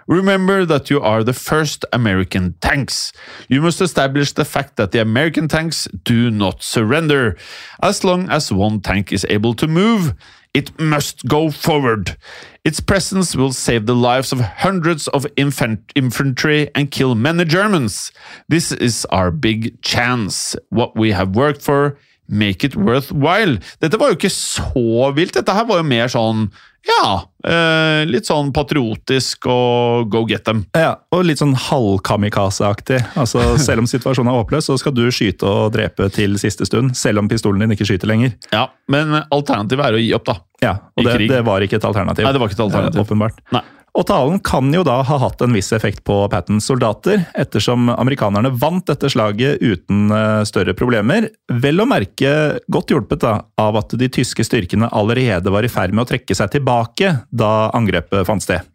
Remember 0.08 0.66
that 0.66 0.92
you 0.92 1.02
are 1.02 1.24
the 1.24 1.34
first 1.34 1.84
American 1.92 2.54
tanks. 2.62 3.12
You 3.50 3.62
must 3.62 3.82
establish 3.82 4.34
the 4.34 4.46
fact 4.46 4.76
that 4.76 4.92
the 4.92 5.02
American 5.02 5.48
tanks 5.48 5.88
do 6.04 6.30
not 6.30 6.62
surrender. 6.62 7.36
As 7.82 8.04
long 8.04 8.30
as 8.30 8.52
one 8.52 8.82
tank 8.82 9.12
is 9.12 9.26
able 9.30 9.56
to 9.56 9.68
move, 9.68 10.14
it 10.54 10.80
must 10.80 11.26
go 11.26 11.50
forward. 11.50 12.16
Its 12.64 12.80
presence 12.80 13.36
will 13.36 13.52
save 13.52 13.86
the 13.86 13.96
lives 13.96 14.32
of 14.32 14.40
hundreds 14.40 15.08
of 15.10 15.26
infant- 15.36 15.92
infantry 15.96 16.70
and 16.76 16.92
kill 16.92 17.16
many 17.16 17.44
Germans. 17.44 18.12
This 18.48 18.72
is 18.72 19.06
our 19.06 19.32
big 19.32 19.82
chance. 19.82 20.56
What 20.70 20.96
we 20.96 21.12
have 21.12 21.36
worked 21.36 21.62
for, 21.62 21.98
make 22.28 22.68
it 22.68 22.76
worthwhile. 22.76 23.58
Dette 23.84 24.00
var 24.00 24.14
jo 24.14 24.20
ikke 24.20 24.32
så 24.34 25.10
vilt. 25.16 25.36
Dette 25.38 25.56
her 25.56 25.68
var 25.70 25.82
jo 25.82 25.88
mer 25.88 26.12
sånn, 26.12 26.46
ja, 26.88 27.10
eh, 27.48 28.04
litt 28.10 28.28
sånn 28.28 28.52
patriotisk 28.56 29.48
og 29.52 30.10
go 30.12 30.24
get 30.28 30.46
them. 30.48 30.66
Ja, 30.76 30.96
og 31.16 31.26
litt 31.28 31.42
sånn 31.42 31.56
halvkamikaze-aktig. 31.56 33.02
Altså, 33.20 33.54
selv 33.66 33.84
om 33.84 33.90
situasjonen 33.90 34.32
er 34.32 34.40
håpløs, 34.40 34.70
så 34.72 34.78
skal 34.80 34.96
du 34.96 35.06
skyte 35.14 35.48
og 35.48 35.76
drepe 35.76 36.10
til 36.16 36.40
siste 36.42 36.68
stund. 36.70 36.96
Selv 37.00 37.24
om 37.24 37.30
pistolen 37.32 37.64
din 37.64 37.76
ikke 37.76 37.88
skyter 37.88 38.12
lenger. 38.12 38.36
Ja, 38.56 38.68
men 38.92 39.16
alternativet 39.24 39.88
er 39.88 40.00
å 40.00 40.04
gi 40.04 40.12
opp, 40.18 40.28
da. 40.32 40.40
Ja, 40.64 40.76
og 40.96 41.08
det, 41.08 41.28
det 41.32 41.44
var 41.46 41.64
ikke 41.64 41.80
et 41.80 41.88
alternativ. 41.88 42.26
Nei, 42.26 42.36
det 42.36 42.44
var 42.44 42.52
ikke 42.52 42.60
et 42.62 42.68
alternativ. 42.68 43.00
Eh, 43.00 43.08
Åpenbart. 43.08 43.42
Nei. 43.56 43.64
Og 43.94 44.08
talen 44.10 44.40
kan 44.42 44.72
jo 44.74 44.82
da 44.86 44.96
ha 45.06 45.18
hatt 45.22 45.42
en 45.46 45.54
viss 45.54 45.70
effekt 45.76 46.02
på 46.08 46.16
Pattens 46.32 46.66
soldater, 46.66 47.28
ettersom 47.38 47.92
amerikanerne 47.94 48.50
vant 48.58 48.88
dette 48.90 49.12
slaget 49.14 49.62
uten 49.62 50.10
eh, 50.10 50.42
større 50.50 50.74
problemer. 50.78 51.30
Vel 51.62 51.84
å 51.84 51.86
merke 51.90 52.32
godt 52.74 52.94
hjulpet 52.94 53.22
da, 53.22 53.36
av 53.62 53.78
at 53.84 53.94
de 54.00 54.10
tyske 54.10 54.46
styrkene 54.48 54.90
allerede 54.90 55.54
var 55.54 55.66
i 55.66 55.72
ferd 55.72 55.94
med 55.94 56.08
å 56.08 56.10
trekke 56.10 56.38
seg 56.38 56.56
tilbake 56.56 57.20
da 57.30 57.54
angrepet 57.78 58.26
fant 58.26 58.42
sted. 58.42 58.66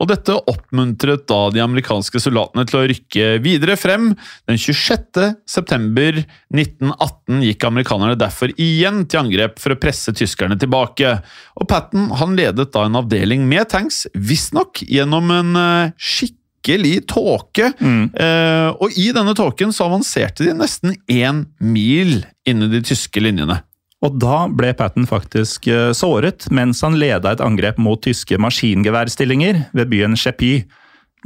Og 0.00 0.08
dette 0.08 0.36
oppmuntret 0.48 1.26
da 1.28 1.40
de 1.52 1.62
amerikanske 1.62 2.22
soldatene 2.22 2.64
til 2.68 2.80
å 2.80 2.86
rykke 2.88 3.28
videre 3.44 3.76
frem. 3.76 4.10
Den 4.48 4.60
26. 4.60 5.20
september 5.48 6.22
1918 6.22 7.44
gikk 7.44 7.68
amerikanerne 7.68 8.18
derfor 8.18 8.54
igjen 8.56 9.04
til 9.04 9.26
angrep 9.26 9.60
for 9.60 9.76
å 9.76 9.80
presse 9.80 10.14
tyskerne 10.16 10.56
tilbake. 10.60 11.18
Og 11.60 11.68
Patten 11.70 12.08
han 12.16 12.36
ledet 12.38 12.70
da 12.72 12.88
en 12.88 13.00
avdeling 13.02 13.44
med 13.50 13.68
tanks, 13.72 14.06
visstnok 14.16 14.82
gjennom 14.88 15.32
en 15.36 15.64
skikk 16.00 16.38
skikkelig 16.60 17.06
tåke. 17.08 17.72
Eh, 17.80 18.68
og 18.80 18.92
i 18.96 19.10
denne 19.12 19.34
tåken 19.34 19.72
så 19.72 19.88
avanserte 19.88 20.44
de 20.44 20.54
nesten 20.54 20.94
én 21.08 21.46
mil 21.60 22.24
inn 22.46 22.62
i 22.62 22.68
de 22.68 22.82
tyske 22.82 23.20
linjene. 23.20 23.62
Og 24.00 24.16
da 24.16 24.46
ble 24.48 24.72
Patten 24.76 25.06
faktisk 25.08 25.68
eh, 25.68 25.90
såret 25.96 26.48
mens 26.54 26.80
han 26.84 26.96
leda 27.00 27.34
et 27.34 27.42
angrep 27.44 27.80
mot 27.82 28.00
tyske 28.00 28.38
maskingeværstillinger 28.40 29.66
ved 29.76 29.90
byen 29.92 30.16
Chepy. 30.16 30.62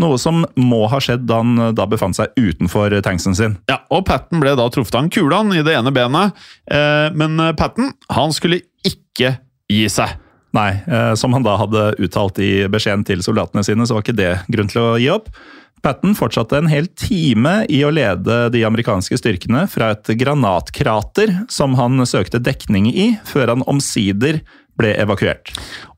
Noe 0.03 0.19
som 0.19 0.43
må 0.59 0.81
ha 0.91 0.99
skjedd 1.03 1.29
da 1.29 1.39
han 1.43 1.55
eh, 1.69 1.73
da 1.77 1.87
befant 1.91 2.19
seg 2.19 2.35
utenfor 2.35 2.97
tanksen 3.07 3.39
sin. 3.39 3.57
Ja, 3.71 3.79
og 3.95 4.07
Patten 4.09 4.43
ble 4.43 4.57
da 4.59 4.67
truffet 4.75 4.99
av 4.99 5.07
en 5.07 5.13
kule 5.15 5.41
i 5.55 5.63
det 5.67 5.79
ene 5.79 5.95
benet, 5.95 6.35
eh, 6.67 7.09
men 7.15 7.39
eh, 7.39 7.55
Patten 7.59 7.95
han 8.11 8.35
skulle 8.35 8.65
ikke 8.87 9.37
gi 9.71 9.87
seg. 9.93 10.19
Nei, 10.55 10.71
eh, 10.87 11.13
som 11.19 11.35
han 11.35 11.47
da 11.47 11.57
hadde 11.59 11.93
uttalt 12.03 12.39
i 12.43 12.67
beskjeden 12.71 13.07
til 13.07 13.23
soldatene 13.27 13.65
sine, 13.67 13.87
så 13.87 13.97
var 13.97 14.05
ikke 14.05 14.19
det 14.19 14.35
grunn 14.51 14.71
til 14.71 14.83
å 14.83 14.91
gi 15.03 15.09
opp. 15.15 15.31
Patten 15.85 16.15
fortsatte 16.17 16.57
en 16.57 16.69
hel 16.71 16.87
time 16.97 17.67
i 17.69 17.83
å 17.85 17.91
lede 17.93 18.47
de 18.55 18.63
amerikanske 18.65 19.19
styrkene 19.21 19.67
fra 19.69 19.91
et 19.93 20.09
granatkrater 20.17 21.35
som 21.53 21.77
han 21.77 22.01
søkte 22.09 22.41
dekning 22.41 22.89
i, 22.89 23.11
før 23.29 23.53
han 23.53 23.65
omsider 23.69 24.41
ble 24.79 24.95
evakuert. 25.03 25.53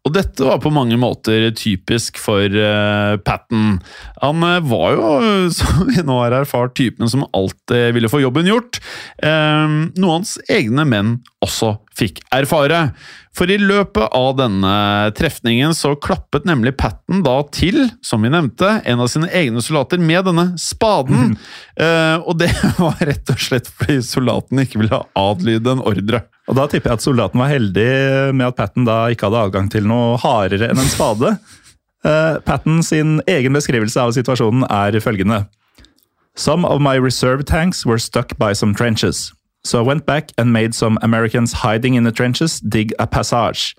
Og 0.07 0.12
dette 0.14 0.45
var 0.47 0.61
på 0.62 0.70
mange 0.70 0.95
måter 1.01 1.49
typisk 1.59 2.20
for 2.22 2.47
uh, 2.47 3.18
Patten. 3.27 3.81
Han 4.22 4.45
uh, 4.47 4.61
var 4.62 4.95
jo, 4.95 5.09
som 5.59 5.89
vi 5.91 6.05
nå 6.07 6.20
har 6.22 6.37
erfart, 6.39 6.77
typen 6.79 7.11
som 7.11 7.27
alltid 7.35 7.97
ville 7.97 8.11
få 8.11 8.22
jobben 8.22 8.47
gjort. 8.47 8.79
Uh, 9.18 9.91
noe 9.99 10.20
hans 10.20 10.37
egne 10.53 10.87
menn 10.87 11.16
også 11.43 11.74
fikk 11.99 12.22
erfare. 12.35 12.93
For 13.37 13.51
i 13.53 13.59
løpet 13.61 14.14
av 14.16 14.31
denne 14.39 14.77
trefningen 15.16 15.74
så 15.77 15.97
klappet 16.01 16.47
nemlig 16.49 16.77
Patten 16.79 17.24
da 17.27 17.41
til, 17.53 17.83
som 18.05 18.22
vi 18.24 18.31
nevnte, 18.33 18.79
en 18.87 19.03
av 19.03 19.11
sine 19.12 19.29
egne 19.35 19.61
soldater 19.64 20.01
med 20.01 20.24
denne 20.29 20.47
spaden. 20.61 21.35
Mm. 21.35 22.22
og 22.29 22.39
det 22.41 22.53
var 22.79 23.03
rett 23.11 23.35
og 23.35 23.43
slett 23.43 23.68
fordi 23.74 23.99
soldaten 24.07 24.62
ikke 24.62 24.81
ville 24.85 25.03
adlyde 25.18 25.77
en 25.77 25.85
ordre. 25.85 26.22
Og 26.47 26.55
Da 26.55 26.66
tipper 26.70 26.92
jeg 26.92 27.01
at 27.01 27.05
soldaten 27.05 27.40
var 27.42 27.51
heldig 27.51 27.90
med 28.36 28.47
at 28.47 28.57
Patten 28.59 28.86
da 28.86 29.07
ikke 29.11 29.26
hadde 29.26 29.44
adgang 29.49 29.70
til 29.70 29.86
noe 29.88 30.16
hardere 30.22 30.70
enn 30.70 30.78
en 30.78 30.92
spade. 30.92 31.34
Uh, 32.07 32.38
Patten 32.47 32.82
sin 32.86 33.18
egen 33.26 33.57
beskrivelse 33.57 33.99
av 33.99 34.14
situasjonen 34.14 34.66
er 34.70 35.01
følgende. 35.03 35.47
Some 36.36 36.64
of 36.64 36.80
my 36.80 36.97
reserve 37.01 37.42
tanks 37.44 37.86
were 37.86 37.99
stuck 37.99 38.36
by 38.38 38.53
some 38.53 38.74
trenches. 38.74 39.32
So 39.64 39.80
I 39.80 39.82
went 39.82 40.07
back 40.07 40.30
and 40.38 40.53
made 40.53 40.74
some 40.74 40.99
Americans 41.03 41.64
hiding 41.64 41.97
in 41.97 42.05
the 42.05 42.12
trenches 42.12 42.61
dig 42.61 42.92
a 42.99 43.07
passage. 43.07 43.74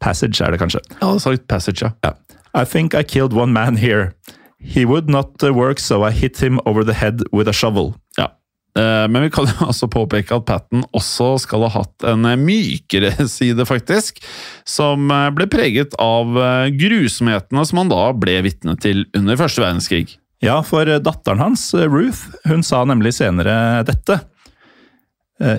Passage 0.00 0.44
er 0.44 0.50
det 0.50 0.60
kanskje. 0.60 0.80
Jeg 0.90 1.08
hadde 1.08 1.20
sagt 1.20 1.48
passage, 1.48 1.84
ja. 1.84 1.90
ja. 2.04 2.12
I 2.54 2.64
think 2.64 2.94
I 2.94 3.02
killed 3.02 3.32
one 3.32 3.52
man 3.52 3.76
here. 3.76 4.12
He 4.60 4.84
would 4.84 5.08
not 5.08 5.42
work, 5.42 5.78
so 5.78 6.02
I 6.02 6.10
hit 6.10 6.40
him 6.40 6.60
over 6.66 6.82
the 6.84 6.92
head 6.92 7.22
with 7.32 7.48
a 7.48 7.52
shovel. 7.52 7.94
Ja. 8.18 8.26
Eh, 8.78 9.08
men 9.08 9.22
vi 9.22 9.30
kan 9.30 9.48
jo 9.50 9.66
altså 9.70 9.88
påpeke 9.90 10.36
at 10.36 10.46
Patten 10.46 10.84
også 10.96 11.32
skal 11.42 11.66
ha 11.66 11.72
hatt 11.80 12.06
en 12.06 12.26
mykere 12.44 13.12
side, 13.36 13.66
faktisk. 13.68 14.22
Som 14.68 15.10
eh, 15.10 15.28
ble 15.34 15.48
preget 15.50 15.96
av 16.00 16.38
eh, 16.38 16.70
grusomhetene 16.78 17.66
som 17.66 17.82
han 17.82 17.92
da 17.92 18.02
ble 18.16 18.40
vitne 18.46 18.76
til 18.80 19.06
under 19.16 19.40
første 19.40 19.64
verdenskrig. 19.64 20.18
Ja, 20.40 20.62
for 20.64 20.88
datteren 21.04 21.42
hans, 21.42 21.66
Ruth, 21.74 22.30
hun 22.48 22.62
sa 22.64 22.86
nemlig 22.88 23.18
senere 23.18 23.82
dette. 23.84 24.22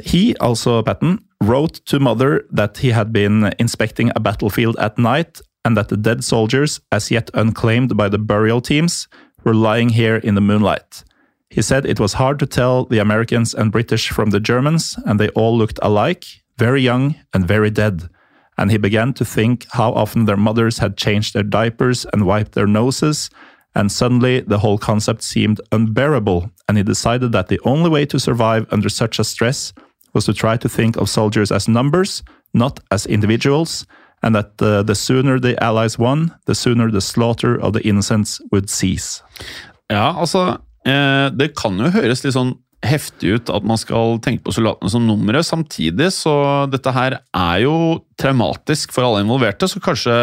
He, 0.05 0.33
altså 0.41 0.79
Patten, 0.85 1.19
wrote 1.41 1.81
to 1.85 1.99
mother 2.01 2.41
that 2.53 2.81
he 2.81 2.91
had 2.93 3.13
been 3.13 3.51
inspecting 3.59 4.11
a 4.15 4.19
battlefield 4.19 4.77
at 4.77 4.97
night 4.97 5.41
and 5.65 5.77
that 5.77 5.89
the 5.89 5.97
dead 5.97 6.23
soldiers, 6.23 6.79
as 6.91 7.11
yet 7.11 7.29
unclaimed 7.33 7.95
by 7.95 8.09
the 8.09 8.17
burial 8.17 8.61
teams, 8.61 9.07
were 9.43 9.53
lying 9.53 9.89
here 9.89 10.17
in 10.17 10.33
the 10.33 10.41
moonlight. 10.41 11.03
He 11.51 11.61
said 11.61 11.85
it 11.85 11.99
was 11.99 12.13
hard 12.13 12.39
to 12.39 12.45
tell 12.45 12.85
the 12.85 12.99
Americans 12.99 13.53
and 13.53 13.73
British 13.73 14.09
from 14.09 14.29
the 14.29 14.39
Germans, 14.39 14.97
and 15.05 15.19
they 15.19 15.27
all 15.29 15.57
looked 15.57 15.79
alike, 15.81 16.25
very 16.57 16.81
young 16.81 17.15
and 17.33 17.45
very 17.45 17.69
dead. 17.69 18.09
And 18.57 18.71
he 18.71 18.77
began 18.77 19.13
to 19.13 19.25
think 19.25 19.67
how 19.71 19.91
often 19.91 20.25
their 20.25 20.37
mothers 20.37 20.77
had 20.77 20.95
changed 20.95 21.33
their 21.33 21.43
diapers 21.43 22.05
and 22.13 22.25
wiped 22.25 22.53
their 22.53 22.67
noses, 22.67 23.29
and 23.75 23.91
suddenly 23.91 24.39
the 24.39 24.59
whole 24.59 24.77
concept 24.77 25.23
seemed 25.23 25.59
unbearable, 25.73 26.49
and 26.67 26.77
he 26.77 26.83
decided 26.83 27.33
that 27.33 27.49
the 27.49 27.59
only 27.65 27.89
way 27.89 28.05
to 28.05 28.19
survive 28.19 28.65
under 28.71 28.89
such 28.89 29.19
a 29.19 29.23
stress 29.25 29.73
was 30.13 30.25
to 30.25 30.33
try 30.33 30.55
to 30.55 30.69
think 30.69 30.95
of 30.95 31.09
soldiers 31.09 31.51
as 31.51 31.67
numbers, 31.67 32.23
not 32.53 32.79
as 32.91 33.05
individuals, 33.05 33.85
and 34.23 34.35
that 34.35 34.61
uh, 34.61 34.83
the 34.83 34.95
sooner 34.95 35.37
the 35.37 35.61
Allies 35.61 35.99
won, 35.99 36.33
the 36.45 36.55
sooner 36.55 36.91
the 36.91 37.01
slaughter 37.01 37.59
of 37.59 37.73
the 37.73 37.85
innocents 37.85 38.39
would 38.51 38.69
cease. 38.69 39.21
Ja, 39.89 40.13
altså 40.13 40.61
det 40.83 41.51
kan 41.53 41.77
jo 41.77 41.91
høres 41.93 42.23
litt 42.25 42.33
sånn 42.33 42.55
heftig 42.81 43.35
ut 43.35 43.51
at 43.53 43.65
man 43.67 43.77
skal 43.77 44.17
tenke 44.25 44.45
på 44.45 44.53
soldatene 44.55 44.89
som 44.89 45.05
numre. 45.05 45.43
Samtidig 45.45 46.09
så 46.15 46.33
dette 46.71 46.93
her 46.95 47.19
er 47.21 47.57
jo 47.61 47.75
traumatisk 48.21 48.93
for 48.95 49.05
alle 49.05 49.21
involverte, 49.25 49.69
så 49.69 49.81
kanskje 49.83 50.15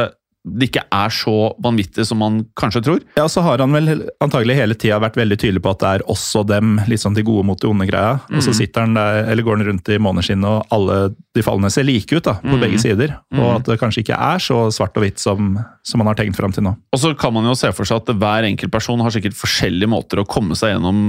det 0.57 0.71
ikke 0.71 0.85
er 0.95 1.13
så 1.15 1.35
vanvittig 1.65 2.07
som 2.09 2.21
man 2.23 2.41
kanskje 2.59 2.83
tror. 2.87 3.03
Ja, 3.19 3.27
så 3.31 3.43
har 3.45 3.63
han 3.63 3.75
vel 3.75 4.07
antagelig 4.25 4.59
hele 4.59 4.77
tida 4.79 5.01
vært 5.03 5.19
veldig 5.19 5.39
tydelig 5.41 5.63
på 5.65 5.73
at 5.75 5.83
det 5.83 5.93
er 5.99 6.07
også 6.11 6.45
dem, 6.49 6.77
litt 6.91 7.03
sånn 7.03 7.17
de 7.17 7.25
gode 7.27 7.47
mot 7.49 7.61
de 7.61 7.71
onde-greia. 7.71 8.19
Mm. 8.29 8.39
Og 8.39 8.45
så 8.45 8.55
mm. 8.55 8.59
sitter 8.61 8.87
han 8.87 8.97
der, 8.99 9.21
eller 9.33 9.47
går 9.47 9.61
han 9.61 9.69
rundt 9.71 9.93
i 9.93 10.01
måneskinnet, 10.03 10.49
og 10.49 10.75
alle 10.75 10.99
de 11.37 11.45
fallene 11.47 11.73
ser 11.73 11.87
like 11.89 12.11
ut 12.15 12.25
da, 12.25 12.39
på 12.43 12.57
mm. 12.57 12.63
begge 12.65 12.83
sider. 12.83 13.15
Og 13.37 13.45
mm. 13.45 13.55
at 13.59 13.71
det 13.73 13.79
kanskje 13.83 14.05
ikke 14.05 14.19
er 14.31 14.43
så 14.43 14.65
svart 14.75 14.99
og 14.99 15.07
hvitt 15.07 15.23
som, 15.23 15.55
som 15.87 16.03
man 16.03 16.11
har 16.13 16.19
tenkt 16.21 16.39
fram 16.39 16.55
til 16.55 16.67
nå. 16.67 16.75
Og 16.95 17.03
så 17.03 17.15
kan 17.19 17.35
man 17.37 17.49
jo 17.49 17.57
se 17.59 17.73
for 17.77 17.89
seg 17.89 18.03
at 18.03 18.13
hver 18.19 18.49
enkelt 18.49 18.75
person 18.75 19.05
har 19.05 19.15
sikkert 19.15 19.39
forskjellige 19.39 19.91
måter 19.91 20.23
å 20.23 20.29
komme 20.29 20.59
seg 20.59 20.75
gjennom 20.75 21.01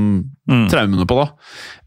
mm. 0.49 0.65
traumene 0.71 1.09
på. 1.09 1.19
da. 1.23 1.29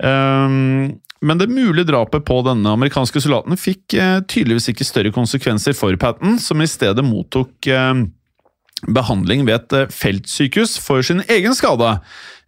Um, 0.03 1.01
men 1.23 1.39
det 1.39 1.47
mulige 1.47 1.87
drapet 1.87 2.25
på 2.27 2.41
denne 2.47 2.75
amerikanske 2.75 3.23
soldaten 3.23 3.59
fikk 3.61 3.95
eh, 3.95 4.19
tydeligvis 4.27 4.73
ikke 4.73 4.87
større 4.87 5.15
konsekvenser 5.15 5.77
for 5.79 5.95
Patten, 6.01 6.35
som 6.43 6.63
i 6.63 6.67
stedet 6.67 7.05
mottok 7.07 7.69
eh, 7.71 8.03
behandling 8.91 9.45
ved 9.47 9.61
et 9.61 9.77
eh, 9.79 9.93
feltsykehus 9.95 10.77
for 10.83 11.07
sin 11.07 11.23
egen 11.31 11.55
skade. 11.59 11.97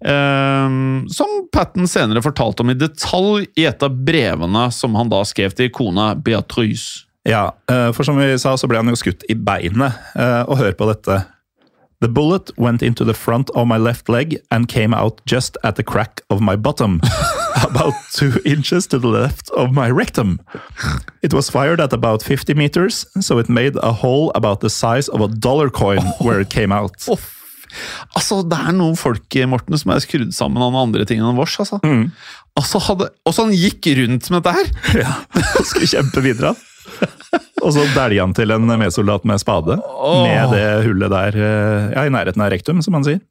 Som 0.04 1.30
Patten 1.54 1.86
senere 1.88 2.20
fortalte 2.20 2.60
om 2.60 2.72
i 2.74 2.76
detalj 2.76 3.46
i 3.56 3.62
et 3.64 3.80
av 3.86 3.94
brevene 4.04 4.66
som 4.74 4.98
han 4.98 5.08
da 5.08 5.22
skrev 5.24 5.54
til 5.56 5.70
kona 5.72 6.10
Beatrice. 6.18 7.06
Ja, 7.24 7.54
for 7.64 8.04
som 8.04 8.18
vi 8.20 8.26
sa, 8.36 8.52
så 8.60 8.68
ble 8.68 8.82
han 8.82 8.90
jo 8.92 8.98
skutt 9.00 9.24
i 9.32 9.38
beinet. 9.38 9.96
Og 10.50 10.58
hør 10.60 10.76
på 10.76 10.90
dette. 10.90 11.22
The 12.04 12.08
bullet 12.12 12.50
went 12.58 12.82
into 12.82 13.02
the 13.02 13.14
front 13.14 13.48
of 13.54 13.66
my 13.66 13.78
left 13.78 14.10
leg 14.10 14.36
and 14.50 14.68
came 14.68 14.92
out 14.92 15.22
just 15.24 15.56
at 15.64 15.76
the 15.76 15.82
crack 15.82 16.20
of 16.28 16.42
my 16.42 16.54
bottom, 16.54 17.00
about 17.64 17.94
two 18.12 18.42
inches 18.44 18.86
to 18.88 18.98
the 18.98 19.08
left 19.08 19.48
of 19.56 19.72
my 19.72 19.88
rectum. 19.88 20.38
It 21.22 21.32
was 21.32 21.48
fired 21.48 21.80
at 21.80 21.94
about 21.94 22.22
50 22.22 22.52
meters, 22.52 23.06
so 23.20 23.38
it 23.38 23.48
made 23.48 23.76
a 23.76 23.90
hole 23.90 24.30
about 24.34 24.60
the 24.60 24.68
size 24.68 25.08
of 25.08 25.22
a 25.22 25.28
dollar 25.28 25.70
coin 25.70 26.02
where 26.20 26.40
it 26.40 26.50
came 26.50 26.72
out. 26.72 26.92
Oh. 27.08 27.18
Altså, 28.14 28.42
Det 28.46 28.58
er 28.68 28.72
noen 28.76 28.94
folk 28.94 29.34
Morten, 29.48 29.74
som 29.80 29.90
er 29.90 30.04
skrudd 30.04 30.30
sammen 30.36 30.62
av 30.62 30.70
noen 30.70 30.90
andre 30.92 31.08
ting 31.08 31.18
enn 31.24 31.34
vårs. 31.34 31.56
Altså. 31.58 31.80
Mm. 31.82 32.12
Altså, 32.54 32.78
hadde, 32.84 33.08
også 33.26 33.48
han 33.48 33.56
gikk 33.56 33.88
rundt 33.98 34.28
med 34.30 34.44
dette 34.44 34.52
her! 34.60 34.70
Ja, 35.02 35.16
Skulle 35.64 35.88
kjempe 35.88 36.22
videre. 36.22 36.52
Og 37.64 37.72
så 37.72 37.84
dælja 37.94 38.24
han 38.24 38.34
til 38.36 38.52
en 38.52 38.66
medsoldat 38.78 39.24
med 39.24 39.40
spade, 39.40 39.78
oh. 39.80 40.24
med 40.26 40.52
det 40.52 40.66
hullet 40.84 41.12
der 41.12 41.38
eh, 41.38 41.92
ja, 41.94 42.04
i 42.04 42.12
nærheten 42.12 42.42
av 42.44 42.50
rektum, 42.52 42.82
som 42.84 42.98
han 42.98 43.06
sier. 43.06 43.22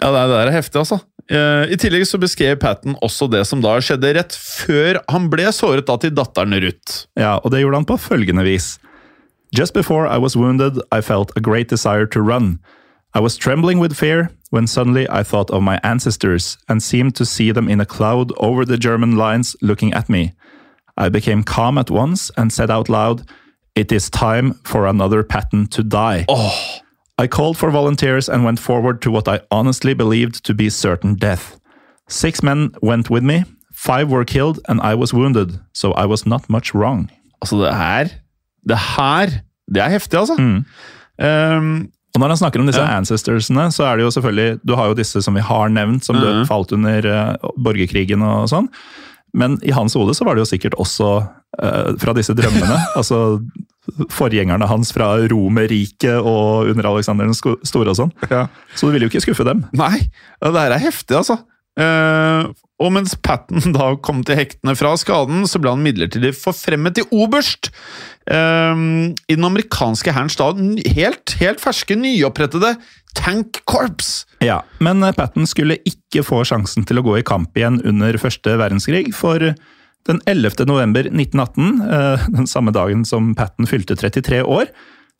Ja, 0.00 0.08
det, 0.10 0.22
der 0.32 0.48
er 0.48 0.54
heftig, 0.54 0.80
altså. 0.80 0.98
Eh, 1.30 1.72
I 1.72 1.78
tillegg 1.78 2.06
så 2.08 2.18
beskrev 2.18 2.56
Patten 2.62 2.96
også 3.04 3.28
det 3.30 3.44
som 3.46 3.60
da 3.62 3.76
skjedde 3.84 4.14
rett 4.16 4.34
før 4.36 5.02
han 5.12 5.28
ble 5.32 5.46
såret 5.54 5.86
da 5.86 5.98
til 6.00 6.14
datteren 6.16 6.56
Ruth. 6.64 7.04
Ja, 7.20 7.36
og 7.38 7.52
det 7.52 7.62
gjorde 7.62 7.82
han 7.82 7.88
på 7.88 8.00
følgende 8.00 8.46
vis. 8.48 8.78
Just 9.52 9.74
before 9.74 10.08
I 10.08 10.18
was 10.18 10.36
wounded, 10.36 10.80
I 10.90 11.02
felt 11.02 11.30
a 11.36 11.40
great 11.40 11.68
desire 11.68 12.06
to 12.06 12.20
run. 12.20 12.58
I 13.14 13.20
was 13.20 13.36
trembling 13.36 13.78
with 13.78 13.94
fear 13.94 14.30
when 14.50 14.66
suddenly 14.66 15.06
I 15.10 15.22
thought 15.22 15.50
of 15.50 15.62
my 15.62 15.78
ancestors 15.82 16.56
and 16.68 16.82
seemed 16.82 17.14
to 17.16 17.26
see 17.26 17.52
them 17.52 17.68
in 17.68 17.80
a 17.80 17.84
cloud 17.84 18.32
over 18.38 18.64
the 18.64 18.78
German 18.78 19.16
lines 19.16 19.54
looking 19.60 19.92
at 19.92 20.08
me. 20.08 20.32
I 20.96 21.08
became 21.08 21.42
calm 21.42 21.78
at 21.78 21.90
once 21.90 22.30
and 22.36 22.52
said 22.52 22.70
out 22.70 22.88
loud, 22.88 23.22
It 23.74 23.92
is 23.92 24.10
time 24.10 24.54
for 24.64 24.86
another 24.86 25.22
Patton 25.22 25.66
to 25.68 25.82
die. 25.82 26.26
Oh. 26.28 26.80
I 27.18 27.26
called 27.26 27.56
for 27.56 27.70
volunteers 27.70 28.28
and 28.28 28.44
went 28.44 28.58
forward 28.58 29.00
to 29.02 29.10
what 29.10 29.28
I 29.28 29.40
honestly 29.50 29.94
believed 29.94 30.44
to 30.44 30.54
be 30.54 30.68
certain 30.70 31.14
death. 31.14 31.58
Six 32.08 32.42
men 32.42 32.70
went 32.82 33.10
with 33.10 33.22
me, 33.22 33.44
five 33.72 34.10
were 34.10 34.24
killed, 34.24 34.60
and 34.68 34.80
I 34.80 34.94
was 34.94 35.14
wounded, 35.14 35.58
so 35.72 35.92
I 35.92 36.06
was 36.06 36.26
not 36.26 36.48
much 36.50 36.74
wrong. 36.74 37.10
Altså, 37.40 37.56
det 37.56 37.74
her 37.74 38.08
Det 38.68 38.78
her 38.78 39.26
Det 39.74 39.82
er 39.82 39.88
heftig, 39.88 40.18
altså. 40.18 40.36
Mm. 40.36 40.64
Um, 41.18 41.88
og 42.14 42.20
Når 42.20 42.28
han 42.28 42.36
snakker 42.36 42.60
om 42.60 42.66
disse 42.66 42.80
ja. 42.80 42.96
ancestorsene, 42.96 43.72
så 43.72 43.84
er 43.84 43.96
det 43.96 44.04
jo 44.04 44.10
selvfølgelig 44.10 44.58
Du 44.68 44.74
har 44.74 44.86
jo 44.86 44.94
disse 44.94 45.22
som 45.22 45.34
vi 45.34 45.40
har 45.40 45.68
nevnt, 45.68 46.04
som 46.04 46.16
mm 46.16 46.22
-hmm. 46.22 46.46
falt 46.46 46.72
under 46.72 46.98
uh, 46.98 47.34
borgerkrigen 47.64 48.22
og 48.22 48.48
sånn. 48.48 48.68
Men 49.36 49.58
i 49.64 49.72
hans 49.72 49.96
hode 49.96 50.14
så 50.16 50.26
var 50.28 50.36
det 50.36 50.44
jo 50.44 50.50
sikkert 50.50 50.76
også 50.80 51.10
uh, 51.22 51.92
fra 52.00 52.14
disse 52.16 52.34
drømmene. 52.36 52.78
altså 52.98 53.40
forgjengerne 54.12 54.68
hans 54.70 54.92
fra 54.94 55.14
Romerriket 55.30 56.20
og 56.20 56.70
under 56.70 56.86
Aleksander 56.86 57.26
den 57.26 57.34
store 57.66 57.90
og 57.90 57.98
sånn. 57.98 58.12
Ja. 58.30 58.46
Så 58.76 58.86
du 58.86 58.94
ville 58.94 59.08
jo 59.08 59.12
ikke 59.12 59.24
skuffe 59.24 59.46
dem. 59.48 59.64
Nei, 59.74 60.04
det 60.38 60.52
her 60.54 60.76
er 60.76 60.84
heftig, 60.84 61.16
altså. 61.18 61.40
Eh, 61.80 62.46
og 62.82 62.92
mens 62.96 63.14
Patten 63.22 63.74
da 63.76 63.92
kom 64.04 64.22
til 64.26 64.38
hektene 64.38 64.74
fra 64.78 64.94
skaden, 65.00 65.46
så 65.48 65.60
ble 65.62 65.74
han 65.74 65.84
midlertidig 65.84 66.34
forfremmet 66.38 66.98
til 66.98 67.08
oberst. 67.14 67.70
um, 68.26 69.12
I 69.28 69.36
den 69.36 69.46
amerikanske 69.48 70.14
hærens 70.14 70.38
da 70.38 70.50
helt, 70.96 71.36
helt 71.40 71.62
ferske, 71.62 71.96
nyopprettede 71.98 72.74
Tank 73.18 73.62
Corps. 73.68 74.24
Ja, 74.42 74.62
Men 74.80 75.04
Patten 75.14 75.46
skulle 75.46 75.78
ikke 75.86 76.24
få 76.26 76.42
sjansen 76.48 76.86
til 76.88 76.98
å 76.98 77.06
gå 77.06 77.18
i 77.20 77.26
kamp 77.26 77.56
igjen 77.56 77.80
under 77.86 78.16
første 78.20 78.56
verdenskrig, 78.58 79.12
for 79.14 79.52
den 80.08 80.18
11. 80.26 80.66
november 80.66 81.06
1918, 81.06 81.82
eh, 81.86 82.26
den 82.38 82.48
samme 82.50 82.74
dagen 82.74 83.04
som 83.06 83.34
Patten 83.38 83.68
fylte 83.70 83.96
33 83.98 84.42
år, 84.42 84.72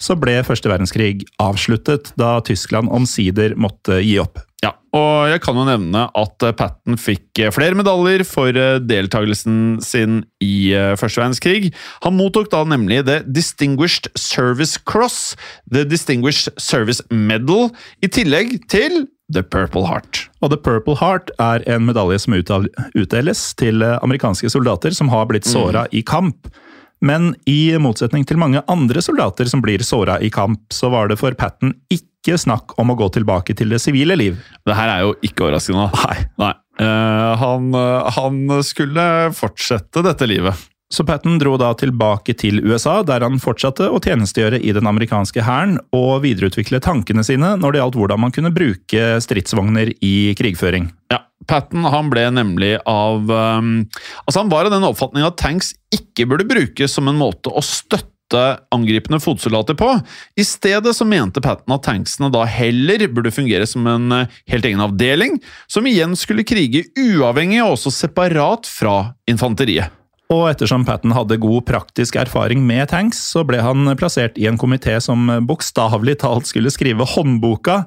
så 0.02 0.16
ble 0.18 0.40
første 0.46 0.70
verdenskrig 0.70 1.22
avsluttet, 1.42 2.12
da 2.18 2.36
Tyskland 2.44 2.90
omsider 2.92 3.54
måtte 3.60 4.02
gi 4.02 4.18
opp. 4.22 4.42
Ja, 4.62 4.76
og 4.94 5.26
jeg 5.26 5.40
kan 5.42 5.56
jo 5.58 5.64
nevne 5.66 6.04
at 6.14 6.44
eh, 6.46 6.54
Patten 6.54 6.94
fikk 7.00 7.40
eh, 7.42 7.50
flere 7.50 7.74
medaljer 7.74 8.22
for 8.26 8.54
eh, 8.54 8.76
deltakelsen 8.78 9.80
sin 9.82 10.20
i 10.42 10.70
første 11.00 11.18
verdenskrig. 11.18 11.72
Han 12.06 12.14
mottok 12.14 12.52
da 12.52 12.62
nemlig 12.70 13.00
The 13.08 13.20
Distinguished 13.26 14.06
Service 14.18 14.78
Cross, 14.86 15.34
The 15.74 15.82
Distinguished 15.88 16.54
Service 16.62 17.02
Medal, 17.10 17.72
i 18.06 18.10
tillegg 18.10 18.60
til 18.70 19.08
The 19.34 19.42
Purple 19.42 19.88
Heart. 19.88 20.28
Og 20.44 20.54
The 20.54 20.60
Purple 20.62 20.94
Heart 21.00 21.34
er 21.42 21.66
en 21.66 21.88
medalje 21.88 22.20
som 22.22 22.36
utdeles 22.38 23.44
til 23.58 23.82
amerikanske 23.82 24.50
soldater 24.52 24.94
som 24.94 25.10
har 25.10 25.26
blitt 25.30 25.48
såra 25.48 25.88
i 25.90 26.04
kamp. 26.06 26.50
Men 27.02 27.32
i 27.50 27.74
motsetning 27.82 28.24
til 28.28 28.38
mange 28.40 28.62
andre 28.70 29.02
soldater 29.02 29.48
som 29.50 29.62
blir 29.64 29.82
såra 29.86 30.20
i 30.22 30.30
kamp, 30.32 30.64
så 30.72 30.90
var 30.92 31.10
det 31.10 31.18
for 31.20 31.34
Patten 31.38 31.74
ikke 31.90 32.38
snakk 32.38 32.76
om 32.78 32.92
å 32.92 32.98
gå 32.98 33.08
tilbake 33.16 33.56
til 33.58 33.74
det 33.74 33.82
sivile 33.82 34.16
liv. 34.18 34.38
Det 34.62 34.76
her 34.78 34.92
er 34.92 35.06
jo 35.08 35.16
ikke 35.26 35.48
overraskende. 35.48 35.88
Nei. 36.04 36.18
Nei. 36.42 36.52
Uh, 36.80 37.34
han, 37.36 37.66
eh, 37.76 38.12
han 38.16 38.38
skulle 38.64 39.04
fortsette 39.36 40.00
dette 40.06 40.28
livet. 40.30 40.56
Så 40.92 41.06
Patten 41.08 41.38
dro 41.40 41.54
da 41.56 41.70
tilbake 41.78 42.34
til 42.36 42.60
USA, 42.60 42.98
der 43.06 43.24
han 43.24 43.40
fortsatte 43.40 43.88
å 43.88 44.00
tjenestegjøre 44.02 44.60
i 44.60 44.74
den 44.76 44.88
amerikanske 44.88 45.44
hæren 45.46 45.78
og 45.96 46.20
videreutvikle 46.26 46.82
tankene 46.84 47.24
sine 47.24 47.54
når 47.56 47.72
det 47.72 47.80
gjaldt 47.80 48.00
hvordan 48.00 48.20
man 48.26 48.34
kunne 48.34 48.52
bruke 48.52 49.06
stridsvogner 49.24 49.94
i 50.04 50.16
krigføring. 50.36 50.90
Ja, 51.12 51.22
Patten 51.48 51.86
han 51.88 52.10
ble 52.12 52.26
nemlig 52.34 52.74
av 52.88 53.24
um, 53.26 53.72
Altså 54.26 54.42
Han 54.42 54.50
var 54.52 54.68
av 54.68 54.74
den 54.74 54.86
oppfatning 54.86 55.24
at 55.26 55.40
tanks 55.40 55.72
ikke 55.94 56.28
burde 56.28 56.46
brukes 56.48 56.92
som 56.94 57.08
en 57.08 57.18
måte 57.18 57.50
å 57.50 57.64
støtte 57.64 58.42
angripende 58.72 59.20
fotsoldater 59.20 59.76
på. 59.76 59.88
I 60.40 60.44
stedet 60.44 60.92
så 60.96 61.08
mente 61.08 61.40
Patten 61.44 61.72
at 61.72 61.84
tanksene 61.88 62.30
da 62.32 62.44
heller 62.48 63.06
burde 63.08 63.32
fungere 63.32 63.66
som 63.68 63.88
en 63.88 64.12
eh, 64.16 64.38
helt 64.52 64.68
egen 64.68 64.80
avdeling, 64.80 65.40
som 65.68 65.88
igjen 65.88 66.16
skulle 66.16 66.46
krige 66.48 66.86
uavhengig 66.96 67.60
og 67.64 67.74
også 67.78 67.92
separat 67.92 68.68
fra 68.68 68.96
infanteriet. 69.28 69.92
Og 70.32 70.46
ettersom 70.48 70.86
Patten 70.88 71.12
hadde 71.12 71.36
god 71.40 71.66
praktisk 71.68 72.16
erfaring 72.16 72.62
med 72.64 72.88
tanks, 72.92 73.20
så 73.34 73.42
ble 73.44 73.60
han 73.60 73.90
plassert 74.00 74.38
i 74.40 74.46
en 74.48 74.56
komité 74.60 74.96
som 75.04 75.28
bokstavelig 75.48 76.22
talt 76.22 76.48
skulle 76.48 76.72
skrive 76.72 77.04
håndboka 77.04 77.82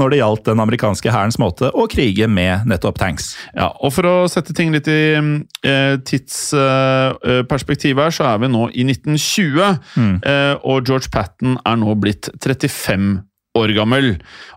når 0.00 0.12
det 0.12 0.20
gjaldt 0.20 0.46
den 0.48 0.62
amerikanske 0.62 1.12
hærens 1.12 1.36
måte 1.42 1.68
å 1.76 1.84
krige 1.90 2.28
med 2.30 2.68
nettopp 2.70 3.00
tanks. 3.00 3.34
Ja, 3.52 3.70
og 3.82 3.92
For 3.92 4.08
å 4.08 4.14
sette 4.32 4.54
ting 4.56 4.72
litt 4.72 4.88
i 4.88 5.00
eh, 5.18 5.96
tidsperspektiv 6.06 8.00
her, 8.00 8.14
så 8.14 8.30
er 8.30 8.44
vi 8.44 8.52
nå 8.52 8.68
i 8.70 8.86
1920. 8.86 9.60
Eh, 10.24 10.54
og 10.62 10.88
George 10.88 11.10
Patten 11.12 11.58
er 11.66 11.80
nå 11.82 11.96
blitt 12.00 12.30
35 12.38 13.18
år 13.58 13.72
gammel. 13.74 14.12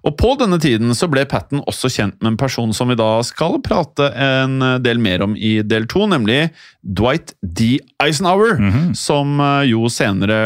Og 0.06 0.16
På 0.20 0.34
denne 0.38 0.60
tiden 0.62 0.94
så 0.98 1.08
ble 1.10 1.26
Patten 1.30 1.64
også 1.66 1.89
kjent 1.89 2.18
med 2.22 2.34
en 2.34 2.39
person 2.39 2.74
som 2.76 2.91
vi 2.91 2.98
da 3.00 3.10
skal 3.26 3.58
prate 3.66 4.12
en 4.14 4.60
del 4.84 5.02
mer 5.02 5.24
om 5.26 5.34
i 5.38 5.56
del 5.66 5.88
to, 5.89 6.06
nemlig 6.10 6.52
Dwight 6.84 7.34
D. 7.41 7.78
Eisenhower. 8.04 8.60
Som 8.98 9.39
eh, 9.41 9.72
jo 9.72 9.88
senere 9.91 10.38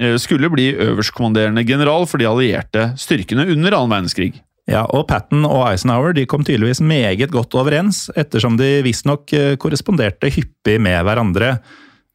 eh, 0.00 0.16
skulle 0.20 0.50
bli 0.52 0.72
øverstkommanderende 0.74 1.64
general 1.66 2.08
for 2.10 2.22
de 2.22 2.28
allierte 2.30 2.90
styrkene 3.00 3.46
under 3.52 3.76
annen 3.76 3.94
verdenskrig. 3.94 4.34
Ja, 4.70 4.86
og 4.88 5.04
Patten 5.10 5.44
og 5.44 5.66
Eisenhower 5.68 6.14
de 6.16 6.24
kom 6.28 6.44
tydeligvis 6.44 6.80
meget 6.80 7.28
godt 7.32 7.52
overens, 7.58 8.06
ettersom 8.16 8.56
de 8.56 8.78
visstnok 8.86 9.32
eh, 9.36 9.56
korresponderte 9.60 10.32
hyppig 10.32 10.78
med 10.80 11.02
hverandre. 11.04 11.58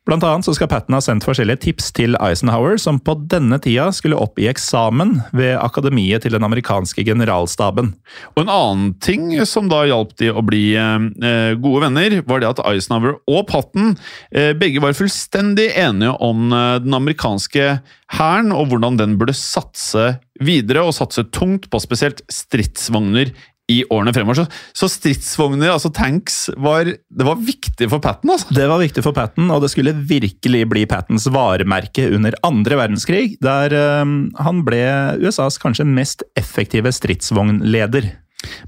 Blant 0.10 0.24
annet 0.26 0.48
så 0.48 0.56
skal 0.58 0.66
Patten 0.72 0.96
ha 0.98 1.00
sendt 1.06 1.22
forskjellige 1.28 1.62
tips 1.68 1.92
til 1.94 2.16
Eisenhower, 2.18 2.80
som 2.82 2.98
på 2.98 3.14
denne 3.30 3.60
tida 3.62 3.92
skulle 3.94 4.18
opp 4.18 4.40
i 4.42 4.48
eksamen 4.50 5.20
ved 5.38 5.52
akademiet 5.62 6.24
til 6.26 6.34
den 6.34 6.48
amerikanske 6.48 7.06
generalstaben. 7.06 7.92
Og 8.34 8.42
en 8.42 8.50
annen 8.50 8.96
ting 9.06 9.28
som 9.46 9.70
da 9.70 9.84
hjalp 9.86 10.16
de 10.18 10.32
å 10.34 10.42
bli 10.42 10.64
eh, 10.74 11.54
gode 11.62 11.84
venner, 11.86 12.18
var 12.26 12.42
det 12.42 12.50
at 12.50 12.64
Eisenhower 12.72 13.20
og 13.30 13.46
Patten 13.52 13.94
eh, 14.34 14.56
begge 14.58 14.82
var 14.82 14.98
fullstendig 14.98 15.70
enige 15.78 16.18
om 16.26 16.50
eh, 16.58 16.80
den 16.82 16.98
amerikanske 16.98 17.76
hæren 18.18 18.50
og 18.56 18.72
hvordan 18.72 18.98
den 18.98 19.14
burde 19.22 19.38
satse 19.38 20.16
videre, 20.42 20.82
og 20.88 20.96
satse 20.96 21.28
tungt 21.36 21.68
på 21.70 21.82
spesielt 21.84 22.24
stridsvogner 22.32 23.30
i 23.70 23.80
årene 23.94 24.14
fremover. 24.16 24.42
Så, 24.42 24.46
så 24.78 24.90
stridsvogner, 24.92 25.72
altså 25.74 25.92
tanks, 25.94 26.42
var, 26.58 26.90
det 26.90 27.28
var 27.28 27.42
viktig 27.42 27.90
for 27.92 28.04
Patten, 28.04 28.34
altså. 28.34 28.54
Det 28.56 28.70
var 28.70 28.82
viktig 28.82 29.04
for 29.06 29.16
Patten, 29.16 29.50
og 29.54 29.64
det 29.64 29.72
skulle 29.74 29.96
virkelig 30.10 30.64
bli 30.72 30.86
Pattens 30.90 31.28
varemerke 31.34 32.08
under 32.16 32.38
andre 32.48 32.80
verdenskrig, 32.82 33.38
der 33.44 33.76
um, 34.02 34.18
han 34.40 34.64
ble 34.68 34.82
USAs 35.22 35.60
kanskje 35.62 35.88
mest 35.88 36.26
effektive 36.40 36.92
stridsvognleder. 36.96 38.10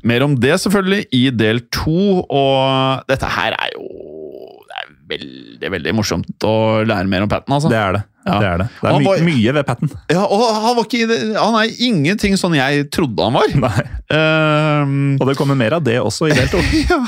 Mer 0.08 0.26
om 0.26 0.36
det 0.36 0.58
selvfølgelig 0.60 1.06
i 1.16 1.26
del 1.34 1.64
to, 1.74 2.24
og 2.28 3.06
dette 3.10 3.30
her 3.38 3.56
er 3.56 3.76
jo 3.78 3.88
det 4.72 4.80
er 4.80 4.95
veldig, 5.12 5.70
veldig 5.74 5.93
morsomt 5.95 6.45
å 6.47 6.56
lære 6.88 7.10
mer 7.12 7.26
om 7.26 7.32
Patten, 7.32 7.56
altså. 7.56 7.72
Det 7.72 7.80
er 7.80 7.97
det. 7.97 8.06
Ja. 8.22 8.36
Det 8.38 8.47
er, 8.47 8.57
det. 8.61 8.67
Det 8.78 8.89
er 8.91 8.99
my 9.01 9.05
var- 9.07 9.22
mye 9.26 9.53
ved 9.57 9.65
Patten. 9.65 9.89
Ja, 10.13 10.22
og 10.30 10.43
han, 10.53 10.76
var 10.78 10.86
ikke, 10.86 11.15
han 11.34 11.55
er 11.57 11.72
ingenting 11.82 12.36
sånn 12.38 12.53
jeg 12.53 12.84
trodde 12.93 13.24
han 13.26 13.34
var. 13.34 13.55
Nei. 13.57 13.86
Uh, 14.13 15.17
Og 15.22 15.26
det 15.30 15.36
kommer 15.39 15.57
mer 15.57 15.74
av 15.78 15.82
det 15.86 15.95
også 16.01 16.28
i 16.30 16.36
del 16.38 16.49
to. 16.51 16.61
ja. 16.91 16.99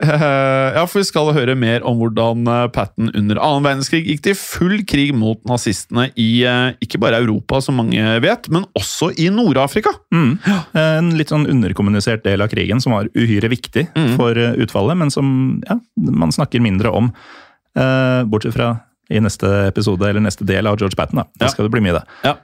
Uh, 0.00 0.74
ja, 0.74 0.82
for 0.88 0.98
vi 1.02 1.06
skal 1.06 1.30
høre 1.36 1.54
mer 1.60 1.84
om 1.86 1.98
hvordan 2.00 2.46
eh, 2.48 2.64
Patten 2.72 3.10
under 3.14 3.38
annen 3.44 3.66
verdenskrig 3.66 4.00
gikk 4.08 4.22
til 4.24 4.36
full 4.38 4.78
krig 4.88 5.12
mot 5.14 5.38
nazistene 5.48 6.08
i 6.18 6.28
uh, 6.48 6.72
ikke 6.82 6.98
bare 7.02 7.20
Europa, 7.20 7.60
som 7.62 7.76
mange 7.78 8.00
vet, 8.24 8.48
men 8.50 8.64
også 8.78 9.10
i 9.20 9.28
Nord-Afrika. 9.34 9.92
Mm. 10.14 10.32
En 10.80 11.10
litt 11.20 11.30
sånn 11.30 11.46
underkommunisert 11.52 12.24
del 12.24 12.42
av 12.42 12.50
krigen 12.52 12.80
som 12.82 12.96
var 12.96 13.10
uhyre 13.14 13.50
viktig 13.52 13.86
Mm. 13.94 14.14
for 14.16 14.36
utfallet, 14.62 14.96
men 14.98 15.10
som 15.12 15.26
ja, 15.66 15.76
man 15.96 16.32
snakker 16.32 16.62
mindre 16.62 16.90
om. 16.94 17.10
Bortsett 18.30 18.54
fra 18.56 18.68
i 19.10 19.20
neste 19.20 19.48
episode, 19.68 20.06
eller 20.08 20.22
neste 20.24 20.46
del 20.46 20.66
av 20.70 20.78
George 20.80 20.96
Patten. 20.96 21.18
Da, 21.20 21.26
da 21.38 21.46
Ja. 21.46 21.50
skal 21.52 21.66
det 21.66 21.72
bli 21.74 21.82
mye, 21.84 21.98
det. 21.98 22.04
Ja. 22.24 22.36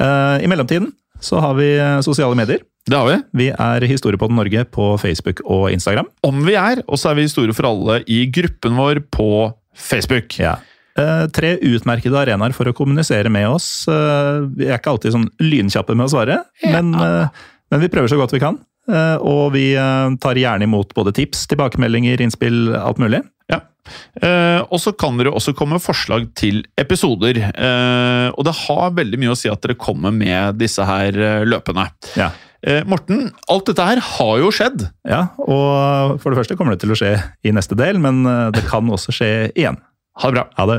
Uh, 0.00 0.38
I 0.44 0.48
mellomtiden 0.50 0.92
så 1.20 1.40
har 1.42 1.54
vi 1.58 1.72
eh, 1.74 1.98
sosiale 2.06 2.36
medier. 2.38 2.60
Det 2.86 2.94
har 2.96 3.08
vi. 3.08 3.16
Vi 3.34 3.46
er 3.50 3.80
Historiepodden 3.90 4.36
Norge 4.38 4.62
på 4.70 4.92
Facebook 5.02 5.40
og 5.44 5.64
Instagram. 5.74 6.06
Om 6.22 6.44
vi 6.46 6.54
er, 6.54 6.84
og 6.86 6.96
så 6.96 7.10
er 7.10 7.16
vi 7.18 7.24
Historie 7.26 7.52
for 7.52 7.66
alle 7.66 7.96
i 8.06 8.20
gruppen 8.30 8.76
vår 8.78 9.00
på 9.10 9.26
Facebook. 9.74 10.38
Ja. 10.38 10.54
Eh, 10.96 11.26
tre 11.34 11.56
utmerkede 11.58 12.14
arenaer 12.22 12.54
for 12.54 12.70
å 12.70 12.72
kommunisere 12.72 13.28
med 13.34 13.48
oss. 13.50 13.66
Vi 13.90 14.68
er 14.70 14.78
ikke 14.78 14.94
alltid 14.94 15.12
sånn 15.16 15.26
lynkjappe 15.42 15.94
med 15.98 16.06
å 16.06 16.12
svare, 16.14 16.38
men, 16.64 16.94
eh, 16.94 17.28
men 17.74 17.80
vi 17.82 17.90
prøver 17.90 18.08
så 18.14 18.16
godt 18.22 18.32
vi 18.38 18.40
kan. 18.46 18.60
Og 19.20 19.52
vi 19.52 19.74
tar 20.22 20.38
gjerne 20.40 20.64
imot 20.64 20.94
både 20.96 21.12
tips, 21.12 21.46
tilbakemeldinger, 21.50 22.22
innspill, 22.24 22.70
alt 22.78 22.96
mulig. 23.02 23.20
Eh, 24.22 24.60
og 24.64 24.80
så 24.82 24.94
kan 24.96 25.20
dere 25.20 25.34
også 25.36 25.54
komme 25.58 25.76
med 25.78 25.84
forslag 25.84 26.28
til 26.38 26.64
episoder. 26.80 27.40
Eh, 27.52 28.28
og 28.32 28.48
det 28.48 28.56
har 28.64 28.96
veldig 28.96 29.20
mye 29.20 29.34
å 29.34 29.38
si 29.38 29.50
at 29.52 29.62
dere 29.64 29.78
kommer 29.78 30.14
med 30.14 30.58
disse 30.60 30.84
her 30.88 31.12
løpene 31.44 31.58
løpende. 31.58 31.88
Ja. 32.18 32.30
Eh, 32.66 32.82
Morten, 32.88 33.28
alt 33.48 33.68
dette 33.70 33.86
her 33.86 34.00
har 34.02 34.38
jo 34.42 34.50
skjedd. 34.54 34.88
Ja, 35.06 35.28
og 35.38 36.18
for 36.22 36.32
det 36.32 36.40
første 36.40 36.56
kommer 36.58 36.74
det 36.74 36.82
til 36.82 36.94
å 36.94 36.98
skje 36.98 37.14
i 37.46 37.54
neste 37.54 37.78
del, 37.78 38.00
men 38.02 38.24
eh, 38.26 38.48
det 38.54 38.66
kan 38.70 38.88
også 38.90 39.14
skje 39.14 39.30
igjen. 39.54 39.78
Ha 40.18 40.30
det 40.30 40.40
bra. 40.40 40.46
Ha 40.58 40.66
det. 40.72 40.78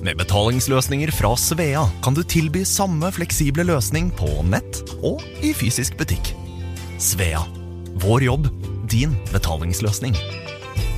Med 0.00 0.16
betalingsløsninger 0.16 1.10
fra 1.12 1.34
Svea 1.36 1.82
kan 2.00 2.14
du 2.16 2.22
tilby 2.24 2.62
samme 2.64 3.10
fleksible 3.12 3.66
løsning 3.68 4.08
på 4.16 4.28
nett 4.48 4.80
og 5.04 5.20
i 5.44 5.52
fysisk 5.52 5.98
butikk. 6.00 6.32
Svea 6.96 7.42
vår 8.00 8.24
jobb, 8.24 8.48
din 8.88 9.12
betalingsløsning. 9.28 10.16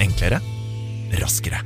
Enklere, 0.04 0.38
raskere. 1.18 1.64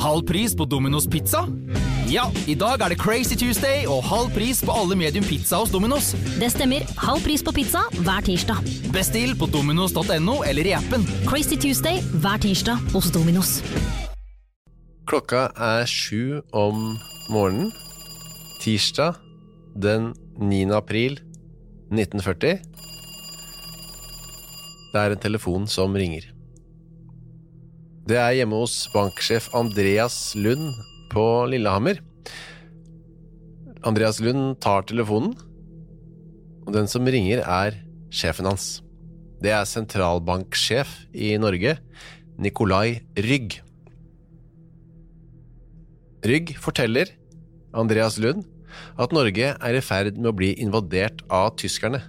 Halv 0.00 0.24
pris 0.28 0.56
på 0.56 0.64
Domino's 0.64 1.10
pizza? 1.10 1.44
Ja, 2.14 2.28
i 2.46 2.54
dag 2.54 2.78
er 2.84 2.92
det 2.92 3.00
Crazy 3.02 3.34
Tuesday 3.34 3.88
og 3.90 4.04
halv 4.06 4.28
pris 4.36 4.60
på 4.62 4.70
alle 4.70 4.94
medium 4.94 5.24
pizza 5.26 5.58
hos 5.58 5.72
Domino's. 5.74 6.12
Det 6.38 6.46
stemmer. 6.52 6.84
Halv 7.00 7.24
pris 7.24 7.42
på 7.42 7.50
pizza 7.56 7.80
hver 8.06 8.22
tirsdag. 8.22 8.60
Bestill 8.94 9.32
på 9.34 9.48
dominos.no 9.50 10.36
eller 10.46 10.68
i 10.68 10.76
appen. 10.76 11.02
Crazy 11.26 11.58
Tuesday 11.58 11.98
hver 12.22 12.38
tirsdag 12.44 12.78
hos 12.94 13.10
Dominos. 13.10 13.56
Klokka 15.10 15.48
er 15.58 15.90
sju 15.90 16.38
om 16.54 16.94
morgenen. 17.34 17.74
Tirsdag 18.62 19.18
den 19.74 20.12
9. 20.38 20.70
april 20.76 21.18
1940. 21.90 22.62
Det 24.94 25.02
er 25.02 25.18
en 25.18 25.26
telefon 25.26 25.66
som 25.66 25.98
ringer. 25.98 26.30
Det 28.06 28.22
er 28.22 28.38
hjemme 28.38 28.62
hos 28.62 28.84
banksjef 28.94 29.50
Andreas 29.56 30.36
Lund 30.38 30.76
på 31.14 31.24
Lillehammer. 31.50 32.00
Andreas 33.86 34.18
Lund 34.24 34.56
tar 34.64 34.86
telefonen, 34.88 35.34
og 36.64 36.72
den 36.74 36.88
som 36.90 37.06
ringer, 37.06 37.42
er 37.44 37.76
sjefen 38.14 38.48
hans. 38.48 38.80
Det 39.44 39.52
er 39.52 39.66
sentralbanksjef 39.68 40.94
i 41.12 41.34
Norge, 41.40 41.76
Nikolai 42.40 43.04
Rygg. 43.20 43.60
Rygg 46.24 46.54
forteller 46.56 47.12
Andreas 47.76 48.16
Lund 48.22 48.46
at 48.98 49.12
Norge 49.14 49.52
er 49.52 49.76
i 49.76 49.84
ferd 49.84 50.16
med 50.16 50.32
å 50.32 50.36
bli 50.38 50.54
invadert 50.64 51.20
av 51.28 51.52
tyskerne. 51.60 52.00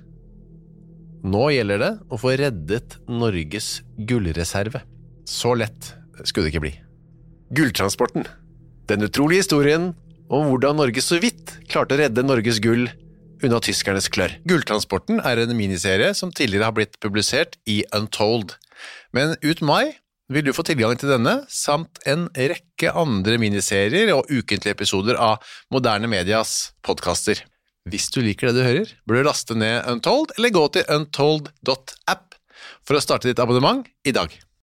Nå 1.25 1.49
gjelder 1.51 1.81
det 1.81 1.91
å 2.13 2.21
få 2.21 2.37
reddet 2.39 2.97
Norges 3.09 3.81
gullreserve. 4.07 4.81
Så 5.27 5.55
lett 5.57 5.91
skulle 6.23 6.47
det 6.47 6.53
ikke 6.53 6.65
bli. 6.67 6.73
Gulltransporten. 7.57 8.25
Den 8.85 9.01
utrolige 9.01 9.41
historien 9.41 9.93
om 10.29 10.51
hvordan 10.51 10.77
Norge 10.77 11.01
så 11.01 11.17
vidt 11.21 11.55
klarte 11.71 11.95
å 11.95 12.01
redde 12.03 12.25
Norges 12.25 12.59
gull 12.61 12.85
unna 13.43 13.59
tyskernes 13.63 14.07
klør. 14.13 14.35
Gulltransporten 14.45 15.21
er 15.25 15.41
en 15.41 15.55
miniserie 15.57 16.11
som 16.17 16.33
tidligere 16.33 16.69
har 16.69 16.75
blitt 16.77 16.99
publisert 17.01 17.57
i 17.69 17.81
Untold. 17.95 18.53
Men 19.15 19.33
ut 19.41 19.63
mai 19.65 19.97
vil 20.29 20.45
du 20.45 20.53
få 20.53 20.65
tilgang 20.65 20.97
til 21.01 21.11
denne, 21.13 21.39
samt 21.49 21.97
en 22.09 22.27
rekke 22.33 22.93
andre 22.97 23.39
miniserier 23.41 24.13
og 24.15 24.29
ukentlige 24.29 24.73
episoder 24.77 25.17
av 25.21 25.41
Moderne 25.73 26.09
Medias 26.09 26.75
podkaster. 26.85 27.41
Hvis 27.89 28.09
du 28.13 28.21
liker 28.25 28.49
det 28.49 28.57
du 28.57 28.65
hører, 28.65 28.95
bør 29.05 29.21
du 29.21 29.29
laste 29.29 29.57
ned 29.57 29.85
Untold, 29.89 30.33
eller 30.37 30.53
gå 30.53 30.65
til 30.73 30.89
untold.app 30.89 32.37
for 32.85 32.97
å 32.97 33.01
starte 33.01 33.29
ditt 33.29 33.41
abonnement 33.41 33.85
i 34.05 34.13
dag. 34.13 34.33